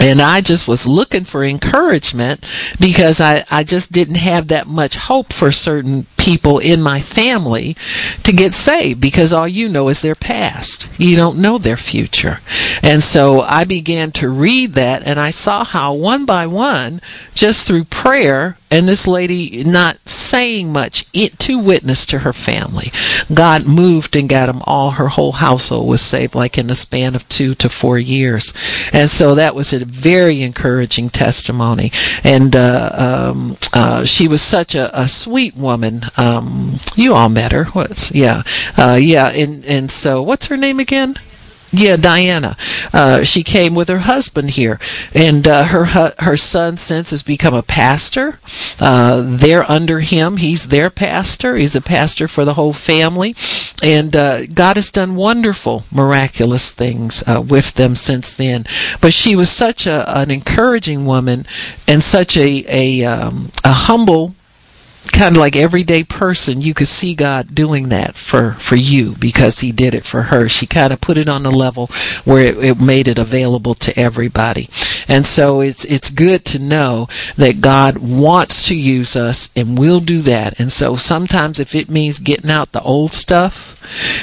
And 0.00 0.20
I 0.22 0.42
just 0.42 0.68
was 0.68 0.86
looking 0.86 1.24
for 1.24 1.42
encouragement 1.42 2.46
because 2.78 3.20
I, 3.20 3.42
I 3.50 3.64
just 3.64 3.90
didn't 3.90 4.16
have 4.16 4.48
that 4.48 4.68
much 4.68 4.94
hope 4.94 5.32
for 5.32 5.50
certain 5.50 6.06
people 6.18 6.58
in 6.58 6.82
my 6.82 7.00
family 7.00 7.76
to 8.24 8.32
get 8.32 8.52
saved 8.52 9.00
because 9.00 9.32
all 9.32 9.48
you 9.48 9.68
know 9.68 9.88
is 9.88 10.02
their 10.02 10.14
past. 10.14 10.88
You 10.98 11.16
don't 11.16 11.38
know 11.38 11.56
their 11.56 11.76
future. 11.76 12.40
And 12.82 13.02
so 13.02 13.40
I 13.40 13.64
began 13.64 14.12
to 14.12 14.28
read 14.28 14.74
that 14.74 15.02
and 15.04 15.18
I 15.18 15.30
saw 15.30 15.64
how 15.64 15.94
one 15.94 16.26
by 16.26 16.46
one, 16.46 17.00
just 17.34 17.66
through 17.66 17.84
prayer 17.84 18.58
and 18.70 18.86
this 18.86 19.06
lady 19.06 19.64
not 19.64 19.96
saying 20.06 20.72
much 20.72 21.06
it, 21.14 21.38
to 21.40 21.58
witness 21.58 22.04
to 22.06 22.18
her 22.18 22.32
family, 22.32 22.92
God 23.32 23.66
moved 23.66 24.14
and 24.14 24.28
got 24.28 24.46
them 24.46 24.60
all, 24.64 24.92
her 24.92 25.08
whole 25.08 25.32
household 25.32 25.88
was 25.88 26.02
saved 26.02 26.34
like 26.34 26.58
in 26.58 26.66
the 26.66 26.74
span 26.74 27.14
of 27.14 27.28
two 27.28 27.54
to 27.56 27.68
four 27.68 27.98
years. 27.98 28.52
And 28.92 29.08
so 29.08 29.34
that 29.34 29.54
was 29.54 29.72
a 29.72 29.84
very 29.84 30.42
encouraging 30.42 31.08
testimony. 31.10 31.92
And 32.24 32.54
uh, 32.54 33.30
um, 33.32 33.56
uh, 33.72 34.04
she 34.04 34.28
was 34.28 34.42
such 34.42 34.74
a, 34.74 34.90
a 34.98 35.08
sweet 35.08 35.56
woman. 35.56 36.02
Um, 36.16 36.78
you 36.96 37.14
all 37.14 37.28
met 37.28 37.52
her. 37.52 37.64
What's 37.64 38.12
yeah, 38.12 38.42
uh, 38.76 38.98
yeah. 39.00 39.28
And 39.28 39.64
and 39.64 39.90
so 39.90 40.22
what's 40.22 40.46
her 40.46 40.56
name 40.56 40.80
again? 40.80 41.16
Yeah, 41.70 41.96
Diana. 41.96 42.56
Uh, 42.94 43.24
she 43.24 43.42
came 43.42 43.74
with 43.74 43.88
her 43.88 43.98
husband 43.98 44.50
here, 44.50 44.80
and 45.14 45.46
uh, 45.46 45.64
her 45.64 45.84
her 46.18 46.36
son 46.36 46.78
since 46.78 47.10
has 47.10 47.22
become 47.22 47.52
a 47.52 47.62
pastor. 47.62 48.38
Uh, 48.80 49.22
they're 49.26 49.70
under 49.70 50.00
him. 50.00 50.38
He's 50.38 50.68
their 50.68 50.88
pastor. 50.88 51.56
He's 51.56 51.76
a 51.76 51.82
pastor 51.82 52.26
for 52.26 52.46
the 52.46 52.54
whole 52.54 52.72
family, 52.72 53.36
and 53.82 54.16
uh, 54.16 54.46
God 54.46 54.76
has 54.76 54.90
done 54.90 55.14
wonderful, 55.14 55.84
miraculous 55.92 56.72
things 56.72 57.22
uh, 57.26 57.42
with 57.42 57.74
them 57.74 57.94
since 57.94 58.32
then. 58.32 58.64
But 59.02 59.12
she 59.12 59.36
was 59.36 59.50
such 59.50 59.86
a, 59.86 60.10
an 60.18 60.30
encouraging 60.30 61.04
woman, 61.04 61.44
and 61.86 62.02
such 62.02 62.38
a 62.38 62.64
a 62.66 63.04
um, 63.04 63.50
a 63.62 63.72
humble 63.72 64.34
kind 65.12 65.36
of 65.36 65.40
like 65.40 65.56
everyday 65.56 66.04
person, 66.04 66.60
you 66.60 66.74
could 66.74 66.88
see 66.88 67.14
God 67.14 67.54
doing 67.54 67.88
that 67.90 68.14
for, 68.14 68.52
for 68.54 68.76
you 68.76 69.14
because 69.16 69.60
he 69.60 69.72
did 69.72 69.94
it 69.94 70.04
for 70.04 70.22
her. 70.22 70.48
She 70.48 70.66
kind 70.66 70.92
of 70.92 71.00
put 71.00 71.18
it 71.18 71.28
on 71.28 71.42
the 71.42 71.50
level 71.50 71.88
where 72.24 72.44
it, 72.44 72.58
it 72.58 72.80
made 72.80 73.08
it 73.08 73.18
available 73.18 73.74
to 73.74 73.98
everybody. 73.98 74.68
And 75.08 75.26
so 75.26 75.60
it's, 75.60 75.84
it's 75.86 76.10
good 76.10 76.44
to 76.46 76.58
know 76.58 77.08
that 77.36 77.60
God 77.60 77.98
wants 77.98 78.68
to 78.68 78.76
use 78.76 79.16
us 79.16 79.48
and 79.56 79.78
will 79.78 80.00
do 80.00 80.20
that. 80.22 80.60
And 80.60 80.70
so 80.70 80.96
sometimes 80.96 81.58
if 81.58 81.74
it 81.74 81.88
means 81.88 82.18
getting 82.18 82.50
out 82.50 82.72
the 82.72 82.82
old 82.82 83.12
stuff, 83.12 83.78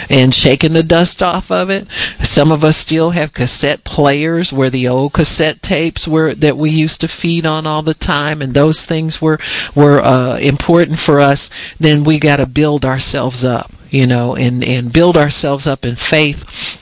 and 0.10 0.34
shaking 0.34 0.74
the 0.74 0.84
dust 0.84 1.22
off 1.24 1.52
of 1.52 1.70
it. 1.70 1.88
Some 2.20 2.52
of 2.52 2.64
us 2.64 2.78
still 2.78 3.12
have 3.12 3.34
cassette 3.34 3.84
players 3.84 4.54
where 4.54 4.70
the 4.70 4.88
old 4.88 5.14
cassette 5.14 5.62
tapes 5.62 6.08
were 6.08 6.34
that 6.36 6.58
we 6.58 6.70
used 6.70 7.02
to 7.02 7.08
feed 7.08 7.46
on 7.46 7.66
all 7.66 7.82
the 7.82 7.94
time, 7.94 8.42
and 8.42 8.54
those 8.54 8.86
things 8.86 9.22
were 9.22 9.40
were 9.74 10.00
uh, 10.00 10.38
important 10.38 11.00
for 11.00 11.20
us. 11.20 11.50
Then 11.80 12.04
we 12.04 12.20
got 12.20 12.38
to 12.38 12.46
build 12.46 12.86
ourselves 12.86 13.44
up, 13.44 13.72
you 13.90 14.08
know, 14.08 14.36
and 14.36 14.64
and 14.64 14.94
build 14.94 15.18
ourselves 15.18 15.68
up 15.68 15.86
in 15.86 15.96
faith 15.96 16.82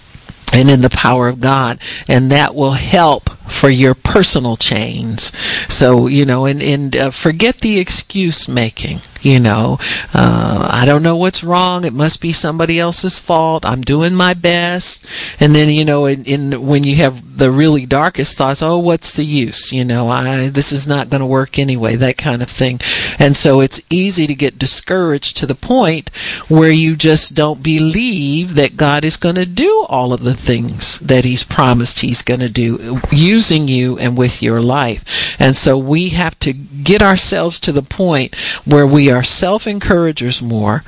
and 0.53 0.69
in 0.69 0.81
the 0.81 0.89
power 0.89 1.27
of 1.27 1.41
God, 1.41 1.79
and 2.07 2.31
that 2.31 2.53
will 2.53 2.73
help 2.73 3.29
for 3.47 3.69
your 3.69 3.93
personal 3.93 4.57
chains. 4.57 5.35
So, 5.71 6.07
you 6.07 6.25
know, 6.25 6.45
and, 6.45 6.61
and 6.61 6.95
uh, 6.95 7.11
forget 7.11 7.59
the 7.59 7.79
excuse 7.79 8.47
making. 8.47 9.01
You 9.23 9.39
know, 9.39 9.77
uh, 10.13 10.67
I 10.69 10.85
don't 10.85 11.01
know 11.01 11.15
what's 11.15 11.45
wrong. 11.45 11.85
It 11.85 11.93
must 11.93 12.19
be 12.19 12.33
somebody 12.33 12.77
else's 12.77 13.19
fault. 13.19 13.65
I'm 13.65 13.79
doing 13.79 14.13
my 14.13 14.33
best. 14.33 15.07
And 15.39 15.55
then, 15.55 15.69
you 15.69 15.85
know, 15.85 16.05
in, 16.07 16.25
in 16.25 16.67
when 16.67 16.83
you 16.83 16.97
have 16.97 17.37
the 17.37 17.49
really 17.49 17.85
darkest 17.85 18.37
thoughts, 18.37 18.61
oh, 18.61 18.77
what's 18.79 19.13
the 19.13 19.23
use? 19.23 19.71
You 19.71 19.85
know, 19.85 20.09
I, 20.09 20.49
this 20.49 20.73
is 20.73 20.85
not 20.87 21.09
going 21.09 21.21
to 21.21 21.25
work 21.25 21.57
anyway, 21.57 21.95
that 21.95 22.17
kind 22.17 22.41
of 22.41 22.49
thing. 22.49 22.81
And 23.17 23.37
so 23.37 23.61
it's 23.61 23.81
easy 23.89 24.27
to 24.27 24.35
get 24.35 24.59
discouraged 24.59 25.37
to 25.37 25.45
the 25.45 25.55
point 25.55 26.09
where 26.49 26.71
you 26.71 26.97
just 26.97 27.33
don't 27.33 27.63
believe 27.63 28.55
that 28.55 28.75
God 28.75 29.05
is 29.05 29.15
going 29.15 29.35
to 29.35 29.45
do 29.45 29.85
all 29.87 30.11
of 30.11 30.23
the 30.23 30.33
things 30.33 30.99
that 30.99 31.23
He's 31.23 31.45
promised 31.45 32.01
He's 32.01 32.23
going 32.23 32.41
to 32.41 32.49
do 32.49 32.99
using 33.43 33.67
you 33.67 33.97
and 33.97 34.17
with 34.17 34.41
your 34.41 34.61
life. 34.61 35.35
And 35.37 35.53
so 35.53 35.77
we 35.77 36.09
have 36.09 36.39
to 36.39 36.53
get 36.53 37.01
ourselves 37.01 37.59
to 37.59 37.73
the 37.73 37.81
point 37.81 38.35
where 38.63 38.87
we 38.87 39.11
are 39.11 39.23
self 39.23 39.67
encouragers 39.67 40.41
more, 40.41 40.83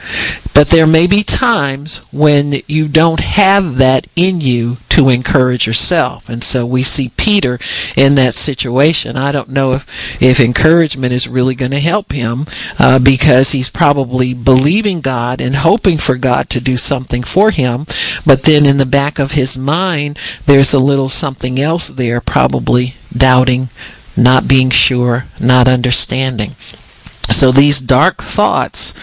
but 0.53 0.69
there 0.69 0.87
may 0.87 1.05
be 1.05 1.21
times 1.21 1.97
when 2.13 2.53
you 2.67 2.87
don't 2.87 3.19
have 3.19 3.75
that 3.77 4.07
in 4.15 4.39
you 4.39 4.77
to 4.95 5.09
encourage 5.09 5.67
yourself. 5.67 6.29
And 6.29 6.41
so 6.41 6.65
we 6.65 6.81
see 6.81 7.11
Peter 7.17 7.59
in 7.97 8.15
that 8.15 8.33
situation. 8.33 9.17
I 9.17 9.33
don't 9.33 9.49
know 9.49 9.73
if, 9.73 10.21
if 10.21 10.39
encouragement 10.39 11.11
is 11.11 11.27
really 11.27 11.53
going 11.53 11.71
to 11.71 11.79
help 11.81 12.13
him 12.13 12.45
uh, 12.79 12.99
because 12.99 13.51
he's 13.51 13.69
probably 13.69 14.33
believing 14.33 15.01
God 15.01 15.41
and 15.41 15.57
hoping 15.57 15.97
for 15.97 16.15
God 16.15 16.49
to 16.51 16.61
do 16.61 16.77
something 16.77 17.23
for 17.23 17.51
him. 17.51 17.85
But 18.25 18.43
then 18.43 18.65
in 18.65 18.77
the 18.77 18.85
back 18.85 19.19
of 19.19 19.31
his 19.31 19.57
mind, 19.57 20.17
there's 20.45 20.73
a 20.73 20.79
little 20.79 21.09
something 21.09 21.59
else 21.59 21.89
there, 21.89 22.21
probably 22.35 22.95
doubting, 23.15 23.69
not 24.17 24.45
being 24.45 24.69
sure, 24.69 25.23
not 25.39 25.69
understanding. 25.69 26.51
So 27.29 27.49
these 27.49 27.79
dark 27.79 28.21
thoughts 28.21 28.93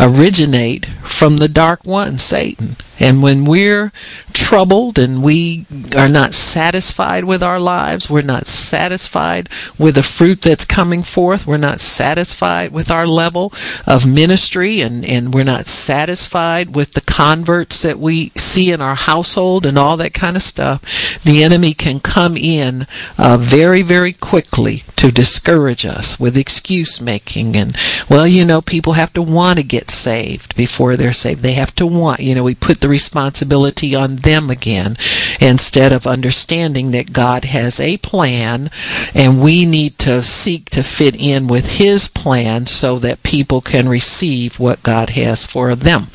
originate 0.00 0.86
from 1.02 1.36
the 1.36 1.48
dark 1.48 1.84
one, 1.84 2.16
Satan. 2.16 2.76
And 3.00 3.22
when 3.22 3.44
we're 3.44 3.92
troubled 4.32 4.98
and 4.98 5.22
we 5.22 5.66
are 5.96 6.08
not 6.08 6.34
satisfied 6.34 7.24
with 7.24 7.42
our 7.42 7.60
lives, 7.60 8.10
we're 8.10 8.22
not 8.22 8.46
satisfied 8.46 9.48
with 9.78 9.94
the 9.94 10.02
fruit 10.02 10.42
that's 10.42 10.64
coming 10.64 11.02
forth, 11.02 11.46
we're 11.46 11.56
not 11.56 11.80
satisfied 11.80 12.72
with 12.72 12.90
our 12.90 13.06
level 13.06 13.52
of 13.86 14.06
ministry, 14.06 14.80
and, 14.80 15.04
and 15.04 15.34
we're 15.34 15.44
not 15.44 15.66
satisfied 15.66 16.74
with 16.74 16.92
the 16.92 17.00
converts 17.00 17.82
that 17.82 17.98
we 17.98 18.30
see 18.30 18.70
in 18.70 18.80
our 18.80 18.94
household 18.94 19.66
and 19.66 19.78
all 19.78 19.96
that 19.96 20.14
kind 20.14 20.36
of 20.36 20.42
stuff, 20.42 21.22
the 21.24 21.42
enemy 21.42 21.72
can 21.72 22.00
come 22.00 22.36
in 22.36 22.86
uh, 23.18 23.36
very, 23.38 23.82
very 23.82 24.12
quickly 24.12 24.82
to 24.96 25.10
discourage 25.12 25.86
us 25.86 26.18
with 26.18 26.36
excuse 26.36 27.00
making. 27.00 27.56
And, 27.56 27.76
well, 28.08 28.26
you 28.26 28.44
know, 28.44 28.60
people 28.60 28.94
have 28.94 29.12
to 29.14 29.22
want 29.22 29.58
to 29.58 29.64
get 29.64 29.90
saved 29.90 30.56
before 30.56 30.96
they're 30.96 31.12
saved. 31.12 31.42
They 31.42 31.52
have 31.52 31.74
to 31.76 31.86
want, 31.86 32.20
you 32.20 32.34
know, 32.34 32.42
we 32.44 32.54
put 32.54 32.80
the 32.80 32.87
the 32.88 32.90
responsibility 32.90 33.94
on 33.94 34.16
them 34.16 34.48
again 34.48 34.96
instead 35.40 35.92
of 35.92 36.06
understanding 36.06 36.90
that 36.92 37.12
God 37.12 37.44
has 37.44 37.78
a 37.78 37.98
plan 37.98 38.70
and 39.14 39.42
we 39.42 39.66
need 39.66 39.98
to 39.98 40.22
seek 40.22 40.70
to 40.70 40.82
fit 40.82 41.14
in 41.14 41.46
with 41.46 41.76
His 41.78 42.08
plan 42.08 42.66
so 42.66 42.98
that 42.98 43.22
people 43.22 43.60
can 43.60 43.88
receive 43.88 44.58
what 44.58 44.82
God 44.82 45.10
has 45.10 45.44
for 45.44 45.74
them. 45.74 46.06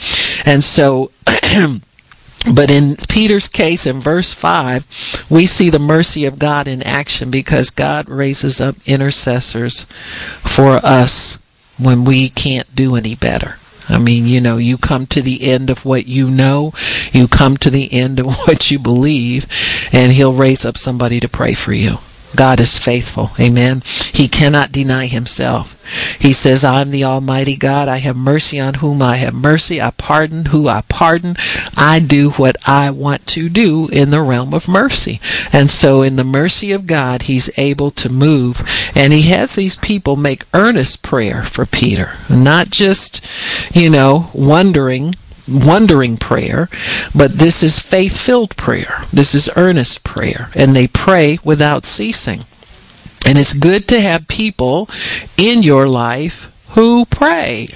And 0.45 0.63
so, 0.63 1.11
But 2.53 2.69
in 2.69 2.97
Peter's 3.07 3.47
case, 3.47 3.85
in 3.85 4.01
verse 4.01 4.33
5, 4.33 5.27
we 5.29 5.45
see 5.45 5.69
the 5.69 5.79
mercy 5.79 6.25
of 6.25 6.39
God 6.39 6.67
in 6.67 6.83
action 6.83 7.31
because 7.31 7.69
God 7.69 8.09
raises 8.09 8.59
up 8.59 8.75
intercessors 8.85 9.85
for 10.41 10.81
us 10.83 11.41
when 11.77 12.03
we 12.03 12.27
can't 12.27 12.75
do 12.75 12.97
any 12.97 13.15
better. 13.15 13.59
I 13.89 13.97
mean, 13.97 14.25
you 14.25 14.39
know, 14.39 14.57
you 14.57 14.77
come 14.77 15.05
to 15.07 15.21
the 15.21 15.43
end 15.43 15.69
of 15.69 15.85
what 15.85 16.07
you 16.07 16.29
know, 16.29 16.73
you 17.11 17.27
come 17.27 17.57
to 17.57 17.69
the 17.69 17.91
end 17.93 18.19
of 18.19 18.25
what 18.47 18.71
you 18.71 18.79
believe, 18.79 19.47
and 19.91 20.11
He'll 20.11 20.33
raise 20.33 20.65
up 20.65 20.77
somebody 20.77 21.19
to 21.19 21.29
pray 21.29 21.53
for 21.53 21.73
you. 21.73 21.97
God 22.35 22.59
is 22.59 22.77
faithful. 22.77 23.31
Amen. 23.39 23.81
He 23.85 24.27
cannot 24.27 24.71
deny 24.71 25.05
himself. 25.05 25.79
He 26.19 26.33
says, 26.33 26.63
I'm 26.63 26.91
the 26.91 27.03
Almighty 27.03 27.55
God. 27.55 27.87
I 27.87 27.97
have 27.97 28.15
mercy 28.15 28.59
on 28.59 28.75
whom 28.75 29.01
I 29.01 29.17
have 29.17 29.33
mercy. 29.33 29.81
I 29.81 29.91
pardon 29.91 30.45
who 30.45 30.67
I 30.67 30.81
pardon. 30.87 31.35
I 31.75 31.99
do 31.99 32.31
what 32.31 32.55
I 32.65 32.89
want 32.89 33.27
to 33.27 33.49
do 33.49 33.89
in 33.89 34.09
the 34.09 34.21
realm 34.21 34.53
of 34.53 34.67
mercy. 34.67 35.19
And 35.51 35.69
so, 35.69 36.01
in 36.01 36.15
the 36.15 36.23
mercy 36.23 36.71
of 36.71 36.87
God, 36.87 37.23
He's 37.23 37.57
able 37.59 37.91
to 37.91 38.09
move. 38.09 38.63
And 38.95 39.11
He 39.11 39.23
has 39.23 39.55
these 39.55 39.75
people 39.75 40.15
make 40.15 40.45
earnest 40.53 41.03
prayer 41.03 41.43
for 41.43 41.65
Peter, 41.65 42.13
not 42.29 42.69
just, 42.69 43.25
you 43.75 43.89
know, 43.89 44.29
wondering 44.33 45.13
wondering 45.47 46.17
prayer, 46.17 46.69
but 47.15 47.33
this 47.33 47.63
is 47.63 47.79
faith 47.79 48.17
filled 48.19 48.55
prayer. 48.55 49.03
This 49.11 49.35
is 49.35 49.49
earnest 49.55 50.03
prayer. 50.03 50.49
And 50.55 50.75
they 50.75 50.87
pray 50.87 51.39
without 51.43 51.85
ceasing. 51.85 52.45
And 53.25 53.37
it's 53.37 53.53
good 53.53 53.87
to 53.89 54.01
have 54.01 54.27
people 54.27 54.89
in 55.37 55.61
your 55.61 55.87
life 55.87 56.51
who 56.69 57.05
pray. 57.05 57.67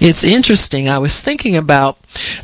It's 0.00 0.24
interesting. 0.24 0.88
I 0.88 0.98
was 0.98 1.20
thinking 1.20 1.56
about 1.56 1.98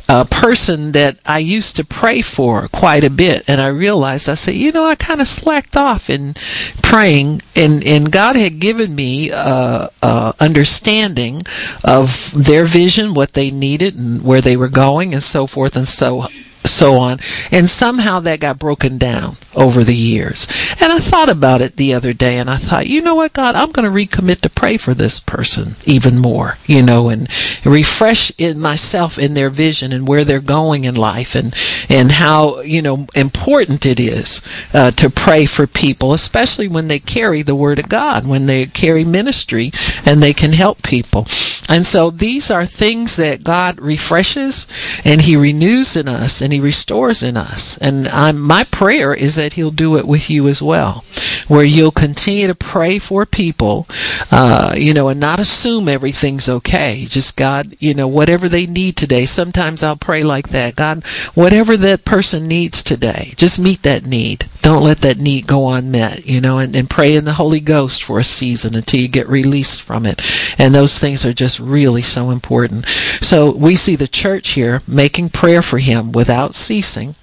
a 0.07 0.25
person 0.25 0.91
that 0.91 1.17
I 1.25 1.39
used 1.39 1.75
to 1.77 1.83
pray 1.85 2.21
for 2.21 2.67
quite 2.67 3.03
a 3.03 3.09
bit, 3.09 3.43
and 3.47 3.59
I 3.59 3.67
realized 3.67 4.29
I 4.29 4.35
said, 4.35 4.53
you 4.53 4.71
know, 4.71 4.85
I 4.85 4.93
kind 4.95 5.21
of 5.21 5.27
slacked 5.27 5.75
off 5.75 6.09
in 6.09 6.35
praying, 6.83 7.41
and 7.55 7.83
and 7.83 8.11
God 8.11 8.35
had 8.35 8.59
given 8.59 8.95
me 8.95 9.31
uh, 9.31 9.89
uh, 10.03 10.33
understanding 10.39 11.41
of 11.83 12.31
their 12.31 12.65
vision, 12.65 13.15
what 13.15 13.33
they 13.33 13.49
needed, 13.49 13.95
and 13.95 14.23
where 14.23 14.41
they 14.41 14.55
were 14.55 14.69
going, 14.69 15.13
and 15.13 15.23
so 15.23 15.47
forth 15.47 15.75
and 15.75 15.87
so 15.87 16.27
so 16.63 16.95
on. 16.97 17.19
And 17.51 17.69
somehow 17.69 18.19
that 18.21 18.39
got 18.39 18.59
broken 18.59 18.97
down 18.97 19.37
over 19.57 19.83
the 19.83 19.95
years. 19.95 20.47
And 20.79 20.93
I 20.93 20.99
thought 20.99 21.29
about 21.29 21.61
it 21.61 21.77
the 21.77 21.93
other 21.93 22.13
day 22.13 22.37
and 22.37 22.49
I 22.49 22.57
thought, 22.57 22.87
you 22.87 23.01
know 23.01 23.15
what, 23.15 23.33
God, 23.33 23.55
I'm 23.55 23.71
going 23.71 23.91
to 23.91 24.17
recommit 24.17 24.41
to 24.41 24.49
pray 24.49 24.77
for 24.77 24.93
this 24.93 25.19
person 25.19 25.75
even 25.85 26.19
more, 26.19 26.57
you 26.67 26.83
know, 26.83 27.09
and 27.09 27.27
refresh 27.65 28.31
in 28.37 28.59
myself 28.59 29.17
in 29.17 29.33
their 29.33 29.49
vision 29.49 29.91
and 29.91 30.07
where 30.07 30.23
they're 30.23 30.39
going 30.39 30.85
in 30.85 30.95
life 30.95 31.33
and, 31.33 31.55
and 31.89 32.11
how, 32.11 32.61
you 32.61 32.81
know, 32.81 33.07
important 33.15 33.85
it 33.85 33.99
is 33.99 34.41
uh, 34.73 34.91
to 34.91 35.09
pray 35.09 35.47
for 35.47 35.65
people, 35.65 36.13
especially 36.13 36.67
when 36.67 36.87
they 36.87 36.99
carry 36.99 37.41
the 37.41 37.55
word 37.55 37.79
of 37.79 37.89
God, 37.89 38.27
when 38.27 38.45
they 38.45 38.67
carry 38.67 39.03
ministry 39.03 39.71
and 40.05 40.21
they 40.21 40.33
can 40.33 40.53
help 40.53 40.83
people. 40.83 41.25
And 41.69 41.85
so 41.85 42.11
these 42.11 42.51
are 42.51 42.65
things 42.65 43.15
that 43.17 43.43
God 43.43 43.79
refreshes 43.79 44.67
and 45.03 45.21
He 45.21 45.35
renews 45.35 45.97
in 45.97 46.07
us 46.07 46.41
and 46.47 46.53
He 46.53 46.61
restores 46.61 47.23
in 47.23 47.35
us. 47.35 47.77
And 47.79 48.07
I'm, 48.07 48.39
my 48.39 48.63
prayer 48.63 49.13
is 49.13 49.35
that 49.35 49.53
He'll 49.53 49.69
do 49.69 49.97
it 49.97 50.07
with 50.07 50.29
you 50.29 50.47
as 50.47 50.61
well, 50.61 51.03
where 51.49 51.65
you'll 51.65 51.91
continue 51.91 52.47
to 52.47 52.55
pray 52.55 52.99
for 52.99 53.25
people, 53.25 53.85
uh, 54.31 54.73
you 54.77 54.93
know, 54.93 55.09
and 55.09 55.19
not 55.19 55.41
assume 55.41 55.89
everything's 55.89 56.47
okay. 56.47 57.03
Just 57.09 57.35
God, 57.35 57.75
you 57.79 57.93
know, 57.93 58.07
whatever 58.07 58.47
they 58.47 58.65
need 58.65 58.95
today. 58.95 59.25
Sometimes 59.25 59.83
I'll 59.83 59.97
pray 59.97 60.23
like 60.23 60.47
that. 60.49 60.77
God, 60.77 61.05
whatever 61.33 61.75
that 61.75 62.05
person 62.05 62.47
needs 62.47 62.81
today, 62.81 63.33
just 63.35 63.59
meet 63.59 63.83
that 63.83 64.05
need. 64.05 64.45
Don't 64.61 64.83
let 64.83 64.99
that 64.99 65.17
need 65.17 65.47
go 65.47 65.69
unmet, 65.69 66.25
you 66.25 66.39
know, 66.39 66.59
and, 66.59 66.73
and 66.77 66.89
pray 66.89 67.15
in 67.15 67.25
the 67.25 67.33
Holy 67.33 67.59
Ghost 67.59 68.05
for 68.05 68.19
a 68.19 68.23
season 68.23 68.73
until 68.73 69.01
you 69.01 69.09
get 69.09 69.27
released 69.27 69.81
from 69.81 70.05
it. 70.05 70.21
And 70.57 70.73
those 70.73 70.97
things 70.97 71.25
are 71.25 71.33
just 71.33 71.59
really 71.59 72.01
so 72.01 72.29
important. 72.29 72.85
So 73.19 73.51
we 73.53 73.75
see 73.75 73.97
the 73.97 74.07
church 74.07 74.49
here 74.49 74.81
making 74.87 75.29
prayer 75.29 75.61
for 75.61 75.79
him 75.79 76.11
without 76.11 76.36
ceasing. 76.55 77.15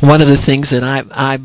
One 0.00 0.20
of 0.20 0.28
the 0.28 0.36
things 0.36 0.70
that 0.70 0.82
I, 0.82 1.04
I 1.10 1.38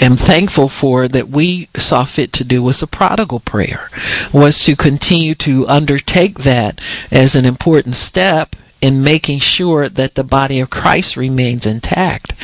am 0.00 0.16
thankful 0.16 0.68
for 0.68 1.08
that 1.08 1.28
we 1.28 1.68
saw 1.76 2.04
fit 2.04 2.32
to 2.34 2.44
do 2.44 2.62
was 2.62 2.82
a 2.82 2.86
prodigal 2.86 3.40
prayer, 3.40 3.90
was 4.32 4.64
to 4.64 4.76
continue 4.76 5.34
to 5.36 5.66
undertake 5.68 6.40
that 6.40 6.80
as 7.10 7.34
an 7.36 7.44
important 7.44 7.94
step 7.94 8.56
in 8.80 9.02
making 9.02 9.38
sure 9.38 9.88
that 9.88 10.14
the 10.14 10.24
body 10.24 10.60
of 10.60 10.70
Christ 10.70 11.16
remains 11.16 11.66
intact. 11.66 12.34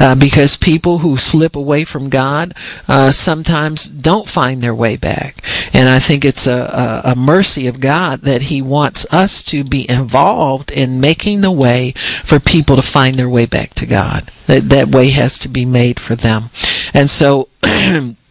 Uh, 0.00 0.14
because 0.14 0.56
people 0.56 0.98
who 0.98 1.16
slip 1.16 1.54
away 1.54 1.84
from 1.84 2.08
God 2.08 2.54
uh, 2.88 3.10
sometimes 3.10 3.86
don't 3.86 4.28
find 4.28 4.62
their 4.62 4.74
way 4.74 4.96
back. 4.96 5.36
And 5.72 5.88
I 5.88 5.98
think 5.98 6.24
it's 6.24 6.46
a, 6.46 7.02
a, 7.04 7.12
a, 7.12 7.14
mercy 7.14 7.66
of 7.66 7.78
God 7.78 8.22
that 8.22 8.42
He 8.42 8.62
wants 8.62 9.06
us 9.12 9.42
to 9.44 9.64
be 9.64 9.88
involved 9.88 10.70
in 10.70 11.00
making 11.00 11.40
the 11.40 11.52
way 11.52 11.92
for 11.92 12.40
people 12.40 12.76
to 12.76 12.82
find 12.82 13.16
their 13.16 13.28
way 13.28 13.46
back 13.46 13.74
to 13.74 13.86
God. 13.86 14.24
That, 14.46 14.70
that 14.70 14.88
way 14.88 15.10
has 15.10 15.38
to 15.40 15.48
be 15.48 15.64
made 15.64 16.00
for 16.00 16.16
them. 16.16 16.50
And 16.94 17.08
so, 17.08 17.48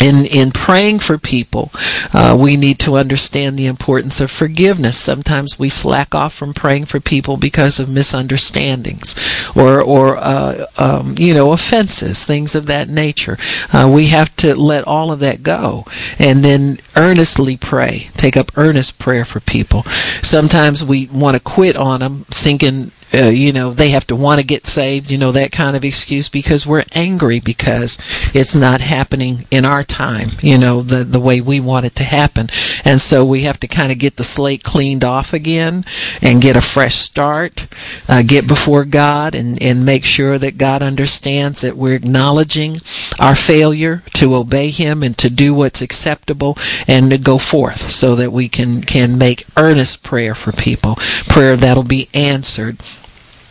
in 0.00 0.24
in 0.26 0.50
praying 0.50 1.00
for 1.00 1.18
people, 1.18 1.70
uh, 2.12 2.36
we 2.38 2.56
need 2.56 2.78
to 2.80 2.96
understand 2.96 3.58
the 3.58 3.66
importance 3.66 4.20
of 4.20 4.30
forgiveness. 4.30 4.98
Sometimes 4.98 5.58
we 5.58 5.68
slack 5.68 6.14
off 6.14 6.34
from 6.34 6.54
praying 6.54 6.86
for 6.86 7.00
people 7.00 7.36
because 7.36 7.78
of 7.78 7.88
misunderstandings 7.88 9.14
or 9.56 9.80
or 9.80 10.16
uh, 10.16 10.66
um, 10.78 11.14
you 11.18 11.34
know 11.34 11.52
offenses, 11.52 12.24
things 12.24 12.54
of 12.54 12.66
that 12.66 12.88
nature. 12.88 13.36
Uh, 13.72 13.90
we 13.92 14.06
have 14.06 14.34
to 14.36 14.54
let 14.54 14.86
all 14.86 15.12
of 15.12 15.20
that 15.20 15.42
go 15.42 15.84
and 16.18 16.44
then 16.44 16.78
earnestly 16.96 17.56
pray. 17.56 18.08
Take 18.16 18.36
up 18.36 18.56
earnest 18.56 18.98
prayer 18.98 19.24
for 19.24 19.40
people. 19.40 19.82
Sometimes 20.22 20.84
we 20.84 21.06
want 21.06 21.34
to 21.36 21.40
quit 21.40 21.76
on 21.76 22.00
them, 22.00 22.24
thinking 22.30 22.92
uh, 23.14 23.28
you 23.28 23.52
know, 23.52 23.72
they 23.72 23.90
have 23.90 24.06
to 24.06 24.16
want 24.16 24.40
to 24.40 24.46
get 24.46 24.66
saved, 24.66 25.10
you 25.10 25.18
know, 25.18 25.32
that 25.32 25.52
kind 25.52 25.76
of 25.76 25.84
excuse 25.84 26.28
because 26.28 26.66
we're 26.66 26.84
angry 26.94 27.40
because 27.40 27.98
it's 28.34 28.54
not 28.54 28.80
happening 28.80 29.46
in 29.50 29.64
our 29.64 29.82
time, 29.82 30.28
you 30.40 30.58
know, 30.58 30.82
the, 30.82 31.04
the 31.04 31.20
way 31.20 31.40
we 31.40 31.58
want 31.58 31.86
it 31.86 31.94
to 31.94 32.04
happen. 32.04 32.48
And 32.84 33.00
so 33.00 33.24
we 33.24 33.42
have 33.42 33.58
to 33.60 33.68
kind 33.68 33.90
of 33.90 33.98
get 33.98 34.16
the 34.16 34.24
slate 34.24 34.62
cleaned 34.62 35.04
off 35.04 35.32
again 35.32 35.84
and 36.20 36.42
get 36.42 36.56
a 36.56 36.60
fresh 36.60 36.96
start, 36.96 37.66
uh, 38.08 38.22
get 38.22 38.46
before 38.46 38.84
God 38.84 39.34
and, 39.34 39.60
and 39.62 39.86
make 39.86 40.04
sure 40.04 40.38
that 40.38 40.58
God 40.58 40.82
understands 40.82 41.62
that 41.62 41.76
we're 41.76 41.94
acknowledging 41.94 42.76
our 43.18 43.34
failure 43.34 44.02
to 44.14 44.34
obey 44.34 44.70
Him 44.70 45.02
and 45.02 45.16
to 45.18 45.30
do 45.30 45.54
what's 45.54 45.80
acceptable 45.80 46.58
and 46.86 47.10
to 47.10 47.18
go 47.18 47.38
forth 47.38 47.90
so 47.90 48.14
that 48.16 48.32
we 48.32 48.48
can, 48.48 48.82
can 48.82 49.16
make 49.16 49.44
earnest 49.56 50.02
prayer 50.02 50.34
for 50.34 50.52
people, 50.52 50.96
prayer 51.28 51.56
that'll 51.56 51.82
be 51.82 52.08
answered 52.12 52.76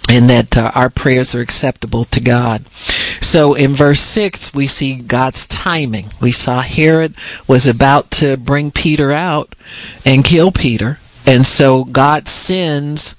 and 0.10 0.30
that 0.30 0.58
uh, 0.58 0.72
our 0.74 0.90
prayers 0.90 1.36
are 1.36 1.42
acceptable 1.42 2.06
to 2.06 2.20
God. 2.20 2.66
So 3.22 3.54
in 3.54 3.76
verse 3.76 4.00
6, 4.00 4.54
we 4.54 4.68
see 4.68 4.96
God's 4.96 5.46
timing. 5.46 6.08
We 6.22 6.32
saw 6.32 6.62
Herod 6.62 7.16
was 7.48 7.68
about 7.68 8.12
to 8.12 8.38
bring 8.38 8.72
Peter 8.72 9.12
out 9.12 9.54
and 10.06 10.24
kill 10.24 10.52
Peter. 10.52 11.00
And 11.26 11.46
so 11.46 11.84
God 11.84 12.28
sends 12.28 13.16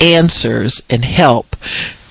answers 0.00 0.82
and 0.90 1.04
help 1.04 1.54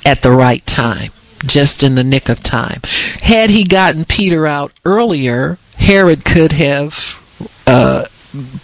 at 0.06 0.22
the 0.22 0.32
right 0.32 0.66
time, 0.66 1.12
just 1.46 1.84
in 1.84 1.96
the 1.96 2.04
nick 2.04 2.30
of 2.30 2.42
time. 2.42 2.80
Had 3.22 3.50
he 3.50 3.66
gotten 3.66 4.06
Peter 4.06 4.48
out 4.48 4.72
earlier, 4.86 5.58
Herod 5.76 6.24
could 6.24 6.54
have 6.54 7.18
uh, 7.68 8.06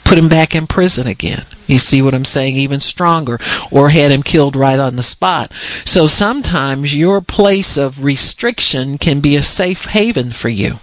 put 0.05 0.17
him 0.17 0.29
back 0.29 0.55
in 0.55 0.65
prison 0.65 1.07
again. 1.07 1.43
You 1.67 1.77
see 1.77 2.01
what 2.01 2.13
I'm 2.13 2.25
saying? 2.25 2.55
Even 2.55 2.79
stronger, 2.79 3.39
or 3.71 3.89
had 3.89 4.11
him 4.11 4.23
killed 4.23 4.55
right 4.55 4.79
on 4.79 4.95
the 4.95 5.03
spot. 5.03 5.53
So 5.85 6.07
sometimes 6.07 6.95
your 6.95 7.21
place 7.21 7.77
of 7.77 8.03
restriction 8.03 8.97
can 8.97 9.19
be 9.19 9.35
a 9.35 9.43
safe 9.43 9.85
haven 9.85 10.31
for 10.31 10.49
you. 10.49 10.77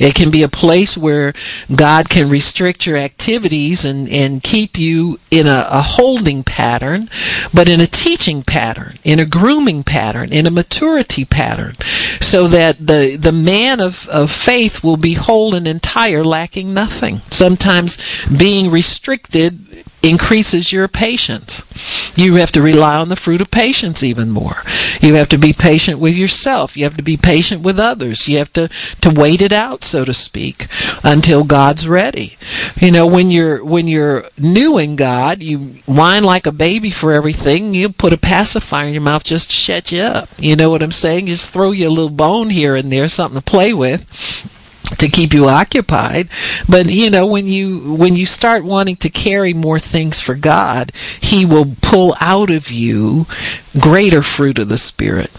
It 0.00 0.14
can 0.14 0.30
be 0.30 0.42
a 0.42 0.48
place 0.48 0.96
where 0.96 1.32
God 1.74 2.08
can 2.08 2.28
restrict 2.28 2.86
your 2.86 2.96
activities 2.96 3.84
and, 3.84 4.08
and 4.10 4.42
keep 4.42 4.76
you 4.76 5.20
in 5.30 5.46
a, 5.46 5.66
a, 5.70 5.82
holding 5.82 6.42
pattern, 6.42 7.08
but 7.52 7.68
in 7.68 7.80
a 7.80 7.86
teaching 7.86 8.42
pattern, 8.42 8.98
in 9.04 9.20
a 9.20 9.26
grooming 9.26 9.84
pattern, 9.84 10.32
in 10.32 10.46
a 10.46 10.50
maturity 10.50 11.24
pattern, 11.24 11.74
so 12.20 12.48
that 12.48 12.84
the, 12.84 13.16
the 13.16 13.32
man 13.32 13.80
of, 13.80 14.08
of 14.08 14.30
faith 14.30 14.82
will 14.82 14.96
be 14.96 15.14
whole 15.14 15.54
and 15.54 15.68
entire, 15.68 16.24
lacking 16.24 16.74
nothing. 16.74 17.20
Sometimes 17.30 17.98
being 18.26 18.70
restricted 18.70 19.83
increases 20.04 20.72
your 20.72 20.86
patience. 20.86 21.62
You 22.16 22.36
have 22.36 22.52
to 22.52 22.62
rely 22.62 22.96
on 22.96 23.08
the 23.08 23.16
fruit 23.16 23.40
of 23.40 23.50
patience 23.50 24.02
even 24.02 24.30
more. 24.30 24.62
You 25.00 25.14
have 25.14 25.28
to 25.30 25.38
be 25.38 25.52
patient 25.52 25.98
with 25.98 26.14
yourself. 26.14 26.76
You 26.76 26.84
have 26.84 26.96
to 26.96 27.02
be 27.02 27.16
patient 27.16 27.62
with 27.62 27.80
others. 27.80 28.28
You 28.28 28.38
have 28.38 28.52
to, 28.52 28.68
to 29.00 29.10
wait 29.10 29.42
it 29.42 29.52
out, 29.52 29.82
so 29.82 30.04
to 30.04 30.14
speak, 30.14 30.66
until 31.02 31.44
God's 31.44 31.88
ready. 31.88 32.36
You 32.76 32.90
know, 32.90 33.06
when 33.06 33.30
you're 33.30 33.64
when 33.64 33.88
you're 33.88 34.24
new 34.38 34.78
in 34.78 34.96
God, 34.96 35.42
you 35.42 35.58
whine 35.86 36.22
like 36.22 36.46
a 36.46 36.52
baby 36.52 36.90
for 36.90 37.12
everything. 37.12 37.74
You 37.74 37.88
put 37.88 38.12
a 38.12 38.18
pacifier 38.18 38.86
in 38.86 38.92
your 38.92 39.02
mouth 39.02 39.24
just 39.24 39.50
to 39.50 39.56
shut 39.56 39.90
you 39.90 40.02
up. 40.02 40.28
You 40.38 40.56
know 40.56 40.70
what 40.70 40.82
I'm 40.82 40.92
saying? 40.92 41.26
Just 41.26 41.50
throw 41.50 41.70
you 41.70 41.88
a 41.88 41.90
little 41.90 42.10
bone 42.10 42.50
here 42.50 42.76
and 42.76 42.92
there, 42.92 43.08
something 43.08 43.40
to 43.40 43.44
play 43.44 43.72
with 43.72 44.04
to 44.98 45.08
keep 45.08 45.32
you 45.32 45.46
occupied. 45.46 46.28
But 46.68 46.90
you 46.90 47.10
know 47.10 47.26
when 47.26 47.46
you 47.46 47.94
when 47.94 48.16
you 48.16 48.26
start 48.26 48.64
wanting 48.64 48.96
to 48.96 49.10
carry 49.10 49.54
more 49.54 49.78
things 49.78 50.20
for 50.20 50.34
God 50.34 50.92
he 51.20 51.44
will 51.44 51.74
pull 51.80 52.14
out 52.20 52.50
of 52.50 52.70
you 52.70 53.26
greater 53.78 54.22
fruit 54.22 54.58
of 54.58 54.68
the 54.68 54.78
spirit 54.78 55.30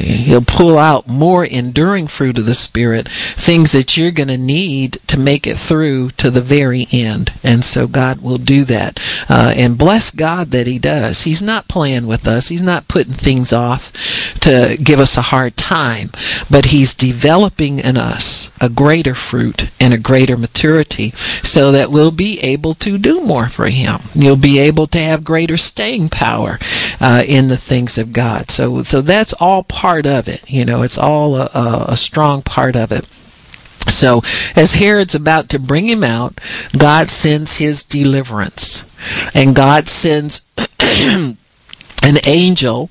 He'll 0.00 0.42
pull 0.42 0.78
out 0.78 1.08
more 1.08 1.44
enduring 1.44 2.06
fruit 2.06 2.38
of 2.38 2.46
the 2.46 2.54
Spirit, 2.54 3.08
things 3.08 3.72
that 3.72 3.96
you're 3.96 4.10
going 4.10 4.28
to 4.28 4.38
need 4.38 4.98
to 5.06 5.18
make 5.18 5.46
it 5.46 5.58
through 5.58 6.10
to 6.10 6.30
the 6.30 6.40
very 6.40 6.86
end. 6.92 7.32
And 7.42 7.64
so 7.64 7.86
God 7.86 8.22
will 8.22 8.38
do 8.38 8.64
that. 8.64 9.00
Uh, 9.28 9.52
and 9.56 9.78
bless 9.78 10.10
God 10.10 10.50
that 10.52 10.66
He 10.66 10.78
does. 10.78 11.22
He's 11.22 11.42
not 11.42 11.68
playing 11.68 12.06
with 12.06 12.26
us, 12.26 12.48
He's 12.48 12.62
not 12.62 12.88
putting 12.88 13.12
things 13.12 13.52
off 13.52 13.92
to 14.40 14.76
give 14.82 15.00
us 15.00 15.16
a 15.16 15.22
hard 15.22 15.56
time, 15.56 16.10
but 16.50 16.66
He's 16.66 16.94
developing 16.94 17.78
in 17.78 17.96
us 17.96 18.50
a 18.60 18.68
greater 18.68 19.14
fruit 19.14 19.70
and 19.80 19.92
a 19.92 19.98
greater 19.98 20.36
maturity 20.36 21.10
so 21.42 21.72
that 21.72 21.90
we'll 21.90 22.10
be 22.10 22.38
able 22.40 22.74
to 22.74 22.98
do 22.98 23.20
more 23.24 23.48
for 23.48 23.68
Him. 23.68 24.00
You'll 24.14 24.36
be 24.36 24.58
able 24.58 24.86
to 24.88 24.98
have 24.98 25.24
greater 25.24 25.56
staying 25.56 26.08
power 26.08 26.58
uh, 27.00 27.22
in 27.26 27.48
the 27.48 27.56
things 27.56 27.98
of 27.98 28.12
God. 28.12 28.50
So, 28.50 28.82
so 28.82 29.00
that's 29.00 29.32
all 29.34 29.62
part 29.62 30.06
of 30.06 30.28
it. 30.28 30.48
You 30.50 30.64
know, 30.64 30.82
it's 30.82 30.98
all 30.98 31.36
a, 31.36 31.50
a, 31.54 31.84
a 31.88 31.96
strong 31.96 32.42
part 32.42 32.76
of 32.76 32.92
it. 32.92 33.06
So, 33.88 34.22
as 34.54 34.74
Herod's 34.74 35.14
about 35.14 35.48
to 35.50 35.58
bring 35.58 35.88
him 35.88 36.04
out, 36.04 36.40
God 36.76 37.10
sends 37.10 37.56
his 37.56 37.82
deliverance. 37.82 38.88
And 39.34 39.56
God 39.56 39.88
sends 39.88 40.48
an 40.80 41.36
angel, 42.24 42.90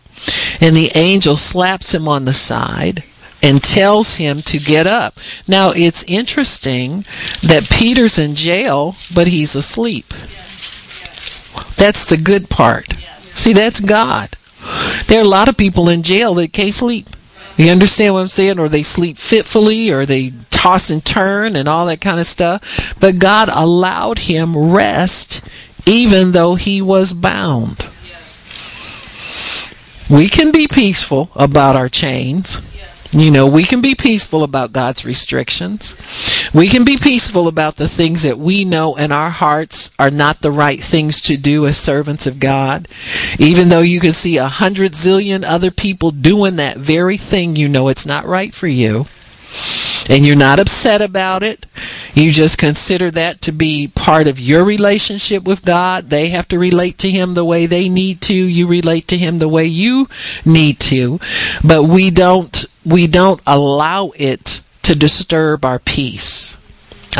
and 0.60 0.76
the 0.76 0.92
angel 0.96 1.38
slaps 1.38 1.94
him 1.94 2.08
on 2.08 2.26
the 2.26 2.34
side 2.34 3.04
and 3.42 3.64
tells 3.64 4.18
him 4.18 4.42
to 4.44 4.60
get 4.60 4.86
up. 4.86 5.16
Now, 5.48 5.72
it's 5.76 6.04
interesting 6.04 7.06
that 7.42 7.70
Peter's 7.72 8.20
in 8.20 8.36
jail, 8.36 8.96
but 9.14 9.28
he's 9.28 9.56
asleep. 9.56 10.14
That's 11.78 12.06
the 12.06 12.18
good 12.18 12.50
part. 12.50 12.88
See, 13.34 13.54
that's 13.54 13.80
God. 13.80 14.36
There 15.08 15.20
are 15.20 15.26
a 15.26 15.28
lot 15.28 15.50
of 15.50 15.58
people 15.58 15.90
in 15.90 16.04
jail 16.04 16.34
that 16.36 16.54
can't 16.54 16.74
sleep. 16.74 17.08
You 17.58 17.72
understand 17.72 18.14
what 18.14 18.22
I'm 18.22 18.28
saying? 18.28 18.60
Or 18.60 18.70
they 18.70 18.84
sleep 18.84 19.18
fitfully, 19.18 19.92
or 19.92 20.06
they 20.06 20.34
toss 20.50 20.90
and 20.90 21.04
turn 21.04 21.56
and 21.56 21.68
all 21.68 21.88
that 21.88 22.02
kind 22.02 22.20
of 22.20 22.28
stuff. 22.28 22.96
But 23.00 23.20
God 23.20 23.50
allowed 23.52 24.20
him 24.20 24.72
rest 24.72 25.42
even 25.86 26.32
though 26.32 26.56
he 26.56 26.82
was 26.82 27.14
bound. 27.14 27.86
We 30.10 30.28
can 30.28 30.52
be 30.52 30.68
peaceful 30.68 31.30
about 31.36 31.76
our 31.76 31.90
chains. 31.90 32.62
You 33.14 33.30
know, 33.30 33.46
we 33.46 33.64
can 33.64 33.82
be 33.82 33.94
peaceful 33.94 34.42
about 34.42 34.72
God's 34.72 35.04
restrictions. 35.04 35.98
We 36.54 36.70
can 36.70 36.86
be 36.86 36.96
peaceful 36.96 37.50
about 37.50 37.76
the 37.76 37.90
things 37.90 38.24
that 38.24 38.40
we 38.40 38.64
know 38.64 38.96
in 38.96 39.12
our 39.12 39.30
hearts 39.30 39.94
are 40.00 40.12
not 40.12 40.42
the 40.42 40.52
right 40.52 40.82
things 40.82 41.22
to 41.24 41.36
do 41.36 41.68
as 41.68 41.78
servants 41.78 42.26
of 42.26 42.40
God. 42.40 42.88
Even 43.38 43.68
though 43.68 43.82
you 43.82 44.00
can 44.00 44.14
see 44.14 44.38
a 44.38 44.48
hundred 44.48 44.94
zillion 44.94 45.44
other 45.44 45.72
people 45.72 46.12
doing 46.12 46.56
that 46.56 46.78
very 46.78 47.18
thing, 47.18 47.58
you 47.58 47.68
know 47.68 47.90
it's 47.90 48.06
not 48.06 48.26
right 48.26 48.54
for 48.54 48.68
you 48.68 49.08
and 50.12 50.26
you're 50.26 50.36
not 50.36 50.60
upset 50.60 51.02
about 51.02 51.42
it. 51.42 51.66
You 52.14 52.32
just 52.32 52.58
consider 52.58 53.10
that 53.12 53.42
to 53.44 53.54
be 53.54 53.88
part 53.88 54.28
of 54.28 54.38
your 54.38 54.66
relationship 54.66 55.44
with 55.46 55.64
God. 55.64 56.10
They 56.10 56.28
have 56.30 56.50
to 56.50 56.60
relate 56.60 56.98
to 57.00 57.10
Him 57.10 57.34
the 57.34 57.46
way 57.46 57.66
they 57.66 57.88
need 57.88 58.20
to. 58.24 58.34
You 58.34 58.68
relate 58.68 59.08
to 59.08 59.18
Him 59.18 59.38
the 59.38 59.48
way 59.48 59.64
you 59.64 60.10
need 60.46 60.82
to. 60.82 61.18
But 61.66 61.84
we 61.84 62.12
don't, 62.12 62.66
we 62.86 63.08
don't 63.08 63.40
allow 63.48 64.12
it 64.18 64.62
to 64.84 64.96
disturb 64.96 65.64
our 65.64 65.80
peace. 65.80 66.58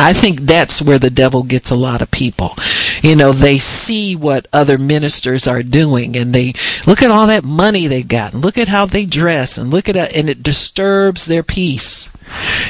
I 0.02 0.14
think 0.14 0.42
that's 0.42 0.82
where 0.82 0.98
the 0.98 1.12
devil 1.12 1.44
gets 1.44 1.70
a 1.70 1.76
lot 1.76 2.02
of 2.02 2.10
people. 2.10 2.56
You 3.04 3.16
know, 3.16 3.32
they 3.32 3.60
see 3.60 4.16
what 4.16 4.48
other 4.52 4.80
ministers 4.80 5.48
are 5.48 5.62
doing 5.62 6.18
and 6.18 6.34
they 6.34 6.54
look 6.88 7.04
at 7.04 7.12
all 7.12 7.28
that 7.28 7.44
money 7.44 7.86
they've 7.86 8.08
got 8.08 8.34
and 8.34 8.44
look 8.44 8.58
at 8.58 8.68
how 8.68 8.88
they 8.88 9.06
dress 9.06 9.60
and 9.60 9.70
look 9.70 9.88
at 9.88 9.96
it 9.96 10.18
and 10.18 10.28
it 10.28 10.42
disturbs 10.42 11.28
their 11.28 11.44
peace. 11.44 12.10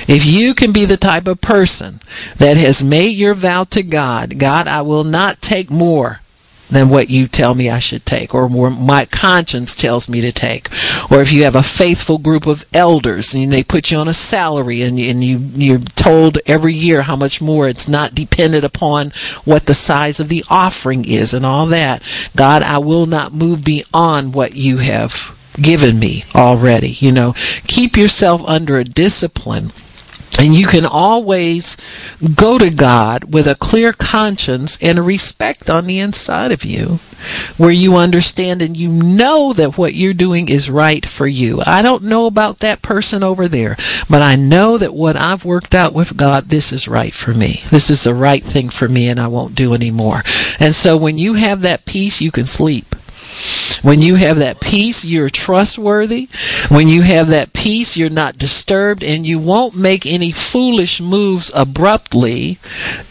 If 0.10 0.26
you 0.26 0.54
can 0.54 0.74
be 0.74 0.84
the 0.84 0.98
type 0.98 1.26
of 1.26 1.40
person 1.40 2.02
that 2.38 2.58
has 2.58 2.84
made 2.84 3.16
your 3.16 3.34
vow 3.34 3.64
to 3.66 3.82
God, 3.82 4.38
God, 4.38 4.68
I 4.68 4.82
will 4.82 5.06
not 5.06 5.42
take 5.42 5.72
more 5.72 6.20
than 6.72 6.90
what 6.90 7.10
you 7.10 7.28
tell 7.28 7.54
me 7.54 7.70
I 7.70 7.80
should 7.80 8.06
take, 8.06 8.34
or 8.34 8.50
more 8.50 8.70
my 8.70 9.06
conscience 9.06 9.76
tells 9.76 10.10
me 10.10 10.22
to 10.22 10.32
take. 10.32 10.70
Or 11.12 11.22
if 11.22 11.32
you 11.32 11.44
have 11.44 11.56
a 11.56 11.64
faithful 11.64 12.18
group 12.18 12.48
of 12.48 12.66
elders 12.74 13.36
and 13.36 13.52
they 13.52 13.64
put 13.64 13.92
you 13.92 13.98
on 13.98 14.08
a 14.08 14.14
salary 14.14 14.82
and, 14.82 14.98
and 14.98 15.24
you, 15.24 15.38
you're 15.54 15.80
told 15.80 16.40
every 16.46 16.74
year 16.74 17.04
how 17.04 17.16
much 17.16 17.42
more, 17.42 17.68
it's 17.68 17.88
not 17.88 18.16
dependent 18.16 18.64
upon 18.64 19.12
what 19.44 19.66
the 19.66 19.74
size 19.74 20.20
of 20.20 20.30
the 20.30 20.44
offering 20.50 21.06
is 21.06 21.34
and 21.34 21.46
all 21.46 21.66
that. 21.68 22.02
God, 22.36 22.64
I 22.64 22.78
will 22.78 23.06
not 23.06 23.34
move 23.34 23.64
beyond 23.64 24.34
what 24.34 24.56
you 24.56 24.78
have 24.78 25.38
given 25.62 26.00
me 26.00 26.24
already. 26.34 26.90
You 26.90 27.12
know, 27.12 27.34
keep 27.68 27.98
yourself 27.98 28.42
under 28.46 28.78
a 28.78 28.86
discipline. 28.86 29.72
And 30.40 30.56
you 30.56 30.66
can 30.66 30.86
always 30.86 31.78
go 32.36 32.58
to 32.58 32.70
God 32.70 33.34
with 33.34 33.48
a 33.48 33.56
clear 33.56 33.94
conscience 33.94 34.78
and 34.82 34.98
a 34.98 35.02
respect 35.02 35.70
on 35.70 35.88
the 35.88 36.00
inside 36.00 36.52
of 36.52 36.64
you 36.64 37.00
where 37.58 37.72
you 37.72 37.96
understand 37.96 38.62
and 38.62 38.76
you 38.76 38.90
know 38.90 39.54
that 39.54 39.78
what 39.78 39.94
you're 39.94 40.14
doing 40.14 40.50
is 40.50 40.70
right 40.70 41.06
for 41.06 41.28
you. 41.28 41.62
I 41.66 41.82
don't 41.82 42.04
know 42.04 42.26
about 42.26 42.60
that 42.60 42.82
person 42.82 43.24
over 43.24 43.48
there, 43.48 43.76
but 44.10 44.22
I 44.22 44.36
know 44.36 44.78
that 44.78 44.94
what 44.94 45.16
I've 45.16 45.46
worked 45.46 45.76
out 45.76 45.94
with 45.94 46.18
God, 46.18 46.46
this 46.46 46.72
is 46.72 46.88
right 46.88 47.14
for 47.14 47.34
me. 47.34 47.64
This 47.70 47.90
is 47.90 48.04
the 48.04 48.16
right 48.16 48.44
thing 48.44 48.70
for 48.70 48.90
me 48.90 49.10
and 49.10 49.20
I 49.20 49.28
won't 49.28 49.56
do 49.56 49.74
anymore. 49.74 50.24
And 50.60 50.74
so 50.74 50.98
when 50.98 51.18
you 51.18 51.36
have 51.36 51.62
that 51.62 51.86
peace, 51.86 52.22
you 52.22 52.32
can 52.32 52.46
sleep. 52.46 52.96
When 53.82 54.02
you 54.02 54.16
have 54.16 54.38
that 54.38 54.60
peace, 54.60 55.04
you're 55.04 55.30
trustworthy. 55.30 56.30
When 56.70 56.88
you 56.88 57.02
have 57.02 57.30
that 57.30 57.54
peace, 57.54 57.98
you're 57.98 58.10
not 58.10 58.38
disturbed 58.38 59.04
and 59.04 59.26
you 59.26 59.40
won't 59.40 59.76
make 59.76 60.06
any 60.06 60.32
foolish 60.32 61.02
moves 61.02 61.52
abruptly 61.56 62.60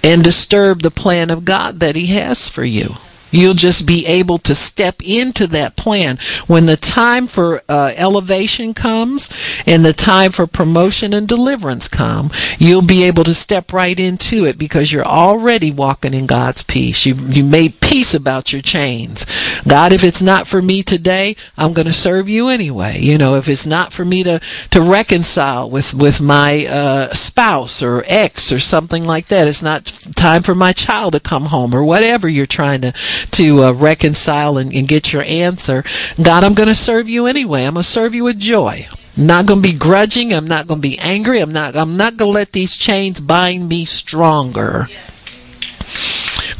and 0.04 0.22
disturb 0.22 0.82
the 0.82 0.90
plan 0.90 1.30
of 1.30 1.44
God 1.44 1.80
that 1.80 1.96
He 1.96 2.06
has 2.06 2.48
for 2.48 2.64
you. 2.64 2.96
You'll 3.30 3.54
just 3.54 3.86
be 3.86 4.06
able 4.06 4.38
to 4.38 4.54
step 4.54 5.02
into 5.02 5.46
that 5.48 5.76
plan. 5.76 6.18
When 6.46 6.66
the 6.66 6.76
time 6.76 7.26
for 7.26 7.62
uh, 7.68 7.92
elevation 7.96 8.74
comes 8.74 9.30
and 9.66 9.84
the 9.84 9.92
time 9.92 10.32
for 10.32 10.46
promotion 10.46 11.14
and 11.14 11.28
deliverance 11.28 11.86
come, 11.88 12.30
you'll 12.58 12.82
be 12.82 13.04
able 13.04 13.24
to 13.24 13.34
step 13.34 13.72
right 13.72 13.98
into 13.98 14.44
it 14.44 14.58
because 14.58 14.92
you're 14.92 15.04
already 15.04 15.70
walking 15.70 16.14
in 16.14 16.26
God's 16.26 16.62
peace. 16.62 17.06
You, 17.06 17.14
you 17.14 17.44
made 17.44 17.80
peace 17.80 18.14
about 18.14 18.52
your 18.52 18.62
chains. 18.62 19.24
God, 19.66 19.92
if 19.92 20.04
it's 20.04 20.22
not 20.22 20.46
for 20.46 20.62
me 20.62 20.82
today, 20.82 21.36
I'm 21.56 21.72
going 21.72 21.86
to 21.86 21.92
serve 21.92 22.28
you 22.28 22.48
anyway. 22.48 22.98
You 22.98 23.18
know, 23.18 23.34
if 23.34 23.48
it's 23.48 23.66
not 23.66 23.92
for 23.92 24.04
me 24.04 24.22
to, 24.24 24.40
to 24.70 24.80
reconcile 24.80 25.70
with, 25.70 25.94
with 25.94 26.20
my 26.20 26.66
uh, 26.66 27.12
spouse 27.14 27.82
or 27.82 28.04
ex 28.06 28.52
or 28.52 28.58
something 28.58 29.04
like 29.04 29.28
that, 29.28 29.48
it's 29.48 29.62
not 29.62 29.86
time 30.14 30.42
for 30.42 30.54
my 30.54 30.72
child 30.72 31.12
to 31.12 31.20
come 31.20 31.46
home 31.46 31.74
or 31.74 31.84
whatever 31.84 32.28
you're 32.28 32.46
trying 32.46 32.80
to 32.82 32.92
to 33.32 33.64
uh, 33.64 33.72
reconcile 33.72 34.58
and, 34.58 34.72
and 34.74 34.88
get 34.88 35.12
your 35.12 35.22
answer. 35.22 35.84
God, 36.22 36.44
I'm 36.44 36.54
going 36.54 36.68
to 36.68 36.74
serve 36.74 37.08
you 37.08 37.26
anyway. 37.26 37.64
I'm 37.64 37.74
going 37.74 37.82
to 37.82 37.88
serve 37.88 38.14
you 38.14 38.24
with 38.24 38.38
joy. 38.38 38.86
I'm 39.16 39.26
not 39.26 39.46
going 39.46 39.62
to 39.62 39.68
be 39.68 39.76
grudging. 39.76 40.32
I'm 40.32 40.46
not 40.46 40.66
going 40.66 40.80
to 40.80 40.88
be 40.88 40.98
angry. 40.98 41.40
I'm 41.40 41.52
not. 41.52 41.76
I'm 41.76 41.96
not 41.96 42.16
going 42.16 42.30
to 42.30 42.34
let 42.34 42.52
these 42.52 42.76
chains 42.76 43.20
bind 43.20 43.68
me 43.68 43.84
stronger. 43.84 44.86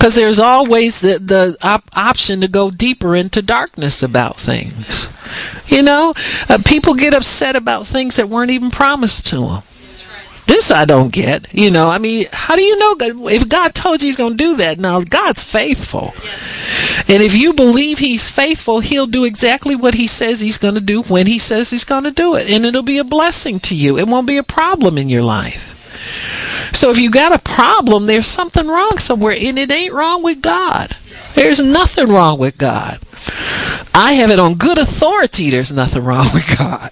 Because 0.00 0.14
there's 0.14 0.38
always 0.38 1.00
the 1.00 1.18
the 1.18 1.58
op- 1.62 1.90
option 1.94 2.40
to 2.40 2.48
go 2.48 2.70
deeper 2.70 3.14
into 3.14 3.42
darkness 3.42 4.02
about 4.02 4.40
things. 4.40 5.10
You 5.66 5.82
know, 5.82 6.14
uh, 6.48 6.56
people 6.64 6.94
get 6.94 7.12
upset 7.12 7.54
about 7.54 7.86
things 7.86 8.16
that 8.16 8.30
weren't 8.30 8.50
even 8.50 8.70
promised 8.70 9.26
to 9.26 9.40
them. 9.46 9.62
This 10.46 10.70
I 10.70 10.86
don't 10.86 11.12
get. 11.12 11.52
You 11.52 11.70
know, 11.70 11.90
I 11.90 11.98
mean, 11.98 12.24
how 12.32 12.56
do 12.56 12.62
you 12.62 12.78
know 12.78 12.96
if 13.28 13.46
God 13.46 13.74
told 13.74 14.00
you 14.00 14.06
He's 14.06 14.16
going 14.16 14.38
to 14.38 14.44
do 14.44 14.56
that? 14.56 14.78
Now, 14.78 15.02
God's 15.02 15.44
faithful. 15.44 16.14
And 17.06 17.22
if 17.22 17.36
you 17.36 17.52
believe 17.52 17.98
He's 17.98 18.30
faithful, 18.30 18.80
He'll 18.80 19.06
do 19.06 19.24
exactly 19.24 19.76
what 19.76 19.94
He 19.94 20.06
says 20.06 20.40
He's 20.40 20.56
going 20.56 20.76
to 20.76 20.80
do 20.80 21.02
when 21.02 21.26
He 21.26 21.38
says 21.38 21.68
He's 21.68 21.84
going 21.84 22.04
to 22.04 22.10
do 22.10 22.36
it. 22.36 22.50
And 22.50 22.64
it'll 22.64 22.82
be 22.82 22.96
a 22.96 23.04
blessing 23.04 23.60
to 23.60 23.74
you. 23.74 23.98
It 23.98 24.08
won't 24.08 24.26
be 24.26 24.38
a 24.38 24.42
problem 24.42 24.96
in 24.96 25.10
your 25.10 25.22
life. 25.22 25.79
So 26.72 26.90
if 26.90 26.98
you 26.98 27.10
got 27.10 27.32
a 27.32 27.38
problem, 27.38 28.06
there's 28.06 28.26
something 28.26 28.66
wrong 28.66 28.98
somewhere, 28.98 29.36
and 29.38 29.58
it 29.58 29.70
ain't 29.70 29.92
wrong 29.92 30.22
with 30.22 30.42
God. 30.42 30.96
There's 31.34 31.60
nothing 31.60 32.08
wrong 32.08 32.38
with 32.38 32.58
God. 32.58 32.98
I 33.94 34.14
have 34.14 34.30
it 34.30 34.38
on 34.38 34.54
good 34.54 34.78
authority, 34.78 35.50
there's 35.50 35.72
nothing 35.72 36.04
wrong 36.04 36.26
with 36.32 36.58
God. 36.58 36.90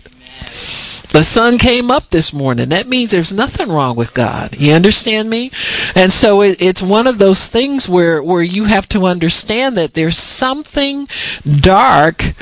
The 1.11 1.25
sun 1.25 1.59
came 1.59 1.91
up 1.91 2.09
this 2.11 2.33
morning. 2.33 2.69
That 2.69 2.87
means 2.87 3.11
there's 3.11 3.33
nothing 3.33 3.69
wrong 3.71 3.97
with 3.97 4.13
God. 4.15 4.57
You 4.59 4.75
understand 4.75 5.31
me? 5.31 5.51
And 5.95 6.13
so 6.13 6.43
it, 6.43 6.61
it's 6.61 6.83
one 6.83 7.07
of 7.07 7.19
those 7.19 7.47
things 7.47 7.89
where, 7.89 8.23
where 8.23 8.43
you 8.43 8.65
have 8.65 8.89
to 8.91 9.07
understand 9.07 9.77
that 9.77 9.95
there's 9.95 10.19
something 10.19 11.09
dark 11.43 12.35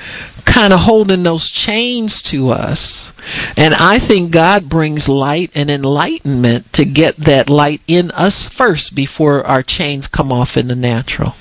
kind 0.44 0.72
of 0.72 0.80
holding 0.80 1.22
those 1.22 1.50
chains 1.50 2.22
to 2.22 2.48
us. 2.48 3.12
And 3.56 3.74
I 3.74 3.98
think 3.98 4.32
God 4.32 4.68
brings 4.68 5.08
light 5.08 5.50
and 5.54 5.70
enlightenment 5.70 6.72
to 6.72 6.84
get 6.84 7.16
that 7.16 7.50
light 7.50 7.82
in 7.86 8.10
us 8.12 8.48
first 8.48 8.94
before 8.94 9.46
our 9.46 9.62
chains 9.62 10.08
come 10.08 10.32
off 10.32 10.56
in 10.56 10.68
the 10.68 10.76
natural. 10.76 11.34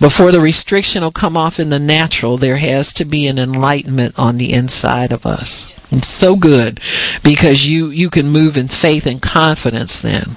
Before 0.00 0.32
the 0.32 0.40
restriction 0.40 1.02
will 1.02 1.12
come 1.12 1.36
off 1.36 1.58
in 1.58 1.70
the 1.70 1.78
natural, 1.78 2.36
there 2.36 2.56
has 2.56 2.92
to 2.94 3.04
be 3.04 3.26
an 3.26 3.38
enlightenment 3.38 4.18
on 4.18 4.38
the 4.38 4.52
inside 4.52 5.12
of 5.12 5.24
us. 5.24 5.72
It's 5.90 6.08
so 6.08 6.36
good 6.36 6.80
because 7.22 7.66
you, 7.66 7.88
you 7.88 8.10
can 8.10 8.28
move 8.28 8.56
in 8.56 8.68
faith 8.68 9.06
and 9.06 9.22
confidence 9.22 10.00
then. 10.00 10.36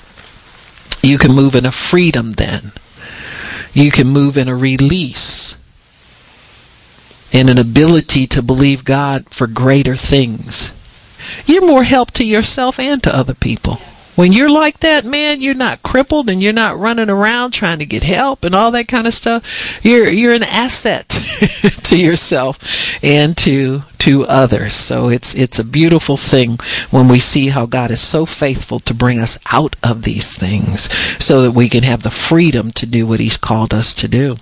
You 1.03 1.17
can 1.17 1.33
move 1.33 1.55
in 1.55 1.65
a 1.65 1.71
freedom 1.71 2.33
then. 2.33 2.71
You 3.73 3.91
can 3.91 4.07
move 4.07 4.37
in 4.37 4.47
a 4.47 4.55
release 4.55 5.57
and 7.33 7.49
an 7.49 7.57
ability 7.57 8.27
to 8.27 8.41
believe 8.41 8.83
God 8.83 9.29
for 9.29 9.47
greater 9.47 9.95
things. 9.95 10.73
You're 11.45 11.65
more 11.65 11.83
help 11.83 12.11
to 12.11 12.25
yourself 12.25 12.79
and 12.79 13.01
to 13.03 13.15
other 13.15 13.33
people. 13.33 13.79
When 14.15 14.33
you're 14.33 14.49
like 14.49 14.79
that, 14.79 15.05
man, 15.05 15.39
you're 15.39 15.53
not 15.53 15.83
crippled 15.83 16.29
and 16.29 16.43
you're 16.43 16.51
not 16.51 16.77
running 16.77 17.09
around 17.09 17.51
trying 17.51 17.79
to 17.79 17.85
get 17.85 18.03
help 18.03 18.43
and 18.43 18.53
all 18.53 18.71
that 18.71 18.87
kind 18.87 19.07
of 19.07 19.13
stuff. 19.13 19.83
You're 19.83 20.09
you're 20.09 20.33
an 20.33 20.43
asset 20.43 21.07
to 21.83 21.97
yourself 21.97 23.03
and 23.03 23.37
to 23.37 23.83
to 23.99 24.25
others. 24.25 24.73
So 24.73 25.09
it's 25.09 25.33
it's 25.33 25.59
a 25.59 25.63
beautiful 25.63 26.17
thing 26.17 26.59
when 26.89 27.07
we 27.07 27.19
see 27.19 27.49
how 27.49 27.65
God 27.65 27.89
is 27.89 28.01
so 28.01 28.25
faithful 28.25 28.79
to 28.81 28.93
bring 28.93 29.19
us 29.19 29.39
out 29.51 29.75
of 29.81 30.03
these 30.03 30.35
things 30.35 30.91
so 31.23 31.41
that 31.43 31.51
we 31.51 31.69
can 31.69 31.83
have 31.83 32.03
the 32.03 32.11
freedom 32.11 32.71
to 32.71 32.85
do 32.85 33.07
what 33.07 33.19
he's 33.19 33.37
called 33.37 33.73
us 33.73 33.93
to 33.95 34.07
do. 34.07 34.35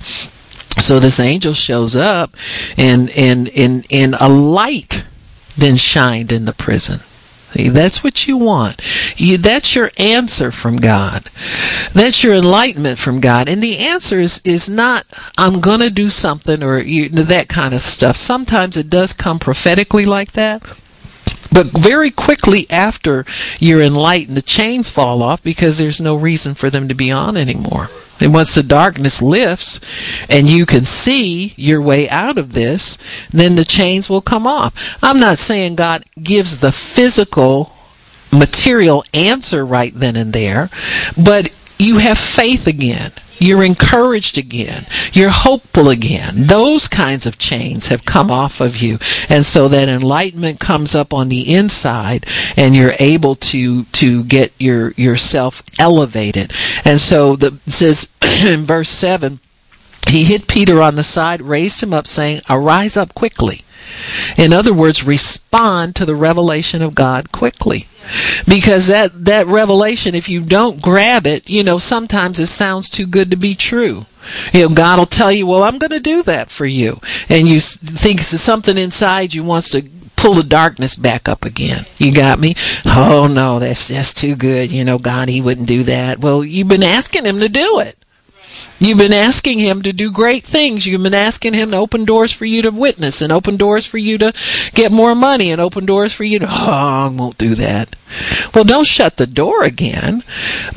So 0.79 0.99
this 0.99 1.19
angel 1.19 1.53
shows 1.53 1.95
up 1.95 2.35
and 2.77 3.09
and 3.11 3.49
and 3.49 3.85
and 3.91 4.15
a 4.19 4.29
light 4.29 5.03
then 5.57 5.77
shined 5.77 6.31
in 6.31 6.45
the 6.45 6.53
prison. 6.53 7.01
That's 7.53 8.03
what 8.03 8.27
you 8.27 8.37
want. 8.37 8.81
You, 9.19 9.37
that's 9.37 9.75
your 9.75 9.89
answer 9.97 10.51
from 10.51 10.77
God. 10.77 11.29
That's 11.93 12.23
your 12.23 12.35
enlightenment 12.35 12.99
from 12.99 13.19
God. 13.19 13.49
And 13.49 13.61
the 13.61 13.79
answer 13.79 14.19
is, 14.19 14.41
is 14.45 14.69
not, 14.69 15.05
I'm 15.37 15.59
going 15.59 15.79
to 15.79 15.89
do 15.89 16.09
something 16.09 16.63
or 16.63 16.79
you, 16.79 17.09
that 17.09 17.49
kind 17.49 17.73
of 17.73 17.81
stuff. 17.81 18.17
Sometimes 18.17 18.77
it 18.77 18.89
does 18.89 19.13
come 19.13 19.39
prophetically 19.39 20.05
like 20.05 20.33
that. 20.33 20.61
But 21.51 21.67
very 21.67 22.11
quickly 22.11 22.67
after 22.69 23.25
you're 23.59 23.81
enlightened, 23.81 24.37
the 24.37 24.43
chains 24.43 24.89
fall 24.89 25.23
off 25.23 25.41
because 25.41 25.77
there's 25.77 25.99
no 25.99 26.15
reason 26.15 26.53
for 26.53 26.69
them 26.69 26.87
to 26.87 26.93
be 26.93 27.11
on 27.11 27.35
anymore. 27.35 27.89
And 28.19 28.33
once 28.33 28.55
the 28.55 28.63
darkness 28.63 29.21
lifts 29.21 29.79
and 30.29 30.49
you 30.49 30.65
can 30.65 30.85
see 30.85 31.53
your 31.55 31.81
way 31.81 32.09
out 32.09 32.37
of 32.37 32.53
this, 32.53 32.97
then 33.29 33.55
the 33.55 33.65
chains 33.65 34.09
will 34.09 34.21
come 34.21 34.45
off. 34.45 34.73
I'm 35.01 35.19
not 35.19 35.37
saying 35.37 35.75
God 35.75 36.03
gives 36.21 36.59
the 36.59 36.71
physical 36.71 37.75
material 38.31 39.03
answer 39.13 39.65
right 39.65 39.93
then 39.95 40.15
and 40.15 40.33
there, 40.33 40.69
but 41.17 41.51
you 41.77 41.97
have 41.97 42.17
faith 42.17 42.67
again. 42.67 43.11
You're 43.39 43.63
encouraged 43.63 44.37
again. 44.37 44.85
You're 45.13 45.29
hopeful 45.29 45.89
again. 45.89 46.47
Those 46.47 46.87
kinds 46.87 47.25
of 47.25 47.37
chains 47.37 47.87
have 47.87 48.05
come 48.05 48.29
off 48.29 48.59
of 48.59 48.77
you. 48.77 48.99
And 49.29 49.45
so 49.45 49.67
that 49.67 49.89
enlightenment 49.89 50.59
comes 50.59 50.93
up 50.93 51.13
on 51.13 51.29
the 51.29 51.53
inside 51.53 52.25
and 52.57 52.75
you're 52.75 52.93
able 52.99 53.35
to, 53.35 53.83
to 53.83 54.23
get 54.25 54.51
your, 54.59 54.91
yourself 54.91 55.63
elevated. 55.79 56.51
And 56.83 56.99
so 56.99 57.35
the, 57.35 57.57
says 57.65 58.13
in 58.21 58.65
verse 58.65 58.89
7, 58.89 59.39
he 60.07 60.23
hit 60.23 60.47
Peter 60.47 60.81
on 60.81 60.95
the 60.95 61.03
side, 61.03 61.41
raised 61.41 61.83
him 61.83 61.93
up, 61.93 62.07
saying, 62.07 62.41
Arise 62.49 62.97
up 62.97 63.13
quickly. 63.13 63.61
In 64.37 64.53
other 64.53 64.73
words, 64.73 65.03
respond 65.03 65.95
to 65.95 66.05
the 66.05 66.15
revelation 66.15 66.81
of 66.81 66.95
God 66.95 67.31
quickly. 67.31 67.87
Because 68.47 68.87
that, 68.87 69.25
that 69.25 69.47
revelation, 69.47 70.15
if 70.15 70.29
you 70.29 70.41
don't 70.41 70.81
grab 70.81 71.27
it, 71.27 71.49
you 71.49 71.63
know, 71.63 71.77
sometimes 71.77 72.39
it 72.39 72.47
sounds 72.47 72.89
too 72.89 73.05
good 73.05 73.29
to 73.31 73.37
be 73.37 73.55
true. 73.55 74.05
You 74.53 74.67
know, 74.67 74.75
God 74.75 74.99
will 74.99 75.05
tell 75.05 75.31
you, 75.31 75.45
well, 75.45 75.63
I'm 75.63 75.77
going 75.77 75.91
to 75.91 75.99
do 75.99 76.23
that 76.23 76.49
for 76.49 76.65
you. 76.65 76.99
And 77.29 77.47
you 77.47 77.59
think 77.59 78.19
something 78.21 78.77
inside 78.77 79.33
you 79.33 79.43
wants 79.43 79.69
to 79.71 79.83
pull 80.15 80.33
the 80.33 80.43
darkness 80.43 80.95
back 80.95 81.29
up 81.29 81.45
again. 81.45 81.85
You 81.97 82.13
got 82.13 82.39
me? 82.39 82.55
Oh 82.85 83.29
no, 83.33 83.59
that's 83.59 83.87
just 83.87 84.17
too 84.17 84.35
good. 84.35 84.71
You 84.71 84.83
know, 84.83 84.97
God, 84.97 85.29
He 85.29 85.41
wouldn't 85.41 85.67
do 85.67 85.83
that. 85.83 86.19
Well, 86.19 86.43
you've 86.43 86.67
been 86.67 86.83
asking 86.83 87.25
Him 87.25 87.39
to 87.39 87.49
do 87.49 87.79
it. 87.79 87.97
You've 88.79 88.97
been 88.97 89.13
asking 89.13 89.59
him 89.59 89.81
to 89.81 89.91
do 89.91 90.11
great 90.11 90.43
things. 90.43 90.85
You've 90.85 91.03
been 91.03 91.13
asking 91.13 91.53
him 91.53 91.71
to 91.71 91.77
open 91.77 92.05
doors 92.05 92.31
for 92.31 92.45
you 92.45 92.61
to 92.61 92.71
witness 92.71 93.21
and 93.21 93.31
open 93.31 93.57
doors 93.57 93.85
for 93.85 93.97
you 93.97 94.17
to 94.19 94.33
get 94.73 94.91
more 94.91 95.15
money 95.15 95.51
and 95.51 95.59
open 95.59 95.85
doors 95.85 96.13
for 96.13 96.23
you 96.23 96.39
to, 96.39 96.47
oh, 96.47 97.09
I 97.09 97.13
won't 97.13 97.37
do 97.37 97.55
that. 97.55 97.95
Well, 98.55 98.63
don't 98.63 98.87
shut 98.87 99.17
the 99.17 99.27
door 99.27 99.63
again, 99.63 100.23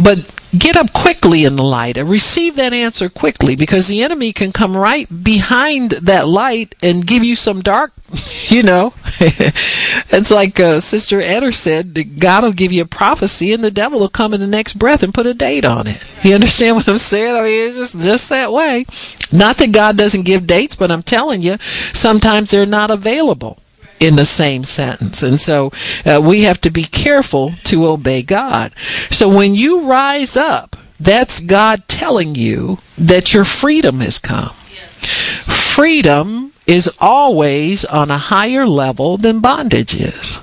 but 0.03 0.31
get 0.57 0.77
up 0.77 0.93
quickly 0.93 1.45
in 1.45 1.57
the 1.57 1.63
light 1.63 1.97
and 1.97 2.11
receive 2.11 2.57
that 2.57 2.73
answer 2.73 3.09
quickly 3.09 3.57
because 3.57 3.89
the 3.89 4.03
enemy 4.03 4.33
can 4.33 4.53
come 4.53 4.77
right 4.77 5.09
behind 5.25 5.93
that 5.93 6.29
light 6.29 6.75
and 6.83 7.07
give 7.07 7.25
you 7.25 7.37
some 7.37 7.63
dark, 7.63 7.93
you 8.49 8.63
know. 8.63 8.95
it's 9.21 10.31
like 10.31 10.59
uh, 10.59 10.81
Sister 10.81 11.21
Eder 11.21 11.53
said, 11.53 12.19
God 12.19 12.43
will 12.43 12.53
give 12.53 12.73
you 12.73 12.83
a 12.83 12.87
prophecy 12.87 13.53
and 13.53 13.63
the 13.63 13.71
devil 13.71 14.01
will 14.01 14.09
come 14.09 14.35
in 14.35 14.41
the 14.41 14.47
next 14.47 14.75
breath 14.75 15.03
and 15.03 15.15
put 15.15 15.27
a 15.27 15.35
date 15.35 15.65
on 15.65 15.87
it. 15.87 16.03
You 16.23 16.35
understand 16.35 16.77
what 16.77 16.89
I'm 16.89 16.99
saying? 16.99 17.37
I 17.37 17.43
mean, 17.43 17.69
it's 17.69 17.77
just, 17.77 18.01
just 18.01 18.29
that 18.29 18.53
way. 18.53 18.87
Not 19.31 19.57
that 19.59 19.73
God 19.73 19.97
doesn't 19.97 20.23
give 20.23 20.47
dates, 20.47 20.77
but 20.77 20.91
I'm 20.91 21.03
telling 21.03 21.43
you, 21.43 21.57
sometimes 21.93 22.51
they're 22.51 22.67
not 22.67 22.91
available 22.91 23.59
in 24.01 24.17
the 24.17 24.25
same 24.25 24.65
sentence. 24.65 25.23
And 25.23 25.41
so 25.41 25.71
uh, 26.05 26.21
we 26.23 26.43
have 26.43 26.61
to 26.63 26.71
be 26.71 26.83
careful 26.83 27.51
to 27.65 27.87
obey 27.87 28.23
God. 28.23 28.75
So 29.11 29.29
when 29.29 29.55
you 29.55 29.89
rise 29.89 30.37
up, 30.37 30.77
that's 30.99 31.41
God 31.41 31.85
telling 31.89 32.35
you 32.35 32.79
that 32.99 33.33
your 33.33 33.45
freedom 33.45 34.01
has 34.01 34.19
come. 34.19 34.51
Freedom 34.51 36.52
is 36.67 36.91
always 37.01 37.85
on 37.85 38.11
a 38.11 38.19
higher 38.19 38.67
level 38.67 39.17
than 39.17 39.41
bondage 39.41 39.95
is. 39.95 40.41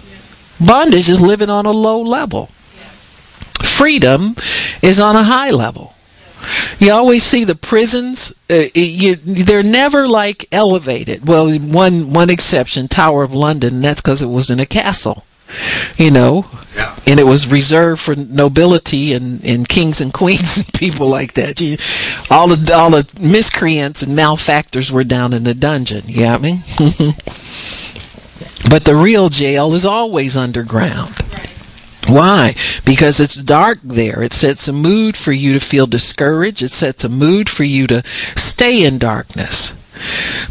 Bondage 0.59 1.09
is 1.09 1.22
living 1.22 1.49
on 1.49 1.65
a 1.65 1.72
low 1.72 2.01
level. 2.01 2.47
Freedom 3.63 4.36
is 4.82 4.99
on 4.99 5.15
a 5.15 5.24
high 5.24 5.51
level. 5.51 5.93
You 6.80 6.91
always 6.91 7.24
see 7.24 7.43
the 7.43 7.55
prisons. 7.55 8.34
Uh, 8.49 8.65
you, 8.74 9.15
they're 9.15 9.63
never 9.63 10.07
like 10.07 10.47
elevated. 10.51 11.28
Well, 11.28 11.53
one 11.59 12.13
one 12.13 12.30
exception, 12.30 12.88
Tower 12.88 13.24
of 13.24 13.34
London. 13.34 13.82
That's 13.82 14.01
because 14.01 14.22
it 14.22 14.28
was 14.28 14.49
in 14.49 14.59
a 14.59 14.65
castle. 14.65 15.26
You 15.97 16.11
know, 16.11 16.45
yeah. 16.76 16.95
and 17.07 17.20
it 17.20 17.26
was 17.26 17.47
reserved 17.47 18.01
for 18.01 18.15
nobility 18.15 19.13
and, 19.13 19.43
and 19.43 19.67
kings 19.67 20.01
and 20.01 20.13
queens 20.20 20.57
and 20.57 20.74
people 20.74 21.07
like 21.07 21.34
that. 21.34 21.59
You, 21.61 21.78
all 22.30 22.47
the 22.47 22.74
all 22.74 22.89
the 22.89 23.09
miscreants 23.20 24.01
and 24.01 24.15
malefactors 24.15 24.91
were 24.91 25.03
down 25.03 25.34
in 25.34 25.43
the 25.43 25.53
dungeon. 25.53 26.03
You 26.07 26.22
got 26.22 26.41
me? 26.41 26.61
but 28.70 28.86
the 28.86 28.95
real 28.95 29.30
jail 29.30 29.74
is 29.74 29.86
always 29.86 30.38
underground. 30.38 31.15
Why? 32.07 32.55
Because 32.86 33.20
it's 33.20 33.36
dark 33.36 33.80
there. 33.84 34.24
It 34.24 34.34
sets 34.34 34.67
a 34.67 34.74
mood 34.74 35.15
for 35.15 35.32
you 35.32 35.53
to 35.53 35.59
feel 35.59 35.86
discouraged. 35.86 36.63
It 36.63 36.70
sets 36.70 37.03
a 37.03 37.09
mood 37.09 37.49
for 37.49 37.63
you 37.63 37.86
to 37.88 38.01
stay 38.36 38.84
in 38.84 38.97
darkness. 38.97 39.74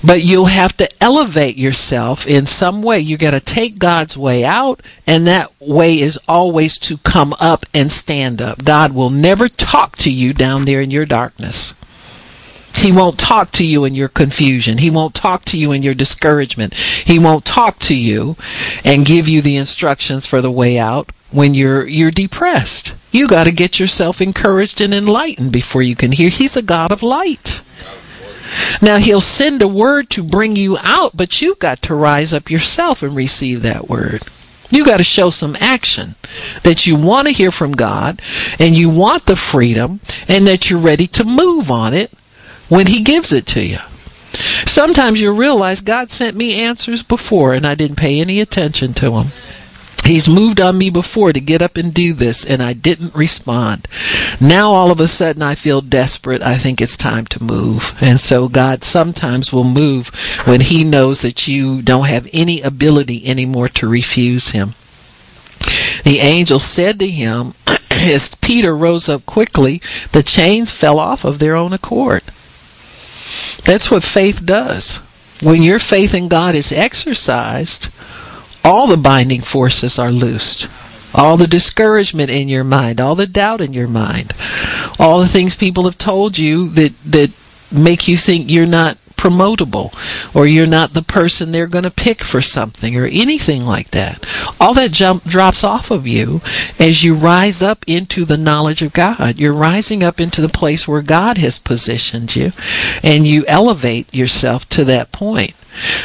But 0.04 0.22
you'll 0.22 0.46
have 0.46 0.76
to 0.78 0.88
elevate 1.02 1.56
yourself 1.56 2.26
in 2.26 2.46
some 2.46 2.82
way. 2.82 3.00
You 3.00 3.16
got 3.16 3.32
to 3.32 3.40
take 3.40 3.78
God's 3.78 4.16
way 4.16 4.44
out, 4.44 4.82
and 5.06 5.26
that 5.26 5.52
way 5.60 5.98
is 5.98 6.18
always 6.28 6.78
to 6.78 6.98
come 6.98 7.34
up 7.40 7.66
and 7.74 7.90
stand 7.90 8.40
up. 8.40 8.64
God 8.64 8.92
will 8.92 9.10
never 9.10 9.48
talk 9.48 9.96
to 9.98 10.10
you 10.10 10.32
down 10.32 10.64
there 10.64 10.80
in 10.80 10.90
your 10.90 11.06
darkness. 11.06 11.74
He 12.74 12.92
won't 12.92 13.18
talk 13.18 13.50
to 13.52 13.66
you 13.66 13.84
in 13.84 13.94
your 13.94 14.08
confusion. 14.08 14.78
He 14.78 14.88
won't 14.88 15.14
talk 15.14 15.44
to 15.46 15.58
you 15.58 15.72
in 15.72 15.82
your 15.82 15.94
discouragement. 15.94 16.74
He 16.74 17.18
won't 17.18 17.44
talk 17.44 17.80
to 17.80 17.94
you 17.94 18.36
and 18.84 19.04
give 19.04 19.28
you 19.28 19.42
the 19.42 19.56
instructions 19.56 20.26
for 20.26 20.40
the 20.40 20.50
way 20.50 20.78
out 20.78 21.10
when 21.30 21.54
you're 21.54 21.86
you're 21.86 22.12
depressed. 22.12 22.94
You 23.10 23.26
got 23.26 23.44
to 23.44 23.52
get 23.52 23.80
yourself 23.80 24.20
encouraged 24.20 24.80
and 24.80 24.94
enlightened 24.94 25.50
before 25.50 25.82
you 25.82 25.96
can 25.96 26.12
hear. 26.12 26.28
He's 26.28 26.56
a 26.56 26.62
God 26.62 26.92
of 26.92 27.02
light. 27.02 27.62
Now 28.80 28.98
he'll 28.98 29.20
send 29.20 29.62
a 29.62 29.68
word 29.68 30.10
to 30.10 30.22
bring 30.22 30.56
you 30.56 30.76
out, 30.82 31.16
but 31.16 31.40
you've 31.40 31.58
got 31.58 31.82
to 31.82 31.94
rise 31.94 32.32
up 32.32 32.50
yourself 32.50 33.02
and 33.02 33.14
receive 33.14 33.62
that 33.62 33.88
word. 33.88 34.22
You 34.70 34.84
got 34.84 34.98
to 34.98 35.04
show 35.04 35.30
some 35.30 35.56
action 35.60 36.14
that 36.62 36.86
you 36.86 36.94
want 36.96 37.26
to 37.26 37.32
hear 37.32 37.50
from 37.50 37.72
God 37.72 38.20
and 38.58 38.76
you 38.76 38.90
want 38.90 39.26
the 39.26 39.36
freedom 39.36 40.00
and 40.28 40.46
that 40.46 40.68
you're 40.68 40.78
ready 40.78 41.06
to 41.08 41.24
move 41.24 41.70
on 41.70 41.94
it 41.94 42.12
when 42.68 42.86
he 42.86 43.02
gives 43.02 43.32
it 43.32 43.46
to 43.46 43.64
you. 43.64 43.78
Sometimes 44.66 45.20
you 45.20 45.32
realize 45.32 45.80
God 45.80 46.10
sent 46.10 46.36
me 46.36 46.60
answers 46.60 47.02
before 47.02 47.54
and 47.54 47.66
I 47.66 47.74
didn't 47.74 47.96
pay 47.96 48.20
any 48.20 48.40
attention 48.40 48.92
to 48.94 49.10
them. 49.10 49.28
He's 50.08 50.28
moved 50.28 50.60
on 50.60 50.78
me 50.78 50.90
before 50.90 51.32
to 51.32 51.40
get 51.40 51.62
up 51.62 51.76
and 51.76 51.92
do 51.92 52.14
this, 52.14 52.44
and 52.44 52.62
I 52.62 52.72
didn't 52.72 53.14
respond. 53.14 53.86
Now 54.40 54.72
all 54.72 54.90
of 54.90 55.00
a 55.00 55.06
sudden 55.06 55.42
I 55.42 55.54
feel 55.54 55.80
desperate. 55.80 56.42
I 56.42 56.56
think 56.56 56.80
it's 56.80 56.96
time 56.96 57.26
to 57.26 57.42
move. 57.42 57.96
And 58.00 58.18
so 58.18 58.48
God 58.48 58.84
sometimes 58.84 59.52
will 59.52 59.64
move 59.64 60.08
when 60.46 60.62
He 60.62 60.82
knows 60.82 61.22
that 61.22 61.46
you 61.46 61.82
don't 61.82 62.06
have 62.06 62.28
any 62.32 62.60
ability 62.62 63.26
anymore 63.26 63.68
to 63.68 63.88
refuse 63.88 64.50
Him. 64.50 64.74
The 66.04 66.20
angel 66.20 66.58
said 66.58 66.98
to 67.00 67.08
him, 67.08 67.54
as 67.90 68.34
Peter 68.36 68.74
rose 68.74 69.08
up 69.08 69.26
quickly, 69.26 69.82
the 70.12 70.22
chains 70.22 70.70
fell 70.70 70.98
off 70.98 71.24
of 71.24 71.38
their 71.38 71.54
own 71.54 71.72
accord. 71.72 72.22
That's 73.64 73.90
what 73.90 74.02
faith 74.02 74.46
does. 74.46 75.00
When 75.42 75.62
your 75.62 75.78
faith 75.78 76.14
in 76.14 76.28
God 76.28 76.54
is 76.54 76.72
exercised, 76.72 77.88
all 78.64 78.86
the 78.86 78.96
binding 78.96 79.40
forces 79.40 79.98
are 79.98 80.12
loosed. 80.12 80.68
All 81.14 81.36
the 81.36 81.46
discouragement 81.46 82.30
in 82.30 82.48
your 82.48 82.64
mind, 82.64 83.00
all 83.00 83.14
the 83.14 83.26
doubt 83.26 83.60
in 83.60 83.72
your 83.72 83.88
mind, 83.88 84.34
all 84.98 85.20
the 85.20 85.26
things 85.26 85.56
people 85.56 85.84
have 85.84 85.98
told 85.98 86.36
you 86.36 86.68
that, 86.70 86.92
that 87.06 87.32
make 87.72 88.08
you 88.08 88.16
think 88.16 88.50
you're 88.50 88.66
not 88.66 88.98
promotable 89.18 89.92
or 90.34 90.46
you're 90.46 90.66
not 90.66 90.94
the 90.94 91.02
person 91.02 91.50
they're 91.50 91.66
going 91.66 91.84
to 91.84 91.90
pick 91.90 92.22
for 92.22 92.40
something 92.40 92.96
or 92.96 93.04
anything 93.06 93.66
like 93.66 93.90
that. 93.90 94.24
All 94.60 94.72
that 94.74 94.92
jump 94.92 95.24
drops 95.24 95.64
off 95.64 95.90
of 95.90 96.06
you 96.06 96.40
as 96.78 97.02
you 97.02 97.14
rise 97.14 97.62
up 97.62 97.84
into 97.86 98.24
the 98.24 98.38
knowledge 98.38 98.80
of 98.80 98.92
God. 98.92 99.38
You're 99.38 99.52
rising 99.52 100.02
up 100.02 100.20
into 100.20 100.40
the 100.40 100.48
place 100.48 100.86
where 100.86 101.02
God 101.02 101.36
has 101.38 101.58
positioned 101.58 102.36
you 102.36 102.52
and 103.02 103.26
you 103.26 103.44
elevate 103.48 104.14
yourself 104.14 104.68
to 104.70 104.84
that 104.84 105.12
point. 105.12 105.54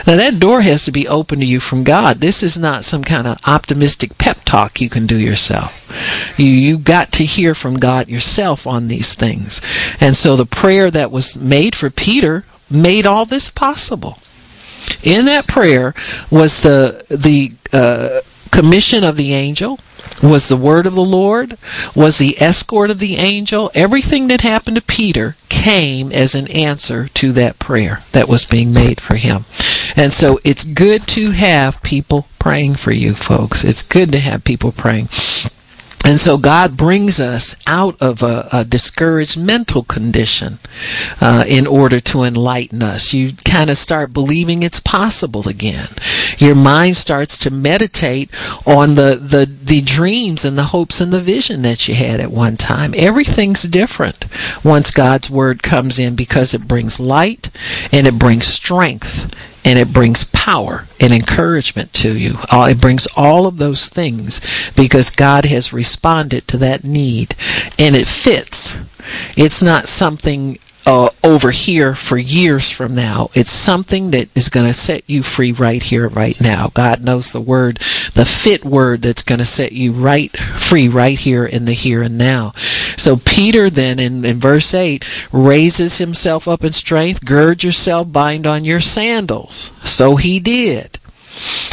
Now 0.05 0.15
that 0.15 0.39
door 0.39 0.61
has 0.61 0.85
to 0.85 0.91
be 0.91 1.07
open 1.07 1.39
to 1.39 1.45
you 1.45 1.59
from 1.59 1.83
God. 1.83 2.17
This 2.17 2.43
is 2.43 2.57
not 2.57 2.85
some 2.85 3.03
kind 3.03 3.27
of 3.27 3.37
optimistic 3.45 4.17
pep 4.17 4.39
talk 4.45 4.79
you 4.81 4.89
can 4.89 5.05
do 5.05 5.17
yourself. 5.17 5.79
You 6.37 6.47
you 6.47 6.77
got 6.77 7.11
to 7.13 7.25
hear 7.25 7.55
from 7.55 7.77
God 7.77 8.07
yourself 8.07 8.67
on 8.67 8.87
these 8.87 9.15
things. 9.15 9.61
And 9.99 10.15
so 10.15 10.35
the 10.35 10.45
prayer 10.45 10.91
that 10.91 11.11
was 11.11 11.35
made 11.35 11.75
for 11.75 11.89
Peter 11.89 12.45
made 12.69 13.05
all 13.05 13.25
this 13.25 13.49
possible. 13.49 14.17
In 15.03 15.25
that 15.25 15.47
prayer 15.47 15.93
was 16.29 16.61
the 16.61 17.05
the 17.09 17.53
uh, 17.71 18.21
commission 18.51 19.03
of 19.03 19.17
the 19.17 19.33
angel, 19.33 19.79
was 20.21 20.47
the 20.47 20.57
word 20.57 20.85
of 20.85 20.95
the 20.95 21.01
Lord, 21.01 21.57
was 21.95 22.17
the 22.17 22.41
escort 22.41 22.89
of 22.89 22.99
the 22.99 23.17
angel. 23.17 23.71
Everything 23.73 24.27
that 24.27 24.41
happened 24.41 24.75
to 24.75 24.81
Peter 24.81 25.35
came 25.49 26.11
as 26.11 26.35
an 26.35 26.49
answer 26.51 27.07
to 27.09 27.31
that 27.33 27.59
prayer 27.59 28.01
that 28.11 28.27
was 28.27 28.45
being 28.45 28.73
made 28.73 28.99
for 28.99 29.15
him. 29.15 29.45
And 29.95 30.13
so 30.13 30.39
it's 30.43 30.63
good 30.63 31.07
to 31.09 31.31
have 31.31 31.81
people 31.83 32.27
praying 32.39 32.75
for 32.75 32.91
you, 32.91 33.13
folks. 33.13 33.63
It's 33.63 33.83
good 33.83 34.11
to 34.11 34.19
have 34.19 34.43
people 34.43 34.71
praying. 34.71 35.07
And 36.05 36.19
so 36.19 36.37
God 36.37 36.75
brings 36.75 37.21
us 37.21 37.55
out 37.65 37.95
of 38.01 38.21
a, 38.23 38.49
a 38.51 38.65
discouraged 38.65 39.37
mental 39.37 39.83
condition 39.83 40.59
uh, 41.21 41.45
in 41.47 41.65
order 41.65 42.01
to 42.01 42.23
enlighten 42.23 42.83
us. 42.83 43.13
You 43.13 43.31
kind 43.45 43.69
of 43.69 43.77
start 43.77 44.11
believing 44.11 44.63
it's 44.63 44.81
possible 44.81 45.47
again. 45.47 45.87
Your 46.37 46.55
mind 46.55 46.95
starts 46.95 47.37
to 47.39 47.51
meditate 47.51 48.29
on 48.65 48.95
the, 48.95 49.15
the, 49.21 49.45
the 49.45 49.81
dreams 49.81 50.45
and 50.45 50.57
the 50.57 50.65
hopes 50.65 51.01
and 51.01 51.11
the 51.11 51.19
vision 51.19 51.61
that 51.63 51.87
you 51.87 51.95
had 51.95 52.19
at 52.19 52.31
one 52.31 52.57
time. 52.57 52.93
Everything's 52.95 53.63
different 53.63 54.25
once 54.63 54.91
God's 54.91 55.29
word 55.29 55.63
comes 55.63 55.99
in 55.99 56.15
because 56.15 56.53
it 56.53 56.67
brings 56.67 56.99
light 56.99 57.49
and 57.91 58.07
it 58.07 58.19
brings 58.19 58.45
strength 58.45 59.33
and 59.65 59.79
it 59.79 59.93
brings 59.93 60.25
power 60.25 60.85
and 60.99 61.13
encouragement 61.13 61.93
to 61.93 62.17
you. 62.17 62.35
Uh, 62.51 62.67
it 62.71 62.81
brings 62.81 63.07
all 63.15 63.47
of 63.47 63.57
those 63.57 63.89
things 63.89 64.41
because 64.75 65.09
God 65.09 65.45
has 65.45 65.73
responded 65.73 66.47
to 66.49 66.57
that 66.57 66.83
need 66.83 67.35
and 67.79 67.95
it 67.95 68.07
fits. 68.07 68.77
It's 69.37 69.61
not 69.61 69.87
something 69.87 70.57
uh, 70.85 71.09
over 71.23 71.51
here 71.51 71.95
for 71.95 72.17
years 72.17 72.69
from 72.69 72.95
now. 72.95 73.29
It's 73.33 73.51
something 73.51 74.11
that 74.11 74.35
is 74.35 74.49
going 74.49 74.67
to 74.67 74.73
set 74.73 75.09
you 75.09 75.23
free 75.23 75.51
right 75.51 75.81
here, 75.81 76.07
right 76.09 76.39
now. 76.41 76.69
God 76.73 77.01
knows 77.01 77.31
the 77.31 77.41
word, 77.41 77.77
the 78.13 78.25
fit 78.25 78.65
word 78.65 79.01
that's 79.01 79.23
going 79.23 79.39
to 79.39 79.45
set 79.45 79.71
you 79.71 79.91
right 79.91 80.35
free 80.37 80.89
right 80.89 81.17
here 81.17 81.45
in 81.45 81.65
the 81.65 81.73
here 81.73 82.01
and 82.01 82.17
now. 82.17 82.51
So 82.97 83.17
Peter 83.17 83.69
then 83.69 83.99
in, 83.99 84.25
in 84.25 84.39
verse 84.39 84.73
8 84.73 85.05
raises 85.31 85.97
himself 85.97 86.47
up 86.47 86.63
in 86.63 86.73
strength, 86.73 87.23
gird 87.23 87.63
yourself, 87.63 88.11
bind 88.11 88.45
on 88.45 88.65
your 88.65 88.81
sandals. 88.81 89.71
So 89.83 90.17
he 90.17 90.39
did. 90.39 90.99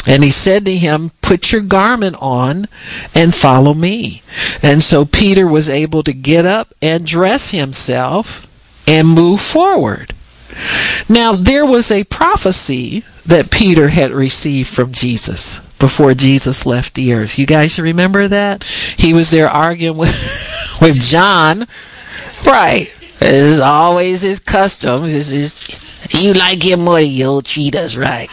And 0.07 0.23
he 0.23 0.31
said 0.31 0.65
to 0.65 0.75
him, 0.75 1.11
Put 1.21 1.51
your 1.51 1.61
garment 1.61 2.15
on 2.19 2.67
and 3.13 3.35
follow 3.35 3.73
me. 3.75 4.23
And 4.63 4.81
so 4.81 5.05
Peter 5.05 5.45
was 5.45 5.69
able 5.69 6.01
to 6.03 6.13
get 6.13 6.45
up 6.45 6.73
and 6.81 7.05
dress 7.05 7.51
himself 7.51 8.47
and 8.87 9.07
move 9.07 9.41
forward. 9.41 10.13
Now, 11.07 11.33
there 11.33 11.65
was 11.65 11.91
a 11.91 12.03
prophecy 12.05 13.03
that 13.25 13.51
Peter 13.51 13.89
had 13.89 14.11
received 14.11 14.69
from 14.69 14.91
Jesus 14.91 15.59
before 15.79 16.13
Jesus 16.13 16.65
left 16.65 16.93
the 16.93 17.13
earth. 17.13 17.39
You 17.39 17.45
guys 17.45 17.79
remember 17.79 18.27
that? 18.27 18.63
He 18.63 19.13
was 19.13 19.31
there 19.31 19.49
arguing 19.49 19.97
with, 19.97 20.77
with 20.81 20.99
John. 21.01 21.67
Right. 22.45 22.93
This 23.19 23.45
is 23.47 23.59
always 23.59 24.21
his 24.21 24.39
custom. 24.39 25.03
This 25.03 25.31
is, 25.31 26.23
you 26.23 26.33
like 26.33 26.63
him 26.63 26.81
more, 26.81 26.99
you'll 26.99 27.41
treat 27.41 27.75
us 27.75 27.95
right. 27.95 28.29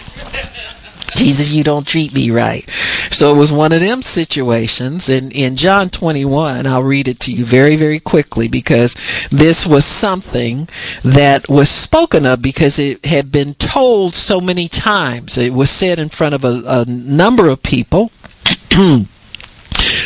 Jesus, 1.18 1.52
you 1.52 1.64
don't 1.64 1.86
treat 1.86 2.14
me 2.14 2.30
right. 2.30 2.68
So 3.10 3.34
it 3.34 3.38
was 3.38 3.50
one 3.50 3.72
of 3.72 3.80
them 3.80 4.02
situations. 4.02 5.08
And 5.08 5.32
in 5.32 5.56
John 5.56 5.90
21, 5.90 6.66
I'll 6.66 6.82
read 6.82 7.08
it 7.08 7.18
to 7.20 7.32
you 7.32 7.44
very, 7.44 7.76
very 7.76 7.98
quickly 7.98 8.46
because 8.46 8.94
this 9.30 9.66
was 9.66 9.84
something 9.84 10.68
that 11.02 11.48
was 11.48 11.68
spoken 11.68 12.24
of 12.24 12.40
because 12.40 12.78
it 12.78 13.04
had 13.06 13.32
been 13.32 13.54
told 13.54 14.14
so 14.14 14.40
many 14.40 14.68
times. 14.68 15.36
It 15.36 15.52
was 15.52 15.70
said 15.70 15.98
in 15.98 16.08
front 16.08 16.34
of 16.34 16.44
a, 16.44 16.62
a 16.66 16.84
number 16.86 17.48
of 17.48 17.62
people 17.62 18.12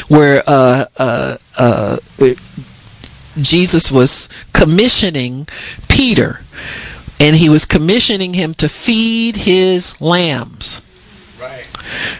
where 0.08 0.42
uh, 0.46 0.86
uh, 0.96 1.36
uh, 1.58 1.96
Jesus 3.40 3.90
was 3.90 4.28
commissioning 4.52 5.46
Peter 5.88 6.40
and 7.20 7.36
he 7.36 7.48
was 7.48 7.64
commissioning 7.64 8.34
him 8.34 8.54
to 8.54 8.68
feed 8.68 9.36
his 9.36 10.00
lambs. 10.00 10.82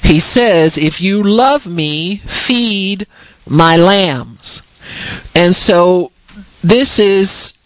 He 0.03 0.21
says, 0.21 0.79
If 0.79 1.01
you 1.01 1.23
love 1.23 1.67
me, 1.67 2.17
feed 2.19 3.07
my 3.49 3.77
lambs. 3.77 4.63
And 5.35 5.55
so 5.55 6.13
this 6.63 6.99
is, 6.99 7.59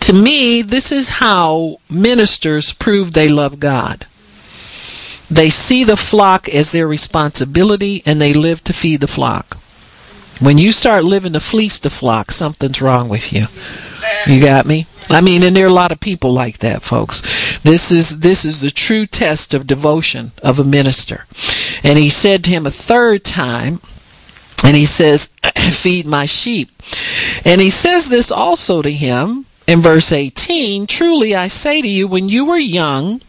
to 0.00 0.12
me, 0.12 0.62
this 0.62 0.92
is 0.92 1.08
how 1.08 1.78
ministers 1.90 2.72
prove 2.72 3.12
they 3.12 3.28
love 3.28 3.60
God. 3.60 4.06
They 5.30 5.50
see 5.50 5.84
the 5.84 5.96
flock 5.96 6.48
as 6.48 6.72
their 6.72 6.88
responsibility 6.88 8.02
and 8.06 8.20
they 8.20 8.32
live 8.32 8.64
to 8.64 8.72
feed 8.72 9.00
the 9.00 9.06
flock. 9.06 9.56
When 10.40 10.56
you 10.56 10.72
start 10.72 11.04
living 11.04 11.32
to 11.34 11.40
fleece 11.40 11.78
the 11.78 11.90
flock, 11.90 12.30
something's 12.30 12.80
wrong 12.80 13.08
with 13.08 13.32
you. 13.32 13.46
You 14.26 14.40
got 14.40 14.66
me? 14.66 14.86
I 15.10 15.20
mean, 15.20 15.42
and 15.42 15.56
there 15.56 15.64
are 15.66 15.68
a 15.68 15.72
lot 15.72 15.92
of 15.92 16.00
people 16.00 16.32
like 16.32 16.58
that, 16.58 16.82
folks. 16.82 17.22
This 17.68 17.92
is 17.92 18.20
this 18.20 18.46
is 18.46 18.62
the 18.62 18.70
true 18.70 19.04
test 19.04 19.52
of 19.52 19.66
devotion 19.66 20.32
of 20.42 20.58
a 20.58 20.64
minister. 20.64 21.26
And 21.84 21.98
he 21.98 22.08
said 22.08 22.42
to 22.44 22.50
him 22.50 22.64
a 22.64 22.70
third 22.70 23.24
time, 23.24 23.82
and 24.64 24.74
he 24.74 24.86
says, 24.86 25.28
"Feed 25.54 26.06
my 26.06 26.24
sheep." 26.24 26.70
And 27.44 27.60
he 27.60 27.68
says 27.68 28.08
this 28.08 28.30
also 28.30 28.80
to 28.80 28.90
him 28.90 29.44
in 29.66 29.82
verse 29.82 30.12
18, 30.12 30.86
"Truly 30.86 31.36
I 31.36 31.48
say 31.48 31.82
to 31.82 31.88
you, 31.88 32.08
when 32.08 32.30
you 32.30 32.46
were 32.46 32.56
young, 32.56 33.20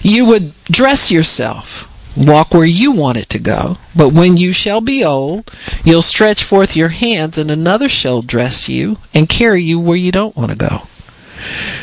you 0.00 0.24
would 0.24 0.54
dress 0.64 1.10
yourself 1.10 1.86
Walk 2.16 2.52
where 2.52 2.64
you 2.64 2.92
wanted 2.92 3.30
to 3.30 3.38
go. 3.38 3.78
But 3.96 4.12
when 4.12 4.36
you 4.36 4.52
shall 4.52 4.82
be 4.82 5.02
old, 5.02 5.50
you'll 5.82 6.02
stretch 6.02 6.44
forth 6.44 6.76
your 6.76 6.90
hands, 6.90 7.38
and 7.38 7.50
another 7.50 7.88
shall 7.88 8.20
dress 8.20 8.68
you 8.68 8.98
and 9.14 9.28
carry 9.28 9.62
you 9.62 9.80
where 9.80 9.96
you 9.96 10.12
don't 10.12 10.36
want 10.36 10.50
to 10.50 10.56
go. 10.56 10.82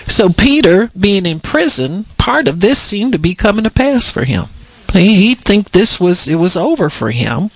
So 0.08 0.30
Peter, 0.30 0.90
being 1.00 1.26
in 1.26 1.40
prison, 1.40 2.06
part 2.18 2.48
of 2.48 2.60
this 2.60 2.80
seemed 2.80 3.14
to 3.14 3.20
be 3.20 3.36
coming 3.36 3.64
to 3.64 3.70
pass 3.70 4.10
for 4.10 4.24
him. 4.24 4.46
He'd 4.94 5.40
think 5.40 5.70
this 5.70 6.00
was 6.00 6.28
it 6.28 6.36
was 6.36 6.58
over 6.58 6.90
for 6.90 7.12
him 7.12 7.52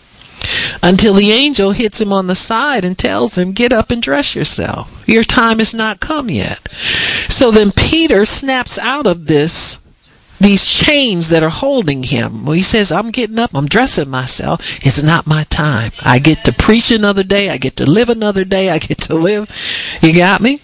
until 0.81 1.13
the 1.13 1.31
angel 1.31 1.71
hits 1.71 2.01
him 2.01 2.11
on 2.11 2.27
the 2.27 2.35
side 2.35 2.85
and 2.85 2.97
tells 2.97 3.37
him, 3.37 3.53
Get 3.53 3.71
up 3.71 3.91
and 3.91 4.01
dress 4.01 4.35
yourself. 4.35 5.03
Your 5.07 5.23
time 5.23 5.59
has 5.59 5.73
not 5.73 5.99
come 5.99 6.29
yet. 6.29 6.67
So 7.29 7.51
then 7.51 7.71
Peter 7.71 8.25
snaps 8.25 8.77
out 8.77 9.07
of 9.07 9.27
this 9.27 9.79
these 10.39 10.65
chains 10.65 11.29
that 11.29 11.43
are 11.43 11.49
holding 11.49 12.03
him. 12.03 12.45
Well, 12.45 12.53
he 12.53 12.63
says, 12.63 12.91
I'm 12.91 13.11
getting 13.11 13.39
up, 13.39 13.55
I'm 13.55 13.67
dressing 13.67 14.09
myself. 14.09 14.85
It's 14.85 15.01
not 15.01 15.25
my 15.25 15.43
time. 15.43 15.91
I 16.01 16.19
get 16.19 16.43
to 16.43 16.51
preach 16.51 16.91
another 16.91 17.23
day, 17.23 17.49
I 17.49 17.57
get 17.57 17.77
to 17.77 17.89
live 17.89 18.09
another 18.09 18.43
day, 18.43 18.69
I 18.69 18.77
get 18.77 18.99
to 19.03 19.15
live. 19.15 19.49
You 20.01 20.13
got 20.13 20.41
me? 20.41 20.59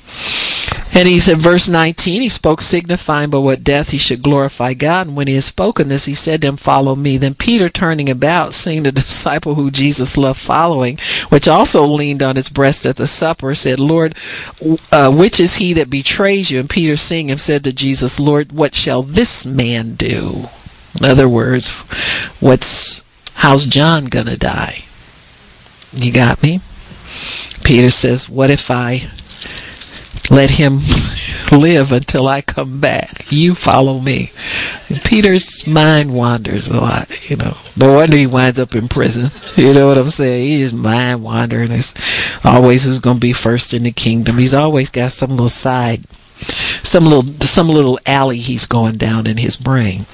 And 0.91 1.07
he 1.07 1.19
said, 1.19 1.37
verse 1.37 1.69
19, 1.69 2.21
he 2.21 2.29
spoke 2.29 2.61
signifying 2.61 3.29
by 3.29 3.37
what 3.37 3.63
death 3.63 3.89
he 3.89 3.97
should 3.97 4.23
glorify 4.23 4.73
God. 4.73 5.07
And 5.07 5.15
when 5.15 5.27
he 5.27 5.35
had 5.35 5.43
spoken 5.43 5.87
this, 5.87 6.05
he 6.05 6.15
said 6.15 6.41
to 6.41 6.47
him, 6.47 6.57
Follow 6.57 6.95
me. 6.95 7.17
Then 7.17 7.35
Peter, 7.35 7.69
turning 7.69 8.09
about, 8.09 8.53
seeing 8.53 8.83
the 8.83 8.91
disciple 8.91 9.55
who 9.55 9.69
Jesus 9.69 10.17
loved 10.17 10.39
following, 10.39 10.97
which 11.29 11.47
also 11.47 11.85
leaned 11.85 12.23
on 12.23 12.35
his 12.35 12.49
breast 12.49 12.85
at 12.85 12.95
the 12.95 13.07
supper, 13.07 13.53
said, 13.53 13.79
Lord, 13.79 14.15
uh, 14.91 15.11
which 15.11 15.39
is 15.39 15.57
he 15.57 15.73
that 15.73 15.89
betrays 15.89 16.49
you? 16.49 16.59
And 16.59 16.69
Peter, 16.69 16.95
seeing 16.95 17.29
him, 17.29 17.37
said 17.37 17.63
to 17.63 17.71
Jesus, 17.71 18.19
Lord, 18.19 18.51
what 18.51 18.73
shall 18.73 19.03
this 19.03 19.45
man 19.45 19.93
do? 19.93 20.45
In 20.97 21.05
other 21.05 21.29
words, 21.29 21.71
what's 22.39 23.03
how's 23.35 23.65
John 23.65 24.05
gonna 24.05 24.37
die? 24.37 24.79
You 25.93 26.11
got 26.11 26.41
me? 26.41 26.61
Peter 27.63 27.91
says, 27.91 28.27
What 28.27 28.49
if 28.49 28.71
I 28.71 29.09
let 30.29 30.51
him 30.51 30.79
live 31.51 31.91
until 31.91 32.27
I 32.27 32.41
come 32.41 32.79
back. 32.79 33.25
You 33.31 33.55
follow 33.55 33.99
me. 33.99 34.31
Peter's 35.03 35.65
mind 35.65 36.13
wanders 36.13 36.67
a 36.67 36.79
lot, 36.79 37.29
you 37.29 37.35
know. 37.35 37.57
No 37.75 37.93
wonder 37.93 38.17
he 38.17 38.27
winds 38.27 38.59
up 38.59 38.75
in 38.75 38.87
prison. 38.87 39.31
You 39.55 39.73
know 39.73 39.87
what 39.87 39.97
I'm 39.97 40.09
saying? 40.09 40.59
His 40.59 40.73
mind 40.73 41.21
wandering. 41.21 41.71
It's 41.71 41.93
always 42.45 42.85
who's 42.85 42.99
going 42.99 43.17
to 43.17 43.21
be 43.21 43.33
first 43.33 43.73
in 43.73 43.83
the 43.83 43.91
kingdom. 43.91 44.37
He's 44.37 44.53
always 44.53 44.89
got 44.89 45.11
some 45.11 45.31
little 45.31 45.49
side, 45.49 46.05
some 46.83 47.03
little, 47.03 47.23
some 47.41 47.67
little 47.67 47.99
alley 48.05 48.37
he's 48.37 48.65
going 48.65 48.95
down 48.95 49.27
in 49.27 49.35
his 49.37 49.57
brain. 49.57 50.05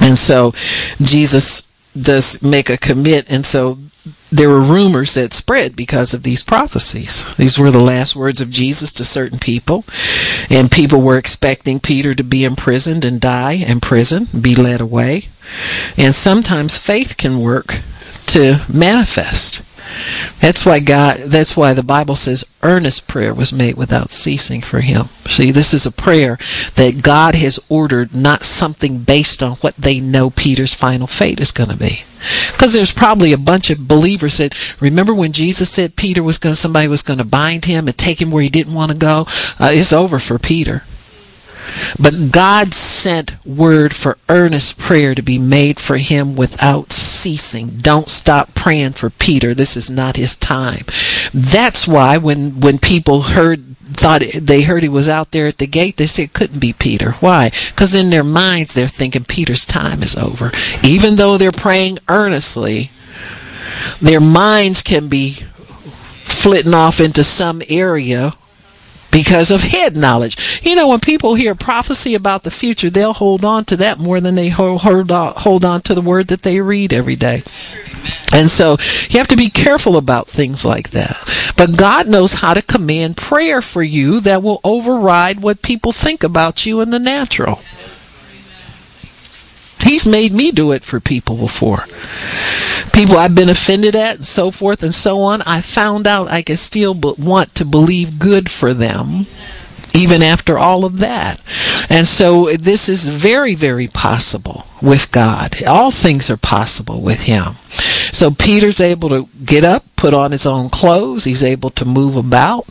And 0.00 0.16
so 0.16 0.54
Jesus 1.02 1.68
does 2.00 2.42
make 2.42 2.70
a 2.70 2.78
commit, 2.78 3.26
and 3.28 3.44
so 3.44 3.78
there 4.30 4.48
were 4.48 4.60
rumors 4.60 5.14
that 5.14 5.32
spread 5.32 5.76
because 5.76 6.12
of 6.12 6.22
these 6.22 6.42
prophecies. 6.42 7.34
These 7.36 7.58
were 7.58 7.70
the 7.70 7.80
last 7.80 8.16
words 8.16 8.40
of 8.40 8.50
Jesus 8.50 8.92
to 8.94 9.04
certain 9.04 9.38
people, 9.38 9.84
and 10.50 10.70
people 10.70 11.00
were 11.00 11.18
expecting 11.18 11.78
Peter 11.78 12.14
to 12.14 12.24
be 12.24 12.44
imprisoned 12.44 13.04
and 13.04 13.20
die 13.20 13.52
in 13.52 13.80
prison, 13.80 14.26
be 14.38 14.54
led 14.54 14.80
away. 14.80 15.28
And 15.96 16.14
sometimes 16.14 16.78
faith 16.78 17.16
can 17.16 17.40
work 17.40 17.80
to 18.26 18.60
manifest. 18.72 19.62
That's 20.40 20.66
why 20.66 20.80
God 20.80 21.18
that's 21.26 21.56
why 21.56 21.74
the 21.74 21.82
Bible 21.82 22.14
says 22.14 22.44
earnest 22.62 23.08
prayer 23.08 23.34
was 23.34 23.52
made 23.52 23.76
without 23.76 24.10
ceasing 24.10 24.60
for 24.60 24.80
him. 24.80 25.06
See, 25.28 25.50
this 25.50 25.72
is 25.74 25.86
a 25.86 25.90
prayer 25.90 26.38
that 26.76 27.02
God 27.02 27.34
has 27.34 27.60
ordered, 27.68 28.14
not 28.14 28.44
something 28.44 28.98
based 28.98 29.42
on 29.42 29.56
what 29.56 29.76
they 29.76 30.00
know 30.00 30.30
Peter's 30.30 30.74
final 30.74 31.06
fate 31.06 31.40
is 31.40 31.52
going 31.52 31.70
to 31.70 31.76
be. 31.76 32.04
Because 32.52 32.72
there's 32.72 32.92
probably 32.92 33.32
a 33.32 33.38
bunch 33.38 33.70
of 33.70 33.88
believers 33.88 34.38
that 34.38 34.54
remember 34.80 35.14
when 35.14 35.32
Jesus 35.32 35.70
said 35.70 35.96
Peter 35.96 36.22
was 36.22 36.38
going 36.38 36.54
somebody 36.54 36.88
was 36.88 37.02
going 37.02 37.18
to 37.18 37.24
bind 37.24 37.64
him 37.64 37.88
and 37.88 37.96
take 37.96 38.22
him 38.22 38.30
where 38.30 38.42
he 38.42 38.48
didn't 38.48 38.74
want 38.74 38.92
to 38.92 38.98
go. 38.98 39.26
Uh, 39.58 39.70
it's 39.72 39.92
over 39.92 40.18
for 40.18 40.38
Peter. 40.38 40.82
But 41.98 42.30
God 42.30 42.74
sent 42.74 43.34
word 43.46 43.94
for 43.94 44.18
earnest 44.28 44.78
prayer 44.78 45.14
to 45.14 45.22
be 45.22 45.38
made 45.38 45.78
for 45.78 45.96
him 45.96 46.36
without 46.36 46.92
ceasing. 46.92 47.78
Don't 47.80 48.08
stop 48.08 48.54
praying 48.54 48.92
for 48.92 49.10
Peter. 49.10 49.54
This 49.54 49.76
is 49.76 49.90
not 49.90 50.16
his 50.16 50.36
time. 50.36 50.84
That's 51.32 51.86
why 51.86 52.18
when 52.18 52.60
when 52.60 52.78
people 52.78 53.22
heard 53.22 53.76
thought 53.94 54.22
they 54.34 54.62
heard 54.62 54.82
he 54.82 54.88
was 54.88 55.08
out 55.08 55.30
there 55.30 55.46
at 55.46 55.58
the 55.58 55.66
gate, 55.66 55.96
they 55.96 56.06
said 56.06 56.24
it 56.24 56.32
couldn't 56.32 56.58
be 56.58 56.72
Peter. 56.72 57.12
Why? 57.20 57.50
Because 57.68 57.94
in 57.94 58.10
their 58.10 58.24
minds 58.24 58.74
they're 58.74 58.88
thinking 58.88 59.24
Peter's 59.24 59.66
time 59.66 60.02
is 60.02 60.16
over. 60.16 60.50
Even 60.82 61.16
though 61.16 61.36
they're 61.36 61.52
praying 61.52 61.98
earnestly, 62.08 62.90
their 64.00 64.20
minds 64.20 64.82
can 64.82 65.08
be 65.08 65.32
flitting 66.24 66.74
off 66.74 67.00
into 67.00 67.22
some 67.22 67.62
area 67.68 68.34
because 69.12 69.52
of 69.52 69.62
head 69.62 69.94
knowledge. 69.94 70.60
You 70.62 70.74
know, 70.74 70.88
when 70.88 70.98
people 70.98 71.36
hear 71.36 71.54
prophecy 71.54 72.14
about 72.14 72.42
the 72.42 72.50
future, 72.50 72.90
they'll 72.90 73.12
hold 73.12 73.44
on 73.44 73.64
to 73.66 73.76
that 73.76 73.98
more 73.98 74.20
than 74.20 74.34
they 74.34 74.48
hold 74.48 75.12
on, 75.12 75.34
hold 75.36 75.64
on 75.64 75.82
to 75.82 75.94
the 75.94 76.00
word 76.00 76.28
that 76.28 76.42
they 76.42 76.60
read 76.60 76.92
every 76.92 77.14
day. 77.14 77.44
And 78.32 78.50
so 78.50 78.76
you 79.10 79.18
have 79.18 79.28
to 79.28 79.36
be 79.36 79.50
careful 79.50 79.96
about 79.96 80.26
things 80.26 80.64
like 80.64 80.90
that. 80.90 81.52
But 81.56 81.76
God 81.76 82.08
knows 82.08 82.32
how 82.32 82.54
to 82.54 82.62
command 82.62 83.16
prayer 83.16 83.60
for 83.60 83.82
you 83.82 84.20
that 84.20 84.42
will 84.42 84.60
override 84.64 85.40
what 85.40 85.62
people 85.62 85.92
think 85.92 86.24
about 86.24 86.64
you 86.64 86.80
in 86.80 86.90
the 86.90 86.98
natural. 86.98 87.60
He's 89.82 90.06
made 90.06 90.32
me 90.32 90.50
do 90.50 90.72
it 90.72 90.84
for 90.84 91.00
people 91.00 91.36
before. 91.36 91.84
People 92.92 93.16
I've 93.16 93.34
been 93.34 93.48
offended 93.48 93.96
at, 93.96 94.16
and 94.16 94.26
so 94.26 94.50
forth 94.50 94.82
and 94.82 94.94
so 94.94 95.20
on. 95.20 95.42
I 95.42 95.60
found 95.60 96.06
out 96.06 96.28
I 96.28 96.42
can 96.42 96.56
still 96.56 96.94
but 96.94 97.18
want 97.18 97.54
to 97.56 97.64
believe 97.64 98.18
good 98.18 98.50
for 98.50 98.74
them, 98.74 99.26
even 99.94 100.22
after 100.22 100.58
all 100.58 100.84
of 100.84 100.98
that. 100.98 101.40
And 101.88 102.06
so 102.06 102.50
this 102.52 102.88
is 102.88 103.08
very, 103.08 103.54
very 103.54 103.88
possible 103.88 104.66
with 104.80 105.10
God. 105.10 105.62
All 105.64 105.90
things 105.90 106.30
are 106.30 106.36
possible 106.36 107.00
with 107.00 107.22
Him. 107.22 107.54
So 108.12 108.30
Peter's 108.30 108.80
able 108.80 109.08
to 109.08 109.28
get 109.44 109.64
up, 109.64 109.84
put 109.96 110.12
on 110.14 110.32
his 110.32 110.46
own 110.46 110.68
clothes. 110.68 111.24
He's 111.24 111.42
able 111.42 111.70
to 111.70 111.84
move 111.84 112.16
about. 112.16 112.66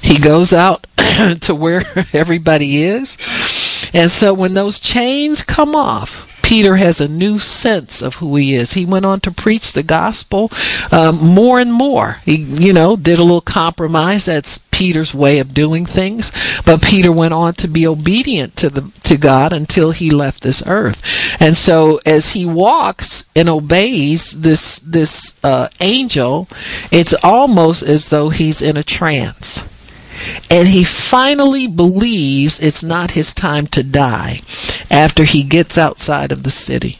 He 0.00 0.18
goes 0.18 0.52
out 0.52 0.86
to 1.40 1.54
where 1.54 1.82
everybody 2.12 2.82
is. 2.82 3.18
And 3.92 4.10
so 4.10 4.32
when 4.32 4.54
those 4.54 4.78
chains 4.78 5.42
come 5.42 5.74
off, 5.74 6.35
Peter 6.46 6.76
has 6.76 7.00
a 7.00 7.08
new 7.08 7.40
sense 7.40 8.00
of 8.00 8.14
who 8.14 8.36
he 8.36 8.54
is. 8.54 8.74
He 8.74 8.86
went 8.86 9.04
on 9.04 9.18
to 9.22 9.32
preach 9.32 9.72
the 9.72 9.82
gospel 9.82 10.48
um, 10.92 11.16
more 11.16 11.58
and 11.58 11.72
more. 11.72 12.18
He, 12.24 12.36
you 12.36 12.72
know, 12.72 12.94
did 12.94 13.18
a 13.18 13.24
little 13.24 13.40
compromise. 13.40 14.26
That's 14.26 14.58
Peter's 14.70 15.12
way 15.12 15.40
of 15.40 15.52
doing 15.52 15.84
things. 15.86 16.30
But 16.64 16.82
Peter 16.82 17.10
went 17.10 17.34
on 17.34 17.54
to 17.54 17.66
be 17.66 17.84
obedient 17.84 18.54
to 18.58 18.70
the 18.70 18.92
to 19.02 19.16
God 19.16 19.52
until 19.52 19.90
he 19.90 20.08
left 20.08 20.44
this 20.44 20.62
earth. 20.68 21.02
And 21.40 21.56
so, 21.56 21.98
as 22.06 22.30
he 22.30 22.46
walks 22.46 23.24
and 23.34 23.48
obeys 23.48 24.30
this 24.30 24.78
this 24.78 25.34
uh, 25.42 25.66
angel, 25.80 26.46
it's 26.92 27.14
almost 27.24 27.82
as 27.82 28.10
though 28.10 28.28
he's 28.28 28.62
in 28.62 28.76
a 28.76 28.84
trance. 28.84 29.64
And 30.50 30.68
he 30.68 30.84
finally 30.84 31.66
believes 31.66 32.60
it's 32.60 32.82
not 32.82 33.12
his 33.12 33.34
time 33.34 33.66
to 33.68 33.82
die 33.82 34.40
after 34.90 35.24
he 35.24 35.42
gets 35.42 35.76
outside 35.76 36.32
of 36.32 36.42
the 36.42 36.50
city. 36.50 36.98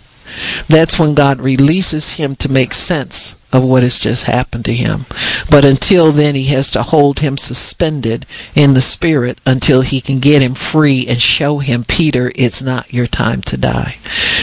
That's 0.68 0.98
when 0.98 1.14
God 1.14 1.40
releases 1.40 2.14
him 2.14 2.36
to 2.36 2.50
make 2.50 2.74
sense 2.74 3.36
of 3.52 3.64
what 3.64 3.82
has 3.82 3.98
just 3.98 4.24
happened 4.24 4.64
to 4.66 4.72
him. 4.74 5.06
But 5.50 5.64
until 5.64 6.12
then, 6.12 6.34
he 6.34 6.44
has 6.46 6.70
to 6.72 6.82
hold 6.82 7.20
him 7.20 7.38
suspended 7.38 8.26
in 8.54 8.74
the 8.74 8.82
spirit 8.82 9.40
until 9.46 9.80
he 9.80 10.00
can 10.00 10.18
get 10.18 10.42
him 10.42 10.54
free 10.54 11.06
and 11.06 11.22
show 11.22 11.58
him, 11.58 11.84
Peter, 11.84 12.32
it's 12.34 12.62
not 12.62 12.92
your 12.92 13.06
time 13.06 13.40
to 13.42 13.56
die. 13.56 13.96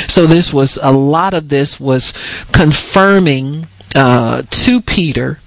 So 0.08 0.26
this 0.26 0.54
was, 0.54 0.80
a 0.82 0.92
lot 0.92 1.34
of 1.34 1.50
this 1.50 1.80
was 1.80 2.14
confirming 2.52 3.68
uh, 3.96 4.44
to 4.50 4.82
Peter 4.82 5.40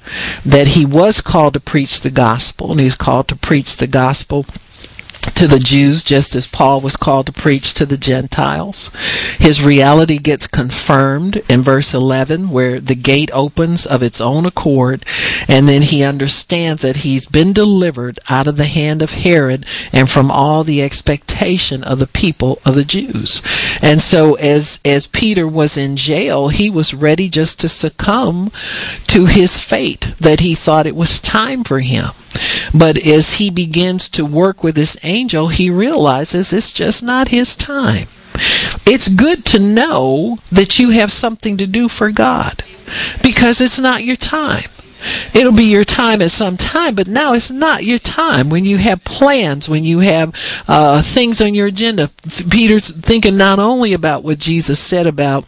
that 0.44 0.68
he 0.68 0.84
was 0.84 1.20
called 1.20 1.55
to 1.55 1.61
preach 1.61 2.01
the 2.01 2.11
gospel, 2.11 2.70
and 2.70 2.80
he's 2.80 2.97
called 2.97 3.28
to 3.28 3.36
preach 3.36 3.76
the 3.76 3.86
gospel 3.86 4.44
to 5.34 5.47
the 5.47 5.59
Jews 5.59 6.03
just 6.03 6.34
as 6.34 6.47
Paul 6.47 6.80
was 6.80 6.97
called 6.97 7.26
to 7.26 7.32
preach 7.32 7.74
to 7.74 7.86
the 7.86 7.99
Gentiles. 7.99 8.90
His 9.38 9.62
reality 9.62 10.18
gets 10.18 10.47
confirmed 10.47 11.42
in 11.49 11.62
verse 11.62 11.92
11 11.92 12.51
where 12.51 12.80
the 12.80 12.94
gate 12.94 13.30
opens 13.32 13.86
of 13.86 14.03
its 14.03 14.20
own 14.20 14.47
accord 14.47 15.05
and 15.49 15.68
then 15.68 15.82
he 15.82 16.03
understands 16.03 16.82
that 16.82 16.99
he's 16.99 17.26
been 17.26 17.53
delivered 17.53 18.18
out 18.30 18.47
of 18.47 18.57
the 18.57 18.64
hand 18.64 19.03
of 19.03 19.11
Herod 19.11 19.66
and 19.92 20.09
from 20.09 20.30
all 20.30 20.64
the 20.64 20.82
expectation 20.82 21.82
of 21.82 21.99
the 21.99 22.07
people 22.07 22.61
of 22.64 22.74
the 22.74 22.84
Jews. 22.84 23.42
And 23.83 24.01
so 24.01 24.35
as 24.35 24.79
as 24.85 25.07
Peter 25.07 25.47
was 25.47 25.77
in 25.77 25.97
jail, 25.97 26.49
he 26.49 26.70
was 26.70 26.95
ready 26.95 27.29
just 27.29 27.61
to 27.61 27.68
succumb 27.68 28.51
to 29.09 29.27
his 29.27 29.61
fate 29.61 30.14
that 30.20 30.41
he 30.41 30.55
thought 30.55 30.87
it 30.87 30.97
was 30.97 31.20
time 31.20 31.64
for 31.64 31.81
him. 31.81 32.11
But 32.74 32.99
as 32.99 33.35
he 33.35 33.51
begins 33.51 34.09
to 34.11 34.24
work 34.24 34.62
with 34.62 34.74
this 34.74 34.97
angel, 35.03 35.49
he 35.49 35.70
realizes 35.70 36.53
it's 36.53 36.72
just 36.72 37.03
not 37.03 37.29
his 37.29 37.57
time. 37.57 38.09
It's 38.85 39.09
good 39.09 39.45
to 39.47 39.59
know 39.59 40.39
that 40.53 40.79
you 40.79 40.91
have 40.91 41.11
something 41.11 41.57
to 41.57 41.66
do 41.66 41.89
for 41.89 42.11
God 42.11 42.62
because 43.22 43.61
it's 43.61 43.79
not 43.79 44.05
your 44.05 44.16
time. 44.16 44.68
It'll 45.35 45.53
be 45.53 45.65
your 45.65 45.85
time 45.85 46.23
at 46.23 46.31
some 46.31 46.57
time, 46.57 46.95
but 46.95 47.07
now 47.07 47.33
it's 47.35 47.51
not 47.51 47.85
your 47.85 47.99
time. 47.99 48.51
When 48.51 48.65
you 48.65 48.79
have 48.79 49.05
plans, 49.05 49.69
when 49.69 49.85
you 49.85 50.01
have 50.01 50.35
uh, 50.69 51.03
things 51.03 51.41
on 51.41 51.55
your 51.55 51.67
agenda, 51.67 52.11
Peter's 52.51 52.91
thinking 52.91 53.37
not 53.37 53.59
only 53.59 53.93
about 53.93 54.23
what 54.23 54.39
Jesus 54.39 54.79
said 54.79 55.07
about 55.07 55.45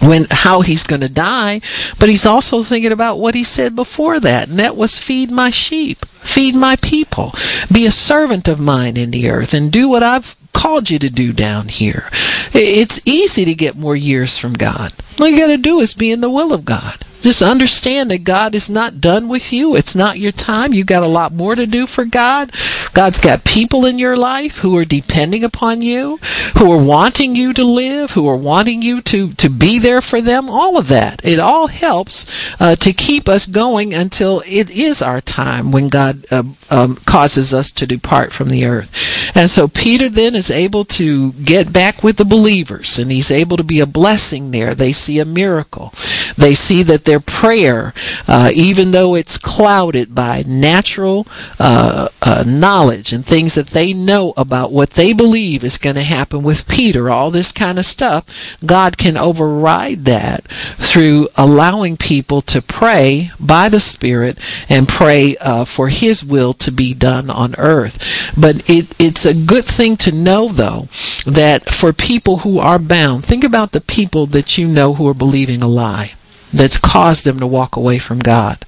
when 0.00 0.26
how 0.30 0.62
he's 0.62 0.84
going 0.84 1.02
to 1.02 1.08
die, 1.08 1.60
but 1.98 2.08
he's 2.08 2.26
also 2.26 2.62
thinking 2.62 2.92
about 2.92 3.18
what 3.18 3.34
he 3.34 3.44
said 3.44 3.76
before 3.76 4.18
that, 4.20 4.48
and 4.48 4.58
that 4.58 4.76
was 4.76 4.98
feed 4.98 5.30
my 5.30 5.50
sheep, 5.50 6.06
feed 6.06 6.54
my 6.54 6.76
people, 6.76 7.32
be 7.70 7.86
a 7.86 7.90
servant 7.90 8.48
of 8.48 8.58
mine 8.58 8.96
in 8.96 9.10
the 9.10 9.28
earth, 9.28 9.52
and 9.52 9.70
do 9.70 9.88
what 9.88 10.02
I've 10.02 10.36
called 10.52 10.90
you 10.90 10.98
to 10.98 11.10
do 11.10 11.32
down 11.32 11.68
here. 11.68 12.08
It's 12.52 13.06
easy 13.06 13.44
to 13.44 13.54
get 13.54 13.76
more 13.76 13.96
years 13.96 14.38
from 14.38 14.54
God. 14.54 14.92
All 15.18 15.28
you 15.28 15.38
got 15.38 15.48
to 15.48 15.58
do 15.58 15.80
is 15.80 15.94
be 15.94 16.10
in 16.10 16.20
the 16.20 16.30
will 16.30 16.52
of 16.52 16.64
God. 16.64 17.04
Just 17.22 17.42
understand 17.42 18.10
that 18.10 18.24
God 18.24 18.54
is 18.54 18.70
not 18.70 19.00
done 19.00 19.28
with 19.28 19.52
you. 19.52 19.76
It's 19.76 19.94
not 19.94 20.18
your 20.18 20.32
time. 20.32 20.72
You 20.72 20.84
got 20.84 21.02
a 21.02 21.08
lot 21.08 21.32
more 21.32 21.54
to 21.54 21.66
do 21.66 21.86
for 21.86 22.04
God. 22.04 22.52
God's 22.92 23.20
got 23.20 23.44
people 23.44 23.84
in 23.84 23.98
your 23.98 24.16
life 24.16 24.58
who 24.58 24.76
are 24.76 24.84
depending 24.84 25.44
upon 25.44 25.82
you, 25.82 26.16
who 26.56 26.70
are 26.72 26.82
wanting 26.82 27.36
you 27.36 27.52
to 27.52 27.64
live, 27.64 28.12
who 28.12 28.26
are 28.26 28.36
wanting 28.36 28.82
you 28.82 29.02
to, 29.02 29.32
to 29.34 29.48
be 29.48 29.78
there 29.78 30.00
for 30.00 30.20
them. 30.20 30.48
All 30.48 30.76
of 30.76 30.88
that. 30.88 31.24
It 31.24 31.38
all 31.38 31.66
helps 31.66 32.26
uh, 32.58 32.76
to 32.76 32.92
keep 32.92 33.28
us 33.28 33.46
going 33.46 33.94
until 33.94 34.42
it 34.46 34.70
is 34.70 35.02
our 35.02 35.20
time 35.20 35.70
when 35.70 35.88
God 35.88 36.24
uh, 36.30 36.44
um, 36.70 36.96
causes 37.06 37.52
us 37.52 37.70
to 37.72 37.86
depart 37.86 38.32
from 38.32 38.48
the 38.48 38.64
earth. 38.64 38.90
And 39.34 39.50
so 39.50 39.68
Peter 39.68 40.08
then 40.08 40.34
is 40.34 40.50
able 40.50 40.84
to 40.84 41.32
get 41.32 41.72
back 41.72 42.02
with 42.02 42.16
the 42.16 42.24
believers 42.24 42.98
and 42.98 43.12
he's 43.12 43.30
able 43.30 43.56
to 43.56 43.64
be 43.64 43.80
a 43.80 43.86
blessing 43.86 44.50
there. 44.50 44.74
They 44.74 44.92
see 44.92 45.18
a 45.18 45.24
miracle. 45.24 45.92
They 46.36 46.54
see 46.54 46.82
that 46.84 47.04
their 47.04 47.20
prayer, 47.20 47.92
uh, 48.28 48.50
even 48.54 48.90
though 48.90 49.14
it's 49.14 49.38
clouded 49.38 50.14
by 50.14 50.44
natural 50.46 51.26
uh, 51.58 52.08
uh, 52.22 52.44
knowledge 52.46 53.12
and 53.12 53.24
things 53.24 53.54
that 53.54 53.68
they 53.68 53.92
know 53.92 54.32
about 54.36 54.72
what 54.72 54.90
they 54.90 55.12
believe 55.12 55.64
is 55.64 55.78
going 55.78 55.96
to 55.96 56.02
happen 56.02 56.42
with 56.42 56.68
Peter, 56.68 57.10
all 57.10 57.30
this 57.30 57.52
kind 57.52 57.78
of 57.78 57.84
stuff, 57.84 58.24
God 58.64 58.98
can 58.98 59.16
override 59.16 60.04
that 60.04 60.44
through 60.76 61.28
allowing 61.36 61.96
people 61.96 62.40
to 62.42 62.62
pray 62.62 63.30
by 63.38 63.68
the 63.68 63.80
Spirit 63.80 64.38
and 64.68 64.88
pray 64.88 65.36
uh, 65.38 65.64
for 65.64 65.88
His 65.88 66.24
will 66.24 66.54
to 66.54 66.70
be 66.70 66.94
done 66.94 67.30
on 67.30 67.54
earth. 67.58 68.32
But 68.36 68.68
it, 68.68 68.94
it's 69.00 69.26
a 69.26 69.34
good 69.34 69.64
thing 69.64 69.96
to 69.98 70.12
know, 70.12 70.48
though, 70.48 70.88
that 71.26 71.72
for 71.72 71.92
people 71.92 72.38
who 72.38 72.58
are 72.58 72.78
bound, 72.78 73.24
think 73.24 73.44
about 73.44 73.72
the 73.72 73.80
people 73.80 74.26
that 74.26 74.58
you 74.58 74.68
know 74.68 74.94
who 74.94 75.06
are 75.08 75.14
believing 75.14 75.62
a 75.62 75.68
lie 75.68 76.12
that's 76.52 76.78
caused 76.78 77.24
them 77.24 77.38
to 77.38 77.46
walk 77.46 77.76
away 77.76 77.98
from 77.98 78.18
God. 78.18 78.64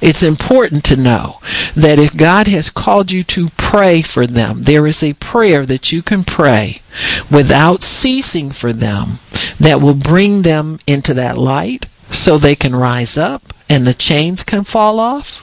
It's 0.00 0.22
important 0.22 0.84
to 0.84 0.96
know 0.96 1.40
that 1.76 1.98
if 1.98 2.16
God 2.16 2.46
has 2.48 2.70
called 2.70 3.10
you 3.10 3.22
to 3.24 3.50
pray 3.56 4.02
for 4.02 4.26
them, 4.26 4.62
there 4.62 4.86
is 4.86 5.02
a 5.02 5.12
prayer 5.14 5.66
that 5.66 5.92
you 5.92 6.02
can 6.02 6.24
pray 6.24 6.80
without 7.30 7.82
ceasing 7.82 8.50
for 8.50 8.72
them 8.72 9.18
that 9.60 9.80
will 9.80 9.94
bring 9.94 10.42
them 10.42 10.78
into 10.86 11.12
that 11.14 11.36
light 11.36 11.86
so 12.10 12.38
they 12.38 12.54
can 12.54 12.74
rise 12.74 13.18
up 13.18 13.52
and 13.68 13.86
the 13.86 13.94
chains 13.94 14.42
can 14.42 14.64
fall 14.64 15.00
off. 15.00 15.42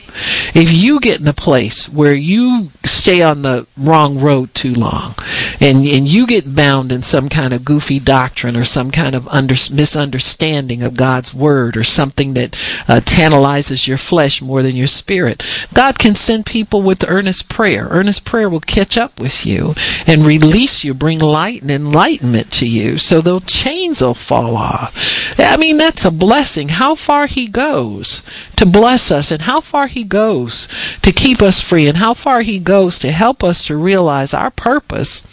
If 0.55 0.71
you 0.71 0.99
get 0.99 1.21
in 1.21 1.27
a 1.27 1.33
place 1.33 1.89
where 1.89 2.13
you 2.13 2.71
stay 2.83 3.21
on 3.21 3.41
the 3.41 3.67
wrong 3.77 4.19
road 4.19 4.53
too 4.53 4.73
long 4.73 5.15
and, 5.61 5.85
and 5.85 6.07
you 6.07 6.25
get 6.25 6.55
bound 6.55 6.91
in 6.91 7.03
some 7.03 7.29
kind 7.29 7.53
of 7.53 7.63
goofy 7.63 7.99
doctrine 7.99 8.57
or 8.57 8.63
some 8.63 8.89
kind 8.89 9.13
of 9.13 9.27
under, 9.27 9.53
misunderstanding 9.71 10.81
of 10.81 10.97
God's 10.97 11.35
word 11.35 11.77
or 11.77 11.83
something 11.83 12.33
that 12.33 12.59
uh, 12.87 12.99
tantalizes 12.99 13.87
your 13.87 13.99
flesh 13.99 14.41
more 14.41 14.63
than 14.63 14.75
your 14.75 14.87
spirit, 14.87 15.45
God 15.71 15.99
can 15.99 16.15
send 16.15 16.47
people 16.47 16.81
with 16.81 17.07
earnest 17.07 17.47
prayer. 17.47 17.87
Earnest 17.91 18.25
prayer 18.25 18.49
will 18.49 18.59
catch 18.59 18.97
up 18.97 19.19
with 19.19 19.45
you 19.45 19.75
and 20.07 20.25
release 20.25 20.83
you, 20.83 20.95
bring 20.95 21.19
light 21.19 21.61
and 21.61 21.69
enlightenment 21.69 22.51
to 22.53 22.67
you 22.67 22.97
so 22.97 23.21
those 23.21 23.45
chains 23.45 24.01
will 24.01 24.15
fall 24.15 24.57
off. 24.57 25.37
I 25.37 25.57
mean, 25.57 25.77
that's 25.77 26.05
a 26.05 26.11
blessing. 26.11 26.69
How 26.69 26.95
far 26.95 27.27
He 27.27 27.45
goes 27.47 28.23
to 28.55 28.65
bless 28.65 29.11
us 29.11 29.31
and 29.31 29.43
how 29.43 29.61
far 29.61 29.85
He 29.85 30.03
goes 30.03 30.67
to 31.03 31.11
keep 31.11 31.39
us 31.39 31.61
free 31.61 31.87
and 31.87 31.97
how 31.97 32.15
far 32.15 32.41
He 32.41 32.57
goes 32.57 32.97
to 32.99 33.11
help 33.11 33.43
us 33.43 33.65
to 33.67 33.77
realize 33.77 34.33
our 34.33 34.49
purpose 34.49 35.27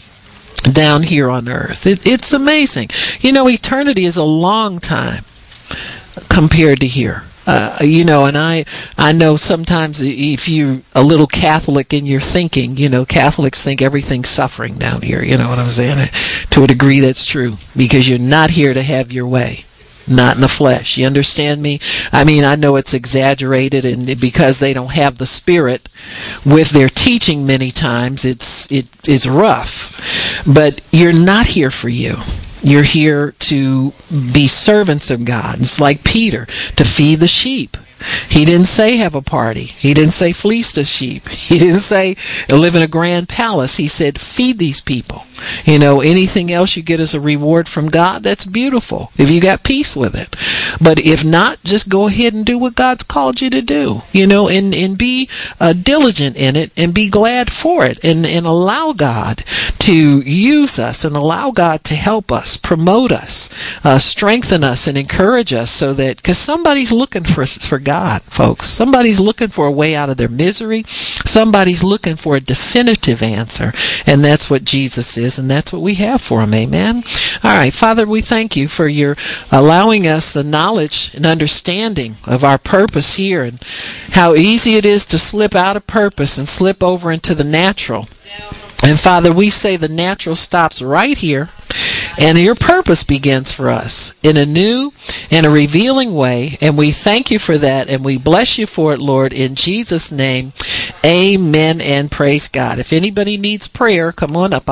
down 0.63 1.03
here 1.03 1.31
on 1.31 1.49
earth. 1.49 1.87
It, 1.87 2.07
it's 2.07 2.33
amazing. 2.33 2.91
You 3.21 3.33
know, 3.33 3.49
eternity 3.49 4.05
is 4.05 4.17
a 4.17 4.25
long 4.25 4.79
time 4.79 5.25
compared 6.29 6.81
to 6.81 6.87
here. 6.87 7.23
Uh, 7.47 7.79
you 7.81 8.05
know, 8.05 8.27
and 8.27 8.37
I 8.37 8.67
I 8.99 9.13
know 9.13 9.37
sometimes 9.37 10.03
if 10.03 10.51
you're 10.51 10.83
a 10.95 11.03
little 11.03 11.27
Catholic 11.27 11.95
in 11.95 12.05
your 12.05 12.21
thinking, 12.21 12.77
you 12.77 12.91
know, 12.91 13.07
Catholics 13.07 13.63
think 13.63 13.81
everything's 13.81 14.29
suffering 14.29 14.75
down 14.75 15.01
here. 15.01 15.23
You 15.23 15.39
know 15.39 15.49
what 15.49 15.59
I'm 15.59 15.71
saying? 15.71 16.09
To 16.51 16.65
a 16.65 16.67
degree, 16.67 17.01
that's 17.01 17.25
true 17.25 17.57
because 17.75 18.07
you're 18.07 18.19
not 18.19 18.51
here 18.51 18.75
to 18.75 18.83
have 18.83 19.13
your 19.13 19.27
way 19.27 19.65
not 20.11 20.37
in 20.37 20.41
the 20.41 20.49
flesh. 20.49 20.97
You 20.97 21.07
understand 21.07 21.63
me? 21.63 21.81
I 22.13 22.25
mean, 22.25 22.45
I 22.45 22.57
know 22.57 22.77
it's 22.77 22.95
exaggerated, 22.95 23.85
and 23.85 24.21
because 24.21 24.59
they 24.59 24.73
don't 24.73 24.93
have 24.93 25.19
the 25.19 25.27
spirit 25.27 25.89
with 26.45 26.71
their 26.71 26.89
teaching, 26.89 27.47
many 27.47 27.71
times 27.71 28.25
it's 28.25 28.71
it 28.73 28.87
is 29.09 29.29
rough. 29.29 30.43
But 30.47 30.81
you're 30.91 31.13
not 31.13 31.47
here 31.47 31.71
for 31.71 31.89
you. 31.89 32.17
You're 32.63 32.83
here 32.83 33.33
to 33.39 33.93
be 34.33 34.49
servants 34.49 35.11
of 35.11 35.25
God. 35.25 35.61
It's 35.61 35.81
like 35.81 36.05
Peter 36.05 36.47
to 36.77 36.85
feed 36.85 37.21
the 37.21 37.29
sheep. 37.29 37.77
He 38.29 38.45
didn't 38.45 38.67
say 38.67 38.97
have 38.97 39.15
a 39.15 39.23
party. 39.23 39.65
He 39.65 39.93
didn't 39.95 40.13
say 40.13 40.33
fleece 40.33 40.73
the 40.73 40.85
sheep. 40.85 41.29
He 41.49 41.59
didn't 41.59 41.81
say 41.81 42.17
live 42.49 42.75
in 42.75 42.83
a 42.83 42.89
grand 42.89 43.29
palace. 43.29 43.77
He 43.77 43.89
said 43.89 44.21
feed 44.21 44.59
these 44.59 44.81
people. 44.81 45.25
You 45.65 45.79
know, 45.79 46.01
anything 46.01 46.53
else 46.53 46.77
you 46.77 46.83
get 46.83 47.01
as 47.01 47.15
a 47.15 47.21
reward 47.21 47.69
from 47.69 47.89
God, 47.89 48.23
that's 48.23 48.47
beautiful 48.47 49.11
if 49.17 49.31
you 49.31 49.41
got 49.41 49.65
peace 49.65 49.97
with 49.97 50.15
it. 50.15 50.37
But 50.83 50.99
if 50.99 51.25
not, 51.25 51.63
just 51.65 51.89
go 51.89 52.07
ahead 52.09 52.35
and 52.35 52.45
do 52.45 52.59
what 52.59 52.75
God's 52.75 53.03
called 53.03 53.41
you 53.41 53.51
to 53.51 53.63
do, 53.63 54.03
you 54.13 54.27
know, 54.27 54.49
and, 54.49 54.75
and 54.75 54.97
be 54.97 55.29
uh, 55.61 55.73
diligent 55.73 56.37
in 56.37 56.57
it 56.57 56.73
and 56.77 56.95
be 56.95 57.09
glad 57.09 57.51
for 57.53 57.85
it 57.85 58.03
and, 58.05 58.27
and 58.27 58.47
allow 58.47 58.93
God 58.93 59.45
to 59.81 60.21
use 60.21 60.79
us 60.79 61.05
and 61.05 61.17
allow 61.17 61.51
God 61.51 61.85
to 61.85 61.95
help 61.95 62.31
us, 62.31 62.57
promote 62.57 63.13
us, 63.13 63.49
uh, 63.85 63.99
strengthen 63.99 64.63
us, 64.63 64.87
and 64.87 64.99
encourage 64.99 65.53
us 65.53 65.71
so 65.71 65.93
that, 65.95 66.17
because 66.19 66.39
somebody's 66.39 66.93
looking 66.93 67.25
for, 67.25 67.47
for 67.47 67.79
God, 67.79 68.23
folks. 68.23 68.67
Somebody's 68.67 69.21
looking 69.21 69.49
for 69.49 69.67
a 69.67 69.73
way 69.73 69.95
out 69.95 70.11
of 70.11 70.17
their 70.17 70.29
misery. 70.29 70.85
Somebody's 70.87 71.83
looking 71.83 72.17
for 72.17 72.37
a 72.37 72.41
definitive 72.41 73.23
answer. 73.23 73.73
And 74.07 74.25
that's 74.25 74.51
what 74.51 74.65
Jesus 74.65 75.17
is 75.17 75.28
is, 75.29 75.39
and 75.39 75.51
that's 75.51 75.73
what 75.73 75.83
we 75.83 75.95
have 75.95 76.21
for 76.21 76.41
them. 76.41 76.55
Amen. 76.55 77.05
All 77.45 77.57
right, 77.57 77.73
Father, 77.73 78.07
we 78.07 78.21
thank 78.21 78.57
you 78.57 78.67
for 78.67 78.89
your 78.89 79.17
allowing 79.53 80.07
us 80.07 80.33
the 80.33 80.43
knowledge 80.43 81.13
and 81.15 81.27
understanding 81.27 82.17
of 82.27 82.43
our 82.43 82.59
purpose 82.59 83.15
here 83.15 83.45
and 83.45 83.61
how 84.13 84.35
easy 84.35 84.75
it 84.75 84.87
is 84.87 85.07
to 85.07 85.19
slip 85.19 85.55
out 85.55 85.77
of 85.77 85.87
purpose 85.87 86.39
and 86.39 86.49
slip 86.49 86.83
over 86.83 87.13
into 87.13 87.35
the 87.35 87.45
natural. 87.45 88.09
And 88.83 88.99
Father, 88.99 89.33
we 89.33 89.51
say 89.51 89.77
the 89.77 89.89
natural 89.89 90.37
stops 90.37 90.81
right 90.81 91.19
here. 91.19 91.51
And 92.19 92.37
your 92.37 92.57
purpose 92.57 93.05
begins 93.05 93.53
for 93.53 93.69
us 93.69 94.19
in 94.25 94.37
a 94.37 94.47
new 94.47 94.93
and 95.31 95.47
a 95.47 95.51
revealing 95.51 96.15
way. 96.15 96.57
And 96.61 96.77
we 96.77 96.91
thank 96.91 97.31
you 97.31 97.39
for 97.39 97.57
that. 97.59 97.89
And 97.89 98.05
we 98.05 98.19
bless 98.19 98.59
you 98.59 98.67
for 98.67 98.93
it, 98.93 99.01
Lord, 99.01 99.33
in 99.33 99.55
Jesus' 99.55 100.11
name. 100.11 100.53
Amen 101.05 101.81
and 101.81 102.11
praise 102.11 102.49
God. 102.49 102.81
If 102.81 102.93
anybody 102.93 103.37
needs 103.37 103.69
prayer, 103.69 104.11
come 104.11 104.35
on 104.35 104.53
up. 104.53 104.67